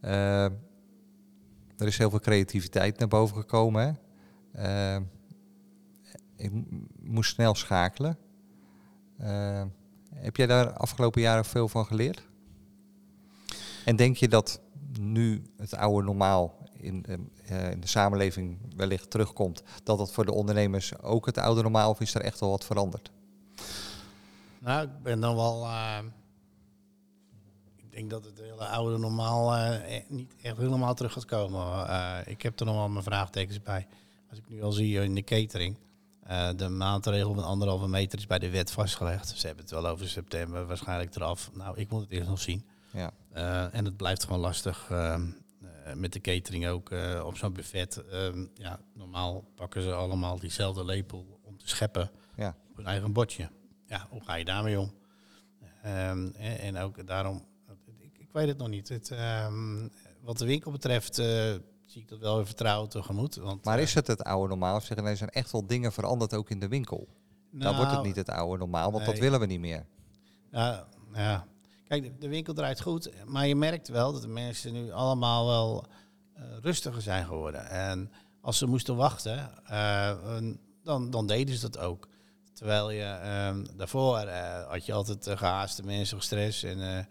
er 0.00 0.52
is 1.76 1.98
heel 1.98 2.10
veel 2.10 2.20
creativiteit 2.20 2.98
naar 2.98 3.08
boven 3.08 3.36
gekomen. 3.36 3.98
Hè? 4.52 4.98
ik 6.36 6.50
moest 7.00 7.30
snel 7.30 7.54
schakelen. 7.54 8.18
heb 10.14 10.36
jij 10.36 10.46
daar 10.46 10.72
afgelopen 10.72 11.20
jaren 11.20 11.44
veel 11.44 11.68
van 11.68 11.86
geleerd? 11.86 12.26
En 13.86 13.96
denk 13.96 14.16
je 14.16 14.28
dat 14.28 14.60
nu 15.00 15.42
het 15.56 15.74
oude 15.74 16.06
normaal 16.06 16.68
in, 16.72 17.04
uh, 17.50 17.70
in 17.70 17.80
de 17.80 17.86
samenleving 17.86 18.58
wellicht 18.76 19.10
terugkomt, 19.10 19.62
dat 19.82 19.98
dat 19.98 20.12
voor 20.12 20.24
de 20.24 20.32
ondernemers 20.32 20.98
ook 20.98 21.26
het 21.26 21.38
oude 21.38 21.62
normaal 21.62 21.90
of 21.90 22.00
is 22.00 22.14
er 22.14 22.20
echt 22.20 22.40
wel 22.40 22.50
wat 22.50 22.64
veranderd? 22.64 23.10
Nou, 24.58 24.86
ik 24.86 25.02
ben 25.02 25.20
dan 25.20 25.36
wel. 25.36 25.62
Uh, 25.64 25.98
ik 27.76 27.92
denk 27.92 28.10
dat 28.10 28.24
het 28.24 28.38
hele 28.40 28.66
oude 28.66 28.98
normaal 28.98 29.56
uh, 29.56 29.78
niet 30.08 30.34
echt 30.42 30.56
helemaal 30.56 30.94
terug 30.94 31.12
gaat 31.12 31.24
komen. 31.24 31.88
ik 32.26 32.42
heb 32.42 32.60
er 32.60 32.66
nog 32.66 32.74
wel 32.74 32.88
mijn 32.88 33.04
vraagtekens 33.04 33.62
bij. 33.62 33.86
Als 34.30 34.38
ik 34.38 34.48
nu 34.48 34.62
al 34.62 34.72
zie 34.72 35.02
in 35.02 35.14
de 35.14 35.24
catering. 35.24 35.76
Eh, 36.26 36.48
de 36.56 36.68
maatregel 36.68 37.34
van 37.34 37.44
anderhalve 37.44 37.88
meter 37.88 38.18
is 38.18 38.26
bij 38.26 38.38
de 38.38 38.50
wet 38.50 38.70
vastgelegd. 38.70 39.28
Ze 39.28 39.46
hebben 39.46 39.64
het 39.64 39.74
wel 39.74 39.86
over 39.86 40.08
september 40.08 40.66
waarschijnlijk 40.66 41.14
eraf. 41.14 41.50
Nou, 41.52 41.78
ik 41.78 41.90
moet 41.90 42.00
het 42.00 42.10
eerst 42.10 42.28
nog 42.28 42.40
zien. 42.40 42.64
Ja. 42.96 43.12
Eh, 43.32 43.74
en 43.74 43.84
het 43.84 43.96
blijft 43.96 44.24
gewoon 44.24 44.40
lastig 44.40 44.86
ehm, 44.90 45.26
eh, 45.84 45.94
met 45.94 46.12
de 46.12 46.20
catering 46.20 46.68
ook 46.68 46.90
eh, 46.90 47.22
op 47.26 47.36
zo'n 47.36 47.52
buffet. 47.52 47.96
Ehm, 48.10 48.46
ja, 48.54 48.80
normaal 48.94 49.44
pakken 49.54 49.82
ze 49.82 49.92
allemaal 49.92 50.38
diezelfde 50.38 50.84
lepel 50.84 51.40
om 51.42 51.58
te 51.58 51.68
scheppen 51.68 52.10
Ja. 52.36 52.56
op 52.70 52.76
hun 52.76 52.86
eigen 52.86 53.12
bordje. 53.12 53.50
Ja, 53.86 54.06
hoe 54.10 54.24
ga 54.24 54.34
je 54.34 54.44
daarmee 54.44 54.80
om? 54.80 54.92
Ehm, 55.82 56.28
en, 56.36 56.58
en 56.58 56.76
ook 56.76 57.06
daarom, 57.06 57.44
ik, 57.98 58.18
ik 58.18 58.28
weet 58.32 58.48
het 58.48 58.58
nog 58.58 58.68
niet. 58.68 58.88
Het, 58.88 59.08
wat 60.20 60.38
de 60.38 60.46
winkel 60.46 60.70
betreft 60.70 61.14
zie 61.86 62.02
ik 62.02 62.08
dat 62.08 62.18
wel 62.18 62.36
weer 62.36 62.46
vertrouwen 62.46 62.88
tegemoet. 62.88 63.34
Want, 63.34 63.64
Maar 63.64 63.80
is 63.80 63.94
het 63.94 64.06
het 64.06 64.24
oude 64.24 64.48
normaal? 64.48 64.80
Zeggen 64.80 65.02
nee, 65.02 65.12
er 65.12 65.18
zijn 65.18 65.30
echt 65.30 65.52
wel 65.52 65.66
dingen 65.66 65.92
veranderd 65.92 66.34
ook 66.34 66.50
in 66.50 66.60
de 66.60 66.68
winkel? 66.68 67.08
Dan 67.50 67.74
wordt 67.74 67.90
het 67.90 67.90
nou, 67.90 68.06
niet 68.06 68.16
het 68.16 68.28
oude 68.30 68.58
normaal, 68.58 68.92
want 68.92 69.04
dat 69.04 69.18
willen 69.18 69.40
we 69.40 69.46
niet 69.46 69.60
meer. 69.60 69.86
Ja, 70.50 70.86
ja. 71.14 71.46
Kijk, 71.88 72.20
de, 72.20 72.28
winkel 72.28 72.54
draait 72.54 72.80
goed, 72.80 73.10
maar 73.24 73.46
je 73.46 73.56
merkt 73.56 73.88
wel 73.88 74.12
dat 74.12 74.22
de 74.22 74.28
mensen 74.28 74.72
nu 74.72 74.90
allemaal 74.90 75.46
wel 75.46 75.86
eh, 76.34 76.42
rustiger 76.60 77.02
zijn 77.02 77.24
geworden. 77.24 77.66
En 77.68 78.12
als 78.40 78.58
ze 78.58 78.66
moesten 78.66 78.96
wachten, 78.96 79.64
eh, 79.64 80.16
dan, 80.82 81.10
dan 81.10 81.26
deden 81.26 81.54
ze 81.54 81.60
dat 81.60 81.78
ook. 81.78 82.08
Terwijl 82.52 82.90
je 82.90 83.02
ehm, 83.02 83.64
daarvoor 83.76 84.18
eh, 84.18 84.68
had 84.68 84.86
je 84.86 84.92
altijd 84.92 85.28
gehaaste 85.38 85.82
mensen, 85.82 86.22
stress 86.22 86.62
en 86.62 87.06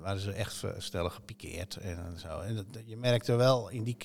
waren 0.00 0.20
ze 0.20 0.32
echt 0.32 0.64
sneller 0.78 1.10
gepikeerd 1.10 1.76
en 1.76 2.18
zo. 2.18 2.40
En 2.40 2.54
dat, 2.54 2.66
je 2.86 2.96
merkte 2.96 3.34
wel 3.34 3.68
in 3.68 3.82
die 3.82 3.96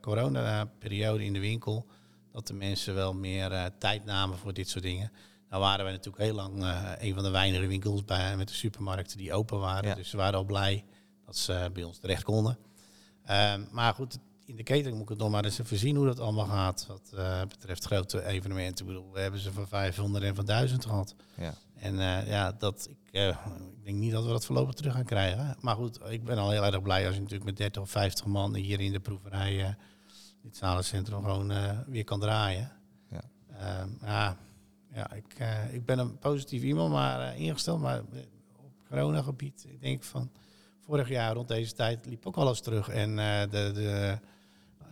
corona-periode 0.00 1.24
in 1.24 1.32
de 1.32 1.40
winkel 1.40 1.86
dat 2.32 2.46
de 2.46 2.54
mensen 2.54 2.94
wel 2.94 3.14
meer 3.14 3.70
tijd 3.78 4.04
namen 4.04 4.38
voor 4.38 4.52
dit 4.52 4.68
soort 4.68 4.84
dingen. 4.84 5.12
Nou 5.50 5.62
waren 5.62 5.84
wij 5.84 5.92
natuurlijk 5.92 6.22
heel 6.22 6.34
lang 6.34 6.62
eh, 6.62 6.92
een 6.98 7.14
van 7.14 7.22
de 7.22 7.30
weinige 7.30 7.66
winkels 7.66 8.04
bij, 8.04 8.36
met 8.36 8.48
de 8.48 8.54
supermarkten 8.54 9.18
die 9.18 9.32
open 9.32 9.58
waren. 9.58 9.88
Ja. 9.88 9.94
Dus 9.94 10.10
ze 10.10 10.16
waren 10.16 10.38
al 10.38 10.44
blij 10.44 10.84
dat 11.26 11.36
ze 11.36 11.70
bij 11.72 11.82
ons 11.82 11.98
terecht 11.98 12.22
konden. 12.22 12.58
Ehm, 13.24 13.64
maar 13.70 13.94
goed, 13.94 14.18
in 14.44 14.56
de 14.56 14.62
catering 14.62 14.94
moet 14.94 15.02
ik 15.02 15.08
het 15.08 15.18
nog 15.18 15.30
maar 15.30 15.44
eens 15.44 15.58
even 15.58 15.78
zien 15.78 15.96
hoe 15.96 16.06
dat 16.06 16.20
allemaal 16.20 16.46
gaat. 16.46 16.84
Wat 16.88 17.12
eh, 17.16 17.40
betreft 17.40 17.84
grote 17.84 18.24
evenementen. 18.24 18.86
Ik 18.86 18.92
bedoel, 18.92 19.12
we 19.12 19.20
hebben 19.20 19.40
ze 19.40 19.52
van 19.52 19.68
500 19.68 20.24
en 20.24 20.34
van 20.34 20.44
1000 20.44 20.84
gehad. 20.84 21.14
Ja. 21.36 21.54
En 21.80 22.00
eh, 22.00 22.28
ja, 22.28 22.52
dat, 22.52 22.88
ik, 22.90 23.12
eh, 23.12 23.28
ik 23.78 23.84
denk 23.84 23.96
niet 23.96 24.12
dat 24.12 24.24
we 24.24 24.30
dat 24.30 24.44
voorlopig 24.44 24.74
terug 24.74 24.92
gaan 24.92 25.04
krijgen. 25.04 25.56
Maar 25.60 25.74
goed, 25.74 26.00
ik 26.08 26.24
ben 26.24 26.38
al 26.38 26.50
heel 26.50 26.64
erg 26.64 26.82
blij 26.82 27.06
als 27.06 27.14
je 27.14 27.20
natuurlijk 27.20 27.50
met 27.50 27.56
30 27.56 27.82
of 27.82 27.90
50 27.90 28.26
man 28.26 28.54
hier 28.54 28.80
in 28.80 28.92
de 28.92 29.00
proeverij, 29.00 29.64
eh, 29.64 29.68
het 30.42 30.56
zalencentrum, 30.56 31.22
gewoon 31.22 31.50
eh, 31.50 31.78
weer 31.86 32.04
kan 32.04 32.20
draaien. 32.20 32.72
Ja. 33.10 33.22
Ehm, 33.58 33.88
ja, 34.02 34.36
ja 34.92 35.12
ik, 35.12 35.34
eh, 35.38 35.74
ik 35.74 35.84
ben 35.84 35.98
een 35.98 36.18
positief 36.18 36.62
iemand 36.62 36.92
maar 36.92 37.20
eh, 37.20 37.40
ingesteld, 37.40 37.80
maar 37.80 37.96
eh, 37.96 38.20
op 38.56 38.72
coronagebied, 38.88 39.64
ik 39.68 39.80
denk 39.80 40.02
van 40.02 40.30
vorig 40.80 41.08
jaar 41.08 41.34
rond 41.34 41.48
deze 41.48 41.72
tijd 41.72 42.06
liep 42.06 42.26
ook 42.26 42.36
alles 42.36 42.60
terug. 42.60 42.88
En 42.88 43.16
de, 43.50 43.70
de, 43.74 44.18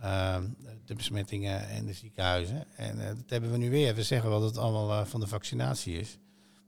ehm, 0.01 0.47
de 0.85 0.95
besmettingen 0.95 1.67
en 1.67 1.85
de 1.85 1.93
ziekenhuizen. 1.93 2.65
En 2.75 2.97
dat 2.97 3.29
hebben 3.29 3.51
we 3.51 3.57
nu 3.57 3.69
weer. 3.69 3.95
We 3.95 4.03
zeggen 4.03 4.29
wel 4.29 4.39
dat 4.39 4.49
het 4.49 4.57
allemaal 4.57 5.05
van 5.05 5.19
de 5.19 5.27
vaccinatie 5.27 5.99
is. 5.99 6.17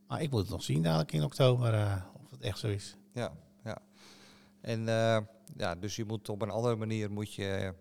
Maar 0.08 0.22
ik 0.22 0.32
moet 0.32 0.42
het 0.42 0.50
nog 0.50 0.64
zien 0.64 0.84
dadelijk 0.84 1.12
in 1.12 1.24
oktober 1.24 2.04
of 2.24 2.32
het 2.32 2.42
echt 2.42 2.60
zo 2.60 2.68
is. 2.68 2.96
Ja, 3.14 3.32
ja. 3.64 3.78
En 4.62 4.86
ja, 5.58 5.76
dus 5.80 5.96
je 5.96 6.06
moet 6.06 6.30
op 6.30 6.42
een 6.42 6.50
andere 6.50 6.76
manier 6.76 7.12
moet 7.12 7.34
je 7.34 7.74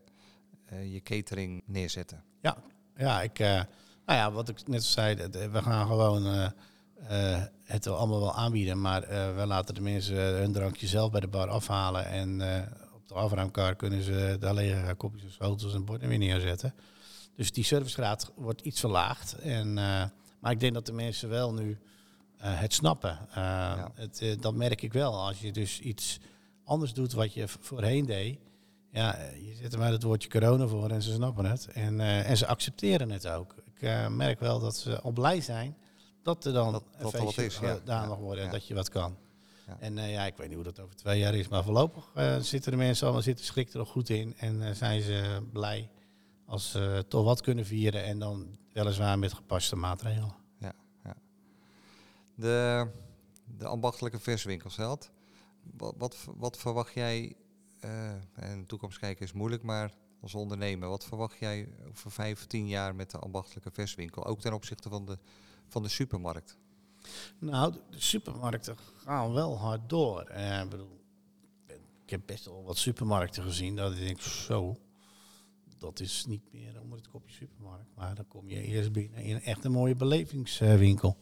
je 0.84 1.00
catering 1.00 1.62
neerzetten. 1.66 2.24
Ja, 3.00 3.22
ik, 3.22 3.38
eh, 3.38 3.62
nou 4.10 4.22
ja, 4.22 4.32
wat 4.32 4.48
ik 4.48 4.68
net 4.68 4.84
zei, 4.84 5.14
eh, 5.14 5.52
we 5.52 5.62
gaan 5.62 5.86
gewoon 5.86 6.26
eh, 6.26 7.34
eh, 7.34 7.42
het 7.64 7.86
allemaal 7.86 8.20
wel 8.20 8.34
aanbieden. 8.34 8.80
Maar 8.80 9.02
eh, 9.02 9.36
we 9.36 9.46
laten 9.46 9.74
de 9.74 9.80
mensen 9.80 10.16
hun 10.16 10.52
drankje 10.52 10.86
zelf 10.86 11.10
bij 11.10 11.20
de 11.20 11.28
bar 11.28 11.48
afhalen. 11.48 12.06
En 12.06 12.42
op 12.94 13.08
de 13.08 13.14
afruimkar 13.14 13.76
kunnen 13.76 14.02
ze 14.02 14.36
daar 14.40 14.54
lege 14.54 14.94
kopjes 14.94 15.22
en 15.22 15.32
schotels 15.32 15.74
en 15.74 15.84
borden 15.84 16.08
weer 16.08 16.18
neerzetten. 16.18 16.74
Dus 17.36 17.52
die 17.52 17.64
servicegraad 17.64 18.32
wordt 18.34 18.60
iets 18.60 18.80
verlaagd. 18.80 19.38
En, 19.38 19.74
maar 20.40 20.52
ik 20.52 20.60
denk 20.60 20.74
dat 20.74 20.86
de 20.86 20.92
mensen 20.92 21.28
wel 21.28 21.52
nu 21.52 21.78
het 22.36 22.74
snappen. 22.74 23.18
Het, 23.94 24.36
dat 24.40 24.54
merk 24.54 24.82
ik 24.82 24.92
wel. 24.92 25.26
Als 25.26 25.40
je 25.40 25.52
dus 25.52 25.80
iets 25.80 26.18
anders 26.64 26.92
doet 26.92 27.12
wat 27.12 27.34
je 27.34 27.48
voorheen 27.48 28.06
deed. 28.06 28.38
Ja, 28.92 29.18
je 29.18 29.54
zet 29.62 29.72
er 29.72 29.78
maar 29.78 29.92
het 29.92 30.02
woordje 30.02 30.28
corona 30.28 30.66
voor 30.66 30.90
en 30.90 31.02
ze 31.02 31.12
snappen 31.12 31.44
het. 31.44 31.66
En, 31.66 32.00
en 32.00 32.36
ze 32.36 32.46
accepteren 32.46 33.10
het 33.10 33.28
ook. 33.28 33.54
Ik 33.80 33.88
eh, 33.88 34.08
merk 34.08 34.40
wel 34.40 34.60
dat 34.60 34.76
ze 34.76 35.00
al 35.00 35.10
blij 35.10 35.40
zijn 35.40 35.76
dat 36.22 36.44
er 36.44 36.52
dan 36.52 36.72
Dat- 36.72 36.84
een 36.92 37.02
dat 37.02 37.14
feestje 37.14 37.44
is, 37.44 37.58
ja. 37.58 37.74
gedaan 37.74 38.02
Ja, 38.02 38.08
mag 38.08 38.18
worden 38.18 38.40
en 38.44 38.46
ja. 38.46 38.52
dat 38.52 38.66
je 38.66 38.74
wat 38.74 38.88
kan. 38.88 39.16
Ja. 39.66 39.76
En 39.78 39.98
eh, 39.98 40.12
ja, 40.12 40.26
ik 40.26 40.36
weet 40.36 40.46
niet 40.46 40.54
hoe 40.56 40.64
dat 40.64 40.80
over 40.80 40.96
twee 40.96 41.18
jaar 41.18 41.34
is, 41.34 41.48
maar 41.48 41.64
voorlopig 41.64 42.10
eh, 42.14 42.36
zitten 42.38 42.70
de 42.70 42.76
mensen 42.76 43.04
allemaal 43.04 43.22
zitten 43.24 43.44
schrik 43.44 43.72
er 43.72 43.78
nog 43.78 43.88
goed 43.88 44.08
in. 44.08 44.34
En 44.36 44.76
zijn 44.76 45.02
ze 45.02 45.46
blij 45.52 45.90
als 46.46 46.70
ze 46.70 47.04
toch 47.08 47.24
wat 47.24 47.40
kunnen 47.40 47.66
vieren 47.66 48.04
en 48.04 48.18
dan 48.18 48.58
weliswaar 48.72 49.18
met 49.18 49.32
gepaste 49.32 49.76
maatregelen. 49.76 50.38
De, 52.34 52.86
de 53.58 53.66
ambachtelijke 53.66 54.18
verswinkels 54.18 54.76
had. 54.76 55.10
Wat, 55.76 55.94
wat, 55.98 56.16
wat 56.36 56.58
verwacht 56.58 56.94
jij, 56.94 57.36
en 58.34 58.66
toekomst 58.66 58.98
kijken 58.98 59.24
is 59.24 59.32
moeilijk, 59.32 59.62
maar 59.62 59.92
als 60.20 60.34
ondernemer, 60.34 60.88
wat 60.88 61.04
verwacht 61.04 61.38
jij 61.38 61.68
over 61.88 62.10
vijf 62.10 62.38
of 62.38 62.46
tien 62.46 62.68
jaar 62.68 62.94
met 62.94 63.10
de 63.10 63.18
ambachtelijke 63.18 63.70
verswinkel? 63.70 64.24
Ook 64.24 64.40
ten 64.40 64.52
opzichte 64.52 64.88
van 64.88 65.06
de, 65.06 65.18
van 65.68 65.82
de 65.82 65.88
supermarkt. 65.88 66.56
Nou, 67.38 67.72
de 67.90 68.00
supermarkten 68.00 68.76
gaan 68.96 69.32
wel 69.32 69.58
hard 69.58 69.88
door. 69.88 70.20
Eh, 70.20 70.60
ik 70.60 70.68
bedoel, 70.68 71.00
ik 72.04 72.10
heb 72.10 72.22
best 72.26 72.44
wel 72.44 72.64
wat 72.64 72.76
supermarkten 72.76 73.42
gezien 73.42 73.76
dat 73.76 73.92
ik 73.92 73.98
denk, 73.98 74.20
zo, 74.20 74.76
dat 75.78 76.00
is 76.00 76.24
niet 76.26 76.52
meer 76.52 76.80
onder 76.80 76.98
het 76.98 77.08
kopje 77.08 77.34
supermarkt. 77.34 77.94
Maar 77.94 78.14
dan 78.14 78.28
kom 78.28 78.48
je 78.48 78.62
eerst 78.62 78.92
binnen 78.92 79.22
in 79.22 79.40
echt 79.40 79.64
een 79.64 79.72
mooie 79.72 79.96
belevingswinkel. 79.96 81.16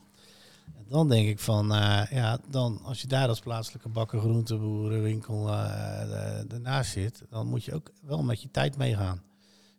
En 0.77 0.85
dan 0.89 1.09
denk 1.09 1.29
ik 1.29 1.39
van, 1.39 1.73
eh, 1.73 2.07
ja, 2.11 2.39
dan 2.51 2.81
als 2.83 3.01
je 3.01 3.07
daar 3.07 3.29
als 3.29 3.41
plaatselijke 3.41 3.89
bakker, 3.89 4.21
groenteboerenwinkel 4.21 5.49
eh 5.49 6.53
ernaast 6.53 6.93
zit, 6.93 7.23
dan 7.31 7.47
moet 7.47 7.65
je 7.65 7.75
ook 7.75 7.93
wel 8.03 8.23
met 8.23 8.43
je 8.43 8.51
tijd 8.51 8.77
meegaan. 8.77 9.23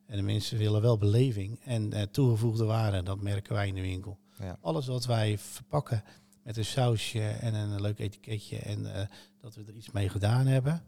En 0.06 0.16
de 0.16 0.24
mensen 0.24 0.58
willen 0.58 0.82
wel 0.82 0.98
beleving 0.98 1.60
en 1.64 1.94
eh, 1.94 2.02
toegevoegde 2.02 2.66
waarde, 2.66 3.04
dat 3.04 3.22
merken 3.22 3.54
wij 3.54 3.68
in 3.68 3.76
de 3.76 3.82
winkel. 3.82 4.18
Ja. 4.40 4.58
Alles 4.62 4.88
wat 4.88 5.06
wij 5.06 5.38
verpakken 5.38 6.04
met 6.44 6.58
een 6.58 6.66
sausje 6.66 7.22
en 7.22 7.54
een 7.54 7.82
leuk 7.82 8.00
etiketje 8.00 8.58
en 8.58 9.10
dat 9.42 9.56
we 9.56 9.64
er 9.68 9.76
iets 9.76 9.92
mee 9.92 10.10
gedaan 10.10 10.46
hebben, 10.46 10.84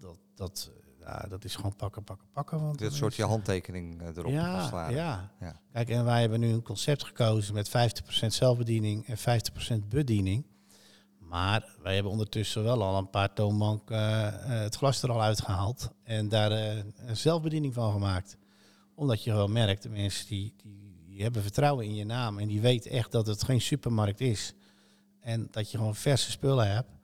dat, 0.00 0.16
dat, 0.34 0.70
ja, 1.06 1.26
dat 1.28 1.44
is 1.44 1.56
gewoon 1.56 1.76
pakken, 1.76 2.04
pakken, 2.04 2.26
pakken. 2.32 2.60
Want 2.60 2.78
Dit 2.78 2.92
soort 2.94 3.14
je 3.14 3.24
handtekening 3.24 4.00
eh, 4.02 4.16
erop. 4.16 4.32
ja, 4.32 4.90
ja. 4.90 5.30
Ja. 5.40 5.60
Kijk, 5.72 5.88
en 5.88 6.04
wij 6.04 6.20
hebben 6.20 6.40
nu 6.40 6.52
een 6.52 6.62
concept 6.62 7.04
gekozen 7.04 7.54
met 7.54 7.68
50% 7.68 8.26
zelfbediening 8.26 9.06
en 9.06 9.18
50% 9.82 9.88
bediening. 9.88 10.46
Maar 11.18 11.74
wij 11.82 11.94
hebben 11.94 12.12
ondertussen 12.12 12.62
wel 12.62 12.82
al 12.82 12.98
een 12.98 13.10
paar 13.10 13.32
toonbank 13.32 13.90
eh, 13.90 14.26
eh, 14.26 14.62
het 14.62 14.76
glas 14.76 15.02
er 15.02 15.10
al 15.10 15.22
uitgehaald 15.22 15.90
en 16.02 16.28
daar 16.28 16.50
een 16.52 17.16
zelfbediening 17.16 17.74
van 17.74 17.92
gemaakt. 17.92 18.36
Omdat 18.94 19.24
je 19.24 19.30
gewoon 19.30 19.52
merkt, 19.52 19.82
de 19.82 19.88
mensen 19.88 20.26
die, 20.26 20.54
die, 20.62 21.04
die 21.06 21.22
hebben 21.22 21.42
vertrouwen 21.42 21.84
in 21.84 21.94
je 21.94 22.04
naam 22.04 22.38
en 22.38 22.48
die 22.48 22.60
weten 22.60 22.90
echt 22.90 23.12
dat 23.12 23.26
het 23.26 23.44
geen 23.44 23.60
supermarkt 23.60 24.20
is. 24.20 24.54
En 25.20 25.48
dat 25.50 25.70
je 25.70 25.78
gewoon 25.78 25.94
verse 25.94 26.30
spullen 26.30 26.70
hebt. 26.70 26.95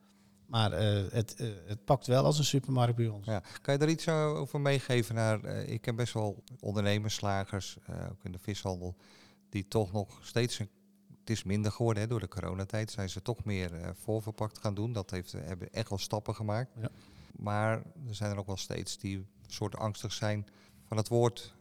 Maar 0.52 0.72
eh, 0.72 1.12
het, 1.12 1.34
eh, 1.34 1.48
het 1.66 1.84
pakt 1.84 2.06
wel 2.06 2.24
als 2.24 2.38
een 2.38 2.44
supermarkt 2.44 2.96
bij 2.96 3.08
ons. 3.08 3.26
Ja. 3.26 3.42
Kan 3.62 3.74
je 3.74 3.80
daar 3.80 3.88
iets 3.88 4.06
eh, 4.06 4.34
over 4.34 4.60
meegeven 4.60 5.14
naar, 5.14 5.44
ik 5.44 5.80
ken 5.80 5.96
best 5.96 6.12
wel 6.12 6.42
ondernemers, 6.60 7.14
slagers, 7.14 7.78
ook 8.10 8.24
in 8.24 8.32
de 8.32 8.38
vishandel, 8.38 8.96
die 9.48 9.68
toch 9.68 9.92
nog 9.92 10.18
steeds, 10.22 10.58
een, 10.58 10.68
het 11.20 11.30
is 11.30 11.42
minder 11.42 11.72
geworden 11.72 12.02
hè, 12.02 12.08
door 12.08 12.20
de 12.20 12.28
coronatijd, 12.28 12.90
zijn 12.90 13.08
ze 13.08 13.22
toch 13.22 13.44
meer 13.44 13.94
voorverpakt 13.94 14.58
gaan 14.58 14.74
doen. 14.74 14.92
Dat 14.92 15.10
heeft, 15.10 15.32
hebben 15.32 15.72
echt 15.72 15.88
wel 15.88 15.98
stappen 15.98 16.34
gemaakt. 16.34 16.70
Ja. 16.80 16.88
Maar 17.36 17.82
er 18.08 18.14
zijn 18.14 18.30
er 18.30 18.38
ook 18.38 18.46
wel 18.46 18.56
steeds 18.56 18.98
die 18.98 19.26
soort 19.46 19.76
angstig 19.76 20.12
zijn 20.12 20.46
van 20.84 20.96
het 20.96 21.08
woord 21.08 21.54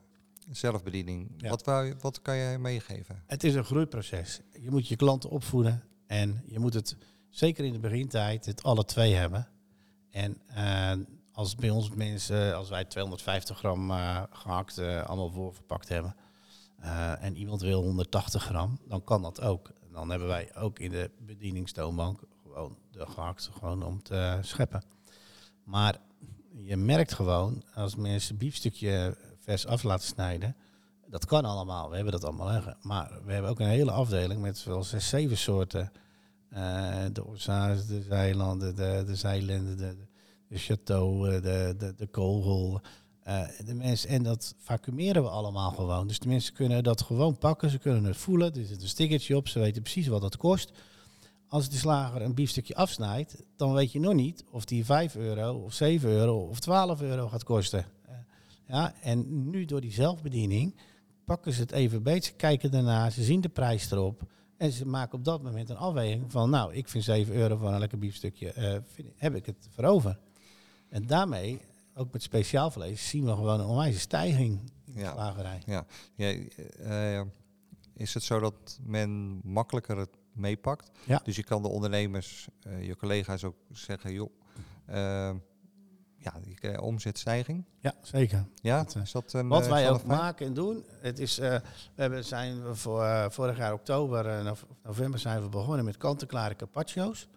zelfbediening. 0.49 1.31
Ja. 1.37 1.49
Wat, 1.49 1.63
wou 1.63 1.93
wat 1.99 2.21
kan 2.21 2.37
jij 2.37 2.59
meegeven? 2.59 3.23
Het 3.25 3.43
is 3.43 3.55
een 3.55 3.65
groeiproces. 3.65 4.41
Je 4.59 4.71
moet 4.71 4.87
je 4.87 4.95
klanten 4.95 5.29
opvoeden 5.29 5.83
en 6.07 6.43
je 6.45 6.59
moet 6.59 6.73
het, 6.73 6.95
zeker 7.31 7.65
in 7.65 7.73
de 7.73 7.79
begintijd, 7.79 8.45
het 8.45 8.63
alle 8.63 8.85
twee 8.85 9.13
hebben. 9.13 9.47
En 10.09 10.37
eh, 10.47 10.91
als 11.33 11.55
bij 11.55 11.69
ons 11.69 11.89
mensen, 11.89 12.55
als 12.55 12.69
wij 12.69 12.85
250 12.85 13.57
gram 13.57 13.91
eh, 13.91 14.23
gehakt 14.31 14.77
eh, 14.77 15.03
allemaal 15.03 15.31
voorverpakt 15.31 15.89
hebben 15.89 16.15
en 17.19 17.35
iemand 17.35 17.61
wil 17.61 17.81
180 17.81 18.43
gram, 18.43 18.79
dan 18.87 19.03
kan 19.03 19.21
dat 19.21 19.41
ook. 19.41 19.71
Dan 19.91 20.09
hebben 20.09 20.27
wij 20.27 20.55
ook 20.55 20.79
in 20.79 20.91
de 20.91 21.11
bedieningstoonbank 21.19 22.19
gewoon 22.43 22.77
de 22.91 23.05
gehakt 23.05 23.49
gewoon 23.57 23.83
om 23.83 24.03
te 24.03 24.39
scheppen. 24.41 24.83
Maar 25.63 25.97
je 26.55 26.77
merkt 26.77 27.13
gewoon, 27.13 27.63
als 27.73 27.95
mensen 27.95 28.37
biefstukje 28.37 29.17
vers 29.39 29.65
af 29.65 29.83
laten 29.83 30.07
snijden, 30.07 30.55
Dat 31.07 31.25
kan 31.25 31.45
allemaal, 31.45 31.89
we 31.89 31.95
hebben 31.95 32.13
dat 32.13 32.23
allemaal 32.23 32.51
liggen. 32.51 32.77
Maar 32.81 33.19
we 33.25 33.33
hebben 33.33 33.51
ook 33.51 33.59
een 33.59 33.67
hele 33.67 33.91
afdeling 33.91 34.41
met 34.41 34.63
wel 34.63 34.83
zes, 34.83 35.09
zeven 35.09 35.37
soorten. 35.37 35.91
Uh, 36.53 37.05
de 37.13 37.25
orsa's, 37.25 37.85
de 37.85 38.01
zeilanden, 38.01 38.75
de, 38.75 39.03
de 39.05 39.15
zeilenden, 39.15 39.77
de, 39.77 39.95
de 40.47 40.57
chateau, 40.57 41.41
de, 41.41 41.75
de, 41.77 41.93
de 41.97 42.07
kogel. 42.07 42.81
Uh, 43.27 43.43
de 43.65 43.73
mensen, 43.73 44.09
en 44.09 44.23
dat 44.23 44.55
vacuumeren 44.57 45.23
we 45.23 45.29
allemaal 45.29 45.71
gewoon. 45.71 46.07
Dus 46.07 46.19
de 46.19 46.27
mensen 46.27 46.53
kunnen 46.53 46.83
dat 46.83 47.01
gewoon 47.01 47.37
pakken, 47.37 47.69
ze 47.69 47.77
kunnen 47.77 48.03
het 48.03 48.17
voelen. 48.17 48.53
Er 48.53 48.65
zit 48.65 48.81
een 48.81 48.87
stickertje 48.87 49.35
op, 49.35 49.47
ze 49.47 49.59
weten 49.59 49.81
precies 49.81 50.07
wat 50.07 50.21
dat 50.21 50.37
kost. 50.37 50.71
Als 51.47 51.69
de 51.69 51.77
slager 51.77 52.21
een 52.21 52.33
biefstukje 52.33 52.75
afsnijdt, 52.75 53.43
dan 53.55 53.73
weet 53.73 53.91
je 53.91 53.99
nog 53.99 54.13
niet 54.13 54.43
of 54.51 54.65
die 54.65 54.85
5 54.85 55.15
euro 55.15 55.53
of 55.53 55.73
7 55.73 56.09
euro 56.09 56.37
of 56.37 56.59
12 56.59 57.01
euro 57.01 57.27
gaat 57.27 57.43
kosten. 57.43 57.85
Ja, 58.67 58.93
en 59.01 59.49
nu 59.49 59.65
door 59.65 59.81
die 59.81 59.91
zelfbediening 59.91 60.75
pakken 61.25 61.53
ze 61.53 61.61
het 61.61 61.71
even 61.71 62.03
beet, 62.03 62.25
ze 62.25 62.33
kijken 62.33 62.71
daarna, 62.71 63.09
ze 63.09 63.23
zien 63.23 63.41
de 63.41 63.49
prijs 63.49 63.91
erop. 63.91 64.21
En 64.61 64.71
ze 64.71 64.87
maken 64.87 65.17
op 65.17 65.25
dat 65.25 65.41
moment 65.43 65.69
een 65.69 65.77
afweging 65.77 66.31
van, 66.31 66.49
nou, 66.49 66.73
ik 66.73 66.87
vind 66.87 67.03
7 67.03 67.33
euro 67.35 67.57
voor 67.57 67.69
een 67.73 67.79
lekker 67.79 67.97
biefstukje, 67.97 68.53
uh, 68.57 68.77
vind, 68.93 69.07
heb 69.15 69.35
ik 69.35 69.45
het 69.45 69.67
voor 69.69 69.83
over. 69.83 70.19
En 70.89 71.05
daarmee, 71.05 71.61
ook 71.95 72.13
met 72.13 72.23
speciaal 72.23 72.71
vlees, 72.71 73.09
zien 73.09 73.25
we 73.25 73.31
gewoon 73.31 73.59
een 73.59 73.65
onwijze 73.65 73.99
stijging 73.99 74.59
in 74.85 74.93
de 74.93 74.99
Ja. 74.99 75.11
slagerij. 75.11 75.61
Ja. 75.65 75.85
ja 76.15 76.33
eh, 76.79 77.21
is 77.93 78.13
het 78.13 78.23
zo 78.23 78.39
dat 78.39 78.79
men 78.83 79.39
makkelijker 79.43 79.97
het 79.97 80.17
meepakt? 80.33 80.91
Ja. 81.05 81.21
Dus 81.23 81.35
je 81.35 81.43
kan 81.43 81.61
de 81.61 81.67
ondernemers, 81.67 82.47
eh, 82.61 82.85
je 82.85 82.95
collega's 82.95 83.43
ook 83.43 83.57
zeggen, 83.71 84.13
joh, 84.13 84.31
eh, 84.85 85.35
ja, 86.21 86.33
die 86.43 86.55
krijgen 86.55 86.81
omzetstijging. 86.83 87.65
Ja, 87.79 87.93
zeker. 88.01 88.45
Ja, 88.61 88.83
Dat, 88.83 88.95
eh, 88.95 89.01
is 89.01 89.11
dat 89.11 89.33
een, 89.33 89.47
Wat 89.47 89.63
eh, 89.63 89.69
wij 89.69 89.89
ook 89.91 90.03
maken 90.03 90.45
en 90.45 90.53
doen, 90.53 90.83
het 91.01 91.19
is, 91.19 91.39
eh, 91.39 91.49
we 91.95 92.01
hebben, 92.01 92.25
zijn 92.25 92.63
we 92.63 92.75
voor, 92.75 93.03
eh, 93.03 93.25
vorig 93.29 93.57
jaar 93.57 93.73
oktober, 93.73 94.25
en 94.27 94.43
nov- 94.45 94.63
november 94.83 95.19
zijn 95.19 95.41
we 95.41 95.49
begonnen 95.49 95.85
met 95.85 95.97
kant-en-klare 95.97 96.55
carpaccio's. 96.55 97.27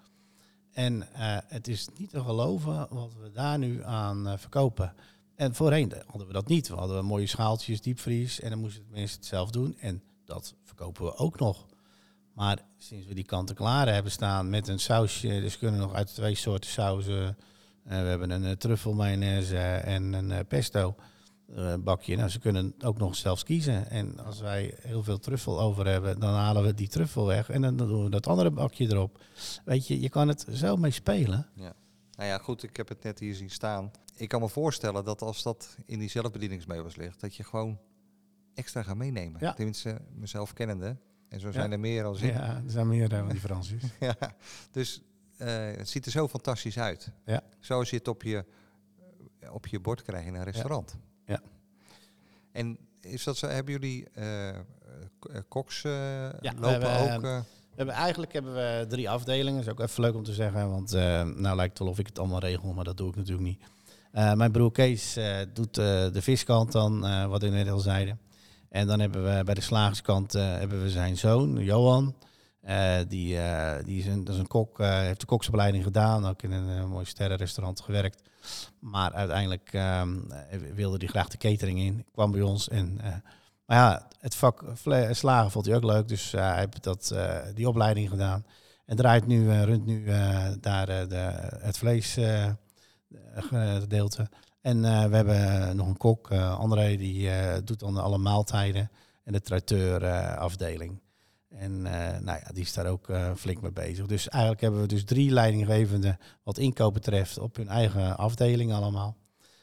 En 0.72 1.12
eh, 1.12 1.37
het 1.47 1.68
is 1.68 1.89
niet 1.99 2.11
te 2.11 2.20
geloven 2.20 2.87
wat 2.91 3.12
we 3.22 3.30
daar 3.30 3.59
nu 3.59 3.85
aan 3.85 4.28
eh, 4.28 4.37
verkopen. 4.39 4.95
En 5.35 5.55
voorheen 5.55 5.93
hadden 6.07 6.26
we 6.26 6.32
dat 6.32 6.49
niet. 6.49 6.68
We 6.68 6.74
hadden 6.74 7.05
mooie 7.05 7.26
schaaltjes, 7.26 7.80
diepvries 7.80 8.41
en 8.41 8.51
dan 8.51 8.59
moesten 8.59 8.82
de 8.85 8.91
mensen 8.93 9.16
het 9.18 9.26
zelf 9.26 9.51
doen. 9.51 9.76
En 9.78 10.03
dat 10.24 10.55
verkopen 10.62 11.05
we 11.05 11.16
ook 11.16 11.39
nog. 11.39 11.66
Maar 12.32 12.59
sinds 12.78 13.07
we 13.07 13.14
die 13.14 13.24
kant-en-klare 13.24 13.91
hebben 13.91 14.12
staan 14.12 14.51
met 14.51 14.68
een 14.68 14.78
sausje, 14.80 15.28
dus 15.28 15.53
we 15.53 15.59
kunnen 15.59 15.80
nog 15.80 15.95
uit 15.95 16.14
twee 16.14 16.35
soorten 16.35 16.70
sauzen. 16.70 17.37
Eh, 17.85 17.91
we 18.01 18.07
hebben 18.07 18.30
een 18.30 18.43
uh, 18.45 18.51
truffel 18.51 18.95
mayonaise 18.95 19.57
en 19.76 20.12
een 20.12 20.30
eh, 20.32 20.39
pesto 20.49 20.95
eh, 21.55 21.74
bakje. 21.80 22.16
Nou, 22.16 22.28
ze 22.28 22.39
kunnen 22.39 22.74
ook 22.85 22.99
nog 22.99 23.16
zelfs 23.16 23.43
kiezen. 23.45 23.91
En 23.91 24.18
als 24.24 24.41
wij 24.41 24.74
heel 24.80 25.03
veel 25.03 25.18
truffel 25.18 25.61
over 25.61 25.87
hebben, 25.87 26.20
dan 26.20 26.35
halen 26.35 26.62
we 26.62 26.74
die 26.74 26.89
truffel 26.89 27.26
weg 27.26 27.51
en 27.51 27.62
dan 27.62 27.76
doen 27.76 28.05
we 28.05 28.11
dat 28.11 28.26
andere 28.26 28.51
bakje 28.51 28.85
erop. 28.87 29.22
Weet 29.64 29.87
je, 29.87 30.01
je 30.01 30.09
kan 30.09 30.28
het 30.28 30.47
zo 30.53 30.76
mee 30.76 30.91
spelen. 30.91 31.47
Nou 32.16 32.28
ja, 32.28 32.39
goed, 32.39 32.62
ik 32.62 32.76
heb 32.76 32.89
het 32.89 33.03
net 33.03 33.18
hier 33.18 33.35
zien 33.35 33.51
staan. 33.51 33.91
Ik 34.16 34.28
kan 34.28 34.41
me 34.41 34.49
voorstellen 34.49 35.05
dat 35.05 35.22
als 35.22 35.43
dat 35.43 35.76
in 35.87 35.99
die 35.99 36.09
zelfbedieningsmeubels 36.11 36.97
ligt, 36.97 37.20
dat 37.20 37.35
je 37.37 37.45
gewoon 37.45 37.78
extra 38.55 38.82
gaat 38.82 38.97
meenemen. 38.97 39.41
Ja. 39.41 39.53
Tenminste, 39.53 40.01
mezelf 40.14 40.53
kennende. 40.53 40.97
En 41.28 41.41
zo 41.41 41.47
Ja. 41.47 41.53
zijn 41.53 41.72
er 41.72 41.80
meer 41.80 42.03
dan 42.03 42.14
ik. 42.14 42.20
Ja, 42.20 42.57
er 42.57 42.62
zijn 42.70 42.89
meer 42.89 43.09
dan 43.09 43.28
die 43.28 43.41
Francis. 43.49 43.82
Ja, 44.01 44.16
dus 44.70 44.99
eh, 44.99 45.05
het 45.51 45.89
ziet 45.89 46.07
er 46.07 46.11
zo 46.13 46.29
fantastisch 46.29 46.79
uit. 46.79 47.11
Ja. 47.27 47.41
Zoals 47.61 47.91
je 47.91 47.97
het 47.97 48.09
op 48.09 48.23
je, 48.23 48.45
eh, 49.41 49.55
op 49.55 49.67
je 49.67 49.81
bord 49.81 50.03
krijgt 50.03 50.27
in 50.27 50.35
een 50.35 50.45
restaurant. 50.45 50.97
Ja. 51.27 51.41
En 52.53 52.79
is 53.01 53.25
dat 53.25 53.37
zo, 53.37 53.47
hebben 53.47 53.73
jullie 53.73 54.09
eh, 54.15 54.49
eh, 54.49 54.55
eh, 54.57 55.41
koks 55.49 55.85
eh, 55.85 56.29
lopen 56.41 56.71
hebben, 56.71 57.15
ook? 57.15 57.23
eh, 57.25 57.39
We 57.39 57.43
hebben, 57.77 57.95
eigenlijk 57.95 58.33
hebben 58.33 58.55
we 58.55 58.87
drie 58.89 59.11
afdelingen. 59.11 59.55
Dat 59.65 59.65
is 59.67 59.71
ook 59.73 59.89
even 59.89 60.03
leuk 60.03 60.15
om 60.15 60.23
te 60.25 60.35
zeggen. 60.35 60.71
Want 60.71 60.93
eh, 60.93 61.03
nou 61.23 61.57
lijkt 61.57 61.71
het 61.73 61.79
wel 61.79 61.89
of 61.89 61.99
ik 61.99 62.07
het 62.07 62.19
allemaal 62.19 62.41
regel, 62.41 62.73
maar 62.73 62.85
dat 62.85 62.97
doe 62.97 63.09
ik 63.09 63.17
natuurlijk 63.17 63.47
niet. 63.47 63.61
Eh, 64.13 64.33
mijn 64.33 64.53
broer 64.53 64.73
Kees 64.73 65.17
eh, 65.17 65.37
doet 65.53 65.79
eh, 65.79 65.85
de 66.13 66.23
viskant 66.23 66.73
dan, 66.73 67.07
eh, 67.07 67.27
wat 67.27 67.43
we 67.43 67.49
net 67.49 67.69
al 67.71 67.79
zeiden. 67.79 68.19
En 68.69 68.87
dan 68.87 69.01
hebben 69.01 69.37
we 69.37 69.45
bij 69.45 69.55
de 69.55 69.61
slagerskant 69.61 70.35
eh, 70.35 70.43
hebben 70.43 70.83
we 70.83 70.91
zijn 70.91 71.17
zoon, 71.19 71.57
Johan. 71.65 72.15
Eh, 72.65 72.99
die, 73.09 73.39
eh, 73.39 73.85
die 73.85 73.99
is 73.99 74.07
een, 74.07 74.25
dat 74.25 74.35
is 74.35 74.41
een 74.41 74.47
kok, 74.47 74.81
eh, 74.81 74.99
heeft 74.99 75.21
de 75.21 75.27
koksopleiding 75.27 75.85
gedaan, 75.85 76.27
ook 76.27 76.43
in 76.43 76.53
een 76.53 76.89
mooi 76.89 77.05
sterrenrestaurant 77.05 77.81
gewerkt. 77.81 78.23
Maar 78.79 79.12
uiteindelijk 79.12 79.69
ehm, 79.73 80.31
eh, 80.31 80.59
wilde 80.75 80.97
hij 80.99 81.07
graag 81.07 81.29
de 81.29 81.37
catering 81.37 81.79
in, 81.79 82.05
kwam 82.12 82.31
bij 82.31 82.41
ons. 82.41 82.69
En, 82.69 83.01
maar 83.67 83.77
ja, 83.77 84.09
het 84.19 84.35
vak 84.35 84.65
slagen 85.11 85.51
vond 85.51 85.67
hij 85.67 85.77
ook 85.77 85.85
leuk, 85.85 86.09
dus 86.09 86.33
hij 86.33 86.59
heeft 86.59 86.83
dat, 86.83 87.15
die 87.55 87.69
opleiding 87.69 88.09
gedaan. 88.09 88.45
En 88.87 88.97
draait 88.97 89.27
nu, 89.27 89.62
runt 89.62 89.87
nu 89.87 90.05
daar 90.61 90.87
de, 90.87 91.17
het 91.59 91.79
vleesgedeelte. 91.79 94.29
en 94.61 94.81
we 95.11 95.17
hebben 95.17 95.77
nog 95.77 95.87
een 95.87 95.97
kok, 95.97 96.33
André, 96.33 96.97
die 96.97 97.31
doet 97.65 97.81
dan 97.81 97.97
alle 97.97 98.19
maaltijden 98.19 98.91
en 99.25 99.33
de 99.33 99.41
traiteurafdeling. 99.41 101.03
En 101.57 101.87
eh, 101.87 102.19
nou 102.21 102.39
ja, 102.39 102.51
die 102.53 102.63
is 102.63 102.73
daar 102.73 102.87
ook 102.87 103.09
eh, 103.09 103.35
flink 103.35 103.61
mee 103.61 103.73
bezig. 103.73 104.07
Dus 104.07 104.29
eigenlijk 104.29 104.63
hebben 104.63 104.81
we 104.81 104.87
dus 104.87 105.05
drie 105.05 105.31
leidinggevenden 105.31 106.19
wat 106.43 106.59
inkoop 106.59 106.95
betreft 106.95 107.39
op 107.39 107.57
hun 107.57 107.69
eigen 107.69 108.17
afdeling 108.17 108.73
allemaal. 108.73 109.17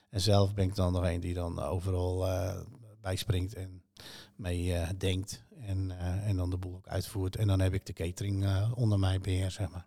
En 0.09 0.21
zelf 0.21 0.53
ben 0.53 0.67
ik 0.67 0.75
dan 0.75 0.93
nog 0.93 1.03
een 1.03 1.19
die 1.19 1.33
dan 1.33 1.59
overal 1.59 2.27
eh 2.27 2.61
bijspringt 3.01 3.53
en 3.53 3.83
mee 4.35 4.75
denkt. 4.97 5.43
En, 5.65 5.91
en 6.23 6.35
dan 6.35 6.49
de 6.49 6.57
boel 6.57 6.75
ook 6.75 6.87
uitvoert. 6.87 7.35
En 7.35 7.47
dan 7.47 7.59
heb 7.59 7.73
ik 7.73 7.85
de 7.85 7.93
catering 7.93 8.45
onder 8.75 8.99
mij 8.99 9.19
beheer, 9.19 9.51
zeg 9.51 9.69
maar. 9.69 9.85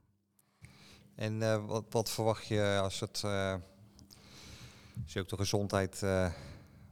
En 1.15 1.67
wat, 1.67 1.85
wat 1.91 2.11
verwacht 2.11 2.47
je 2.47 2.79
als 2.83 3.01
het 3.01 3.25
als 5.05 5.17
ook 5.17 5.29
de 5.29 5.37
gezondheid 5.37 6.03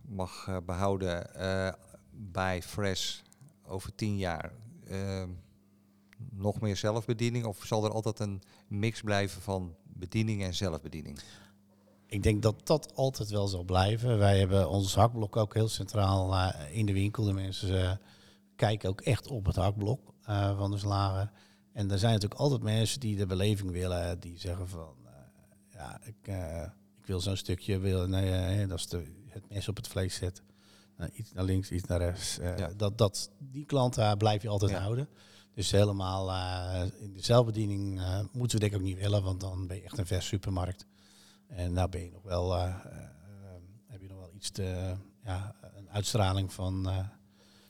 mag 0.08 0.48
eh, 0.48 0.56
behouden 0.64 1.34
eh, 1.34 1.72
bij 2.10 2.62
Fresh 2.62 3.20
over 3.64 3.94
tien 3.94 4.16
jaar? 4.16 4.52
Eh, 4.88 5.24
nog 6.30 6.60
meer 6.60 6.76
zelfbediening 6.76 7.44
of 7.44 7.64
zal 7.64 7.84
er 7.84 7.90
altijd 7.90 8.18
een 8.18 8.42
mix 8.66 9.00
blijven 9.00 9.42
van 9.42 9.74
bediening 9.84 10.42
en 10.42 10.54
zelfbediening? 10.54 11.18
Ik 12.12 12.22
denk 12.22 12.42
dat 12.42 12.66
dat 12.66 12.94
altijd 12.94 13.30
wel 13.30 13.48
zal 13.48 13.64
blijven. 13.64 14.18
Wij 14.18 14.38
hebben 14.38 14.68
ons 14.68 14.94
hakblok 14.94 15.36
ook 15.36 15.54
heel 15.54 15.68
centraal 15.68 16.34
eh, 16.34 16.76
in 16.76 16.86
de 16.86 16.92
winkel. 16.92 17.24
De 17.24 17.32
mensen 17.32 17.90
eh, 17.90 17.96
kijken 18.56 18.88
ook 18.88 19.00
echt 19.00 19.28
op 19.28 19.46
het 19.46 19.56
hakblok 19.56 20.14
eh, 20.24 20.58
van 20.58 20.70
de 20.70 20.78
slager. 20.78 21.30
En 21.72 21.90
er 21.90 21.98
zijn 21.98 22.12
natuurlijk 22.12 22.40
altijd 22.40 22.62
mensen 22.62 23.00
die 23.00 23.16
de 23.16 23.26
beleving 23.26 23.70
willen. 23.70 24.20
Die 24.20 24.38
zeggen 24.38 24.68
van, 24.68 24.94
ja, 25.70 26.00
ik, 26.04 26.26
ik 27.00 27.06
wil 27.06 27.20
zo'n 27.20 27.36
stukje. 27.36 27.78
Wil, 27.78 28.08
nee, 28.08 28.66
dat 28.66 28.78
is 28.78 28.88
de, 28.88 29.04
het 29.28 29.48
mes 29.48 29.68
op 29.68 29.76
het 29.76 29.88
vlees 29.88 30.14
zetten. 30.14 30.44
Nou, 31.02 31.14
iets 31.14 31.32
naar 31.32 31.44
links, 31.44 31.70
iets 31.70 31.84
naar 31.86 31.98
rechts. 31.98 32.38
Eh, 32.38 32.58
Ja. 32.58 32.70
dat, 32.76 32.98
dat, 32.98 33.30
die 33.38 33.64
klant 33.66 33.94
daar 33.94 34.16
blijf 34.16 34.42
je 34.42 34.48
altijd 34.48 34.70
Ja. 34.70 34.80
houden. 34.80 35.08
Dus 35.54 35.70
helemaal 35.70 36.30
eh, 36.30 36.82
in 37.00 37.12
de 37.12 37.20
zelfbediening 37.22 38.00
eh, 38.00 38.20
moeten 38.32 38.58
we 38.58 38.62
denk 38.64 38.72
ik 38.72 38.78
ook 38.78 38.84
niet 38.84 38.98
willen. 38.98 39.22
Want 39.22 39.40
dan 39.40 39.66
ben 39.66 39.76
je 39.76 39.82
echt 39.82 39.98
een 39.98 40.06
vers 40.06 40.26
supermarkt. 40.26 40.86
En 41.48 41.72
nou 41.72 41.88
ben 41.88 42.04
je 42.04 42.10
nog 42.10 42.22
wel, 42.22 42.54
eh, 42.54 42.62
eh, 42.64 42.74
heb 43.86 44.00
je 44.00 44.08
nog 44.08 44.18
wel 44.18 44.30
iets 44.34 44.50
te, 44.50 44.94
ja, 45.24 45.54
een 45.76 45.90
uitstraling 45.90 46.52
van. 46.52 46.88
eh, 46.88 46.98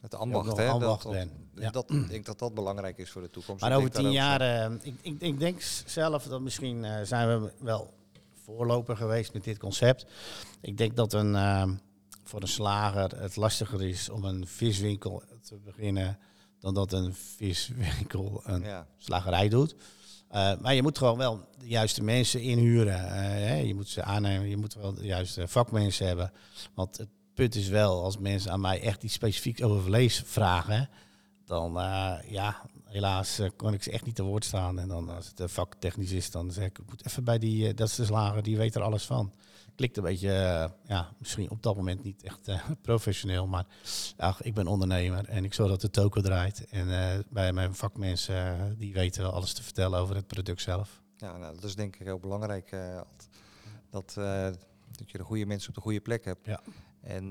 Het 0.01 0.15
ambacht, 0.15 0.57
hè? 0.57 0.69
ambacht 0.69 1.03
dat, 1.03 1.13
Ja. 1.55 1.73
ik 1.97 2.09
denk 2.09 2.27
dat 2.27 2.39
dat 2.39 2.55
belangrijk 2.55 2.99
is 2.99 3.11
voor 3.11 3.23
de 3.23 3.31
toekomst. 3.31 3.61
maar 3.63 3.71
Ik 3.71 3.77
over 3.77 3.91
tien 3.91 4.03
daar 4.03 4.13
jaar, 4.13 4.41
eh, 4.41 4.73
ik, 4.83 4.95
ik, 5.03 5.21
ik 5.21 5.39
denk 5.39 5.61
zelf 5.87 6.25
dat 6.25 6.41
misschien 6.41 6.85
eh, 6.85 7.03
zijn 7.03 7.43
we 7.43 7.53
wel 7.59 7.93
voorloper 8.45 8.97
geweest 8.97 9.33
met 9.33 9.45
dit 9.45 9.59
concept. 9.59 10.07
Ik 10.61 10.77
denk 10.79 10.97
dat 10.97 11.13
een, 11.13 11.35
eh, 11.35 11.71
voor 12.25 12.43
een 12.43 12.49
slager 12.49 13.21
het 13.21 13.37
lastiger 13.37 13.83
is 13.83 14.09
om 14.09 14.25
een 14.25 14.47
viswinkel 14.47 15.23
te 15.43 15.59
beginnen 15.65 16.19
dan 16.61 16.75
dat 16.75 16.93
een 16.93 17.15
viswinkel 17.15 18.41
een 18.45 18.63
ja. 18.63 18.87
slagerij 18.99 19.49
doet. 19.49 19.75
Eh, 20.29 20.53
maar 20.61 20.75
je 20.75 20.83
moet 20.83 20.99
gewoon 20.99 21.19
wel 21.19 21.49
de 21.59 21.69
juiste 21.69 22.03
mensen 22.03 22.41
inhuren. 22.41 23.07
Eh, 23.07 23.21
hè, 23.23 23.55
je 23.55 23.75
moet 23.75 23.89
ze 23.89 24.03
aannemen, 24.03 24.49
je 24.49 24.57
moet 24.57 24.75
wel 24.75 24.95
de 24.95 25.07
juiste 25.07 25.49
vakmensen 25.49 26.07
hebben. 26.07 26.33
Want 26.75 26.97
het 26.97 27.09
punt 27.35 27.55
is 27.55 27.69
wel, 27.69 28.03
als 28.03 28.19
mensen 28.19 28.51
aan 28.51 28.61
mij 28.61 28.81
echt 28.81 29.03
iets 29.03 29.15
specifieks 29.15 29.63
over 29.63 29.83
vlees 29.83 30.23
vragen, 30.27 30.89
dan 31.45 31.81
eh, 31.81 32.15
ja, 32.29 32.63
helaas 32.85 33.41
kon 33.57 33.73
ik 33.73 33.83
ze 33.83 33.91
echt 33.91 34.05
niet 34.05 34.15
te 34.15 34.23
woord 34.23 34.45
staan. 34.45 34.79
En 34.79 34.89
dan 34.89 35.09
als 35.09 35.27
het 35.27 35.41
eh, 35.41 35.49
vaktechnisch 35.49 36.13
is, 36.13 36.31
dan 36.31 36.51
zeg 36.51 36.65
ik, 36.65 36.79
ik 36.79 36.89
moet 36.89 37.07
even 37.07 37.25
bij 37.25 37.39
die, 37.39 37.75
dat 37.75 37.89
is 37.89 37.95
de 37.95 38.05
slager, 38.05 38.43
die 38.43 38.57
weet 38.57 38.75
er 38.75 38.83
alles 38.83 39.05
van. 39.05 39.33
Klikt 39.75 39.97
een 39.97 40.03
beetje, 40.03 40.33
eh, 40.33 40.71
ja, 40.87 41.13
misschien 41.19 41.51
op 41.51 41.63
dat 41.63 41.77
moment 41.77 42.03
niet 42.03 42.23
echt 42.23 42.49
eh, 42.49 42.71
professioneel, 42.83 43.47
maar 43.47 43.67
ach, 44.17 44.43
ik 44.43 44.55
ben 44.55 44.67
ondernemer 44.67 45.29
en 45.29 45.45
ik 45.45 45.55
zorg 45.55 45.71
dat 45.71 45.81
de 45.81 45.91
toko 45.91 46.21
draait. 46.21 46.67
En 46.71 46.91
eh, 46.91 47.19
bij 47.29 47.53
mijn 47.53 47.75
vakmensen, 47.75 48.75
die 48.79 48.93
weten 48.93 49.23
wel 49.23 49.33
alles 49.33 49.53
te 49.53 49.63
vertellen 49.63 49.99
over 49.99 50.15
het 50.15 50.27
product 50.27 50.61
zelf. 50.61 51.03
Ja, 51.17 51.37
nou, 51.37 51.55
dat 51.55 51.65
is 51.65 51.75
denk 51.75 51.97
ik 51.97 52.07
heel 52.07 52.19
belangrijk. 52.19 52.77
dat, 53.91 54.15
dat 54.91 55.11
je 55.11 55.19
de 55.19 55.25
goede 55.25 55.47
mensen 55.47 55.69
op 55.69 55.75
de 55.75 55.81
goede 55.81 56.01
plek 56.01 56.25
hebt. 56.25 56.47
Ja. 56.47 56.61
En 57.01 57.31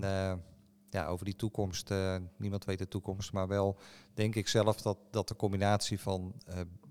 ja, 0.89 1.05
over 1.07 1.25
die 1.25 1.35
toekomst, 1.35 1.93
niemand 2.37 2.65
weet 2.65 2.77
de 2.77 2.87
toekomst, 2.87 3.31
maar 3.31 3.47
wel 3.47 3.77
denk 4.13 4.35
ik 4.35 4.47
zelf 4.47 4.81
dat, 4.81 4.97
dat 5.11 5.27
de 5.27 5.35
combinatie 5.35 5.99
van 5.99 6.33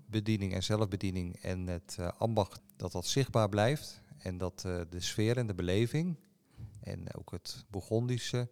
bediening 0.05 0.53
en 0.53 0.63
zelfbediening 0.63 1.35
en 1.35 1.67
het 1.67 1.97
ambacht, 2.17 2.61
dat 2.75 2.91
dat 2.91 3.05
zichtbaar 3.05 3.49
blijft. 3.49 4.00
En 4.23 4.37
dat 4.37 4.63
eh, 4.65 4.81
de 4.89 4.99
sfeer 4.99 5.37
en 5.37 5.47
de 5.47 5.53
beleving 5.53 6.15
en 6.83 7.15
ook 7.15 7.31
het 7.31 7.65
Bourgondische, 7.69 8.49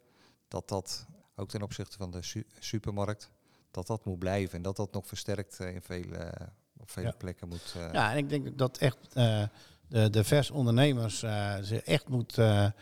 dat 0.48 0.68
dat 0.70 1.06
ook 1.36 1.50
ten 1.50 1.62
opzichte 1.62 1.98
van 1.98 2.12
de 2.12 2.22
su- 2.24 2.48
supermarkt, 2.60 3.30
dat 3.72 3.88
dat 3.88 4.06
moet 4.06 4.20
blijven. 4.20 4.56
En 4.56 4.62
dat 4.62 4.76
dat 4.76 4.94
nog 4.94 5.08
versterkt 5.08 5.60
eh, 5.60 5.74
in 5.74 5.82
vele, 5.82 6.34
op 6.78 6.92
vele 6.92 7.08
Ja. 7.08 7.14
plekken 7.18 7.48
moet. 7.48 7.74
eh, 7.78 7.94
Ja, 7.94 8.12
en 8.12 8.18
ik 8.18 8.30
denk 8.30 8.58
dat 8.58 8.78
echt 8.78 8.98
eh, 9.14 9.44
de, 9.88 10.10
de 10.10 10.24
vers 10.24 10.52
ondernemers 10.52 11.24
eh, 11.24 11.58
ze 11.60 11.82
echt 11.82 12.08
moeten, 12.08 12.76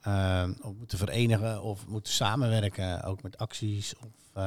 eh, 0.00 0.48
of 0.62 0.74
moeten 0.74 0.98
verenigen 0.98 1.62
of 1.62 1.86
moeten 1.86 2.12
samenwerken, 2.12 3.02
ook 3.02 3.22
met 3.22 3.38
acties. 3.38 3.94
Of, 3.96 4.42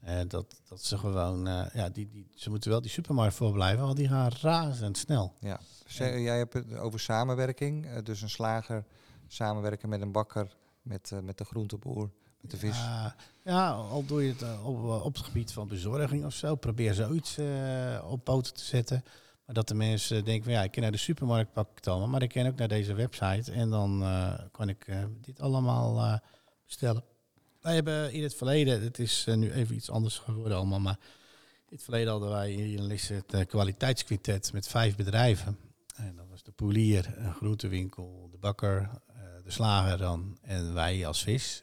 eh, 0.00 0.20
eh, 0.20 0.28
dat, 0.28 0.60
dat 0.68 0.84
ze 0.84 0.98
gewoon, 0.98 1.46
eh, 1.48 1.66
ja, 1.72 1.88
die, 1.88 2.08
die, 2.08 2.26
ze 2.34 2.50
moeten 2.50 2.70
wel 2.70 2.80
die 2.80 2.90
supermarkt 2.90 3.34
voor 3.34 3.52
blijven, 3.52 3.84
want 3.84 3.96
die 3.96 4.08
gaan 4.08 4.30
razendsnel. 4.40 5.34
Ja, 5.40 5.60
Zeg, 5.86 6.18
jij 6.20 6.38
hebt 6.38 6.52
het 6.52 6.76
over 6.76 7.00
samenwerking. 7.00 7.86
eh, 7.86 8.02
dus 8.02 8.22
een 8.22 8.30
slager 8.30 8.84
samenwerken 9.26 9.88
met 9.88 10.00
een 10.00 10.12
bakker, 10.12 10.56
met, 10.82 11.12
eh, 11.12 11.18
met 11.18 11.38
de 11.38 11.44
groenteboer, 11.44 12.10
met 12.40 12.50
de 12.50 12.56
vis. 12.56 12.76
Ja, 12.78 13.14
ja, 13.44 13.70
al 13.70 14.04
doe 14.06 14.22
je 14.24 14.32
het 14.32 14.42
eh, 14.42 14.66
op, 14.66 14.76
eh, 14.84 15.04
op 15.04 15.14
het 15.16 15.24
gebied 15.24 15.52
van 15.52 15.68
bezorging 15.68 16.24
of 16.24 16.32
zo. 16.34 16.54
Probeer 16.54 16.94
zoiets 16.94 17.38
eh, 17.38 18.04
op 18.10 18.24
poten 18.24 18.54
te 18.54 18.64
zetten. 18.64 19.04
Maar 19.44 19.54
dat 19.54 19.68
de 19.68 19.74
mensen 19.74 20.24
denken 20.24 20.44
van 20.44 20.52
ja, 20.52 20.62
ik 20.62 20.70
kan 20.70 20.82
naar 20.82 20.92
de 20.92 20.98
supermarkt 20.98 21.52
pak 21.52 21.70
ik 21.70 21.76
het 21.76 21.86
allemaal. 21.86 22.08
Maar 22.08 22.22
ik 22.22 22.28
kan 22.28 22.46
ook 22.46 22.56
naar 22.56 22.68
deze 22.68 22.94
website 22.94 23.52
en 23.52 23.70
dan 23.70 24.02
eh, 24.02 24.38
kan 24.52 24.68
ik 24.68 24.86
eh, 24.86 25.04
dit 25.20 25.40
allemaal 25.40 25.98
eh, 25.98 26.18
bestellen. 26.66 27.02
Wij 27.60 27.74
hebben 27.74 28.12
in 28.12 28.22
het 28.22 28.34
verleden, 28.34 28.82
het 28.82 28.98
is 28.98 29.24
eh, 29.26 29.34
nu 29.34 29.52
even 29.52 29.74
iets 29.74 29.90
anders 29.90 30.18
geworden 30.18 30.56
allemaal. 30.56 30.80
Maar 30.80 30.98
in 31.68 31.74
het 31.74 31.82
verleden 31.82 32.10
hadden 32.10 32.28
wij 32.28 32.50
hier 32.50 32.78
in 32.78 32.86
Lisse 32.86 33.12
het 33.12 33.32
eh, 33.32 33.46
kwaliteitsquintet 33.46 34.52
met 34.52 34.68
vijf 34.68 34.96
bedrijven. 34.96 35.58
En 35.94 36.16
dat 36.16 36.26
was 36.30 36.42
de 36.42 36.50
poelier, 36.50 37.14
een 37.16 37.34
groentewinkel, 37.34 38.28
de 38.30 38.38
bakker, 38.38 38.90
eh, 39.06 39.14
de 39.44 39.50
slager 39.50 39.98
dan 39.98 40.38
en 40.42 40.74
wij 40.74 41.06
als 41.06 41.22
vis. 41.22 41.62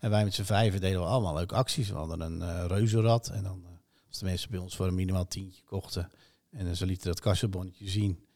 En 0.00 0.10
wij 0.10 0.24
met 0.24 0.34
z'n 0.34 0.42
vijven 0.42 0.80
deden 0.80 1.00
we 1.00 1.06
allemaal 1.06 1.34
leuke 1.34 1.54
acties. 1.54 1.88
We 1.88 1.96
hadden 1.96 2.20
een 2.20 2.68
reuzenrad. 2.68 3.28
En 3.28 3.42
dan, 3.42 3.64
als 4.08 4.18
de 4.18 4.24
mensen 4.24 4.50
bij 4.50 4.58
ons 4.58 4.76
voor 4.76 4.86
een 4.86 4.94
minimaal 4.94 5.28
tientje 5.28 5.62
kochten. 5.62 6.10
En 6.50 6.76
ze 6.76 6.86
lieten 6.86 7.06
dat 7.06 7.20
kassenbonnetje 7.20 7.88
zien. 7.88 8.26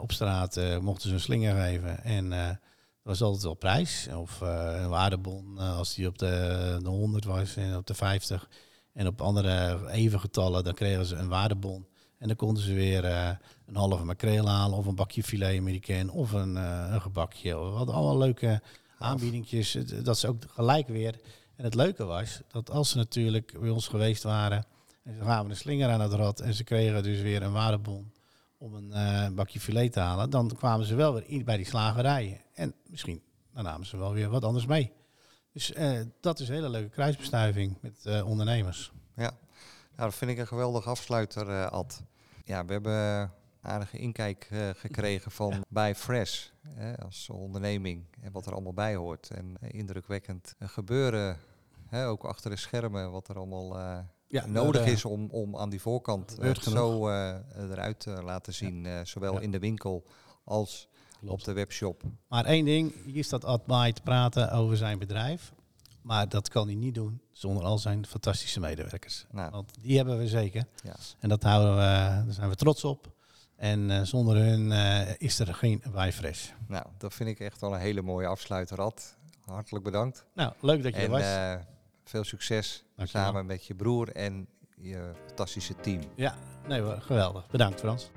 op 0.00 0.12
straat 0.12 0.80
mochten 0.80 1.08
ze 1.08 1.14
een 1.14 1.20
slinger 1.20 1.60
geven. 1.60 2.04
En 2.04 2.60
was 3.10 3.22
altijd 3.22 3.42
wel 3.42 3.54
prijs. 3.54 4.08
Of 4.14 4.42
eh, 4.42 4.80
een 4.82 4.88
waardebon 4.88 5.58
eh, 5.58 5.76
als 5.76 5.94
die 5.94 6.06
op 6.06 6.18
de, 6.18 6.78
de 6.82 6.88
100 6.88 7.24
was 7.24 7.56
en 7.56 7.76
op 7.76 7.86
de 7.86 7.94
50. 7.94 8.48
En 8.92 9.06
op 9.06 9.20
andere 9.20 9.88
even 9.90 10.20
getallen, 10.20 10.64
dan 10.64 10.74
kregen 10.74 11.06
ze 11.06 11.16
een 11.16 11.28
waardebon. 11.28 11.86
En 12.18 12.26
dan 12.26 12.36
konden 12.36 12.62
ze 12.62 12.74
weer 12.74 13.04
eh, 13.04 13.30
een 13.66 13.76
halve 13.76 14.04
makreel 14.04 14.48
halen. 14.48 14.78
Of 14.78 14.86
een 14.86 14.94
bakje 14.94 15.22
filet 15.22 15.58
americain. 15.58 16.10
Of 16.10 16.32
een, 16.32 16.56
een 16.92 17.00
gebakje. 17.00 17.58
We 17.58 17.76
hadden 17.76 17.94
allemaal 17.94 18.18
leuke 18.18 18.62
aanbiedingjes. 18.98 19.78
Dat 20.02 20.18
ze 20.18 20.28
ook 20.28 20.42
gelijk 20.48 20.88
weer. 20.88 21.14
En 21.56 21.64
het 21.64 21.74
leuke 21.74 22.04
was 22.04 22.40
dat 22.48 22.70
als 22.70 22.90
ze 22.90 22.96
natuurlijk 22.96 23.60
bij 23.60 23.70
ons 23.70 23.88
geweest 23.88 24.22
waren. 24.22 24.66
En 25.02 25.14
ze 25.14 25.24
gaven 25.24 25.50
een 25.50 25.56
slinger 25.56 25.90
aan 25.90 26.00
het 26.00 26.12
rad. 26.12 26.40
En 26.40 26.54
ze 26.54 26.64
kregen 26.64 27.02
dus 27.02 27.20
weer 27.20 27.42
een 27.42 27.52
waardebon 27.52 28.12
om 28.60 28.74
een 28.74 28.92
eh, 28.92 29.28
bakje 29.30 29.60
filet 29.60 29.92
te 29.92 30.00
halen. 30.00 30.30
Dan 30.30 30.56
kwamen 30.56 30.86
ze 30.86 30.94
wel 30.94 31.14
weer 31.14 31.24
in, 31.26 31.44
bij 31.44 31.56
die 31.56 31.66
slagerijen. 31.66 32.40
En 32.54 32.74
misschien 32.86 33.22
dan 33.52 33.64
namen 33.64 33.86
ze 33.86 33.96
wel 33.96 34.12
weer 34.12 34.28
wat 34.28 34.44
anders 34.44 34.66
mee. 34.66 34.92
Dus 35.52 35.72
eh, 35.72 36.00
dat 36.20 36.40
is 36.40 36.48
een 36.48 36.54
hele 36.54 36.68
leuke 36.68 36.88
kruisbestuiving 36.88 37.78
met 37.80 38.06
eh, 38.06 38.26
ondernemers. 38.26 38.92
Ja, 39.16 39.30
nou, 39.96 40.10
dat 40.10 40.14
vind 40.14 40.30
ik 40.30 40.38
een 40.38 40.46
geweldige 40.46 40.88
afsluiter, 40.88 41.68
Ad. 41.68 42.02
Ja, 42.44 42.64
we 42.64 42.72
hebben 42.72 43.32
aardige 43.60 43.98
inkijk 43.98 44.48
gekregen 44.76 45.30
van 45.30 45.64
bij 45.68 45.94
Fresh 45.94 46.48
hè, 46.68 46.98
als 46.98 47.30
onderneming 47.30 48.06
en 48.20 48.32
wat 48.32 48.46
er 48.46 48.52
allemaal 48.52 48.74
bij 48.74 48.94
hoort. 48.94 49.30
En 49.30 49.56
indrukwekkend 49.60 50.54
gebeuren, 50.58 51.36
hè, 51.86 52.06
ook 52.06 52.24
achter 52.24 52.50
de 52.50 52.56
schermen, 52.56 53.10
wat 53.10 53.28
er 53.28 53.36
allemaal 53.36 54.04
Ja, 54.30 54.46
nodig 54.46 54.80
eh, 54.80 54.92
is 54.92 55.04
om, 55.04 55.28
om 55.30 55.56
aan 55.56 55.70
die 55.70 55.80
voorkant 55.80 56.38
eh, 56.38 56.54
zo 56.54 57.08
eh, 57.08 57.34
eruit 57.70 58.00
te 58.00 58.10
laten 58.10 58.54
zien. 58.54 58.86
zowel 59.04 59.40
in 59.40 59.50
de 59.50 59.58
winkel 59.58 60.06
als 60.44 60.88
Klopt. 61.18 61.32
op 61.32 61.44
de 61.44 61.52
webshop. 61.52 62.02
Maar 62.28 62.44
één 62.44 62.64
ding, 62.64 63.04
hier 63.04 63.24
staat 63.24 63.44
Ad 63.44 63.64
te 63.66 64.02
praten 64.04 64.52
over 64.52 64.76
zijn 64.76 64.98
bedrijf. 64.98 65.52
Maar 66.02 66.28
dat 66.28 66.48
kan 66.48 66.66
hij 66.66 66.76
niet 66.76 66.94
doen 66.94 67.20
zonder 67.32 67.64
al 67.64 67.78
zijn 67.78 68.06
fantastische 68.06 68.60
medewerkers. 68.60 69.26
Nou, 69.30 69.50
Want 69.50 69.72
die 69.80 69.96
hebben 69.96 70.18
we 70.18 70.28
zeker. 70.28 70.64
Ja. 70.84 70.96
En 71.18 71.28
dat 71.28 71.42
houden 71.42 71.74
we, 71.74 71.80
daar 72.24 72.34
zijn 72.34 72.48
we 72.48 72.54
trots 72.54 72.84
op. 72.84 73.12
En 73.56 74.06
zonder 74.06 74.36
hun 74.36 74.70
is 75.18 75.38
er 75.38 75.54
geen 75.54 75.82
Wijfresh. 75.92 76.48
nou, 76.68 76.86
dat 76.98 77.14
vind 77.14 77.28
ik 77.28 77.40
echt 77.40 77.60
wel 77.60 77.74
een 77.74 77.80
hele 77.80 78.02
mooie 78.02 78.26
afsluiter, 78.26 78.80
Ad. 78.80 79.16
Hartelijk 79.44 79.84
bedankt. 79.84 80.24
Nou, 80.34 80.52
leuk 80.60 80.82
dat 80.82 80.94
je 80.94 81.00
er 81.00 81.10
was. 81.10 81.22
Veel 82.10 82.24
succes 82.24 82.84
Dankjewel. 82.96 83.24
samen 83.24 83.46
met 83.46 83.66
je 83.66 83.74
broer 83.74 84.12
en 84.12 84.46
je 84.76 85.10
fantastische 85.26 85.74
team. 85.80 86.00
ja, 86.14 86.34
nee, 86.68 87.00
geweldig. 87.00 87.46
Bedankt 87.46 87.80
Frans. 87.80 88.10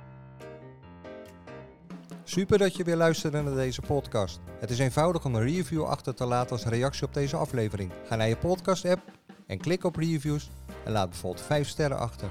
Super 2.23 2.57
dat 2.57 2.75
je 2.75 2.83
weer 2.83 2.95
luisterde 2.95 3.41
naar 3.41 3.55
deze 3.55 3.81
podcast. 3.81 4.39
Het 4.59 4.69
is 4.69 4.79
eenvoudig 4.79 5.25
om 5.25 5.35
een 5.35 5.43
review 5.43 5.83
achter 5.83 6.15
te 6.15 6.25
laten 6.25 6.51
als 6.51 6.65
reactie 6.65 7.07
op 7.07 7.13
deze 7.13 7.35
aflevering. 7.35 7.91
Ga 8.05 8.15
naar 8.15 8.27
je 8.27 8.37
podcast-app 8.37 9.01
en 9.47 9.57
klik 9.57 9.83
op 9.83 9.95
reviews 9.95 10.49
en 10.85 10.91
laat 10.91 11.09
bijvoorbeeld 11.09 11.45
5 11.45 11.67
sterren 11.67 11.97
achter. 11.97 12.29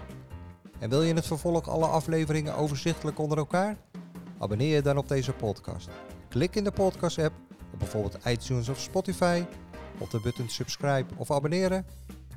En 0.78 0.90
wil 0.90 1.02
je 1.02 1.08
in 1.08 1.16
het 1.16 1.26
vervolg 1.26 1.68
alle 1.68 1.86
afleveringen 1.86 2.54
overzichtelijk 2.56 3.18
onder 3.18 3.38
elkaar? 3.38 3.76
Abonneer 4.38 4.74
je 4.74 4.82
dan 4.82 4.96
op 4.96 5.08
deze 5.08 5.32
podcast. 5.32 5.88
Klik 6.28 6.56
in 6.56 6.64
de 6.64 6.72
podcast-app 6.72 7.34
op 7.72 7.78
bijvoorbeeld 7.78 8.18
iTunes 8.24 8.68
of 8.68 8.80
Spotify 8.80 9.44
op 9.99 10.11
de 10.11 10.20
button 10.20 10.49
subscribe 10.49 11.14
of 11.16 11.30
abonneren 11.30 11.86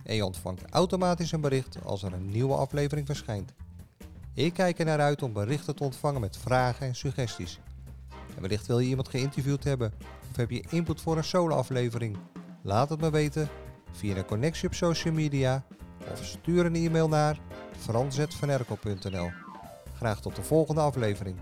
en 0.04 0.16
je 0.16 0.26
ontvangt 0.26 0.70
automatisch 0.70 1.32
een 1.32 1.42
bericht 1.42 1.78
als 1.84 2.04
er 2.04 2.14
een 2.14 2.30
nieuwe 2.30 2.56
aflevering 2.56 3.06
verschijnt. 3.06 3.54
Ik 4.34 4.54
kijk 4.54 4.80
er 4.80 4.86
naar 4.86 5.00
uit 5.00 5.22
om 5.22 5.34
berichten 5.34 5.76
te 5.76 5.84
ontvangen 5.84 6.22
met 6.22 6.38
vragen 6.38 6.88
en 6.88 6.96
suggesties. 6.96 7.60
En 8.36 8.42
wellicht 8.42 8.68
wil 8.68 8.80
je 8.80 8.88
iemand 8.88 9.10
geïnterviewd 9.10 9.64
hebben 9.64 9.94
of 10.30 10.36
heb 10.36 10.50
je 10.50 10.64
input 10.70 11.02
voor 11.02 11.18
een 11.18 11.24
solo-aflevering? 11.24 12.18
Laat 12.62 12.90
het 12.90 13.02
me 13.02 13.10
weten 13.10 13.50
via 13.92 14.16
een 14.16 14.26
connectie 14.26 14.68
op 14.68 14.74
social 14.74 15.14
media 15.14 15.64
of 16.12 16.26
stuur 16.26 16.66
een 16.66 16.76
e-mail 16.76 17.08
naar 17.08 17.40
frans.vanerkel.nl. 17.78 19.30
Graag 19.96 20.22
tot 20.22 20.36
de 20.36 20.44
volgende 20.44 20.82
aflevering. 20.82 21.38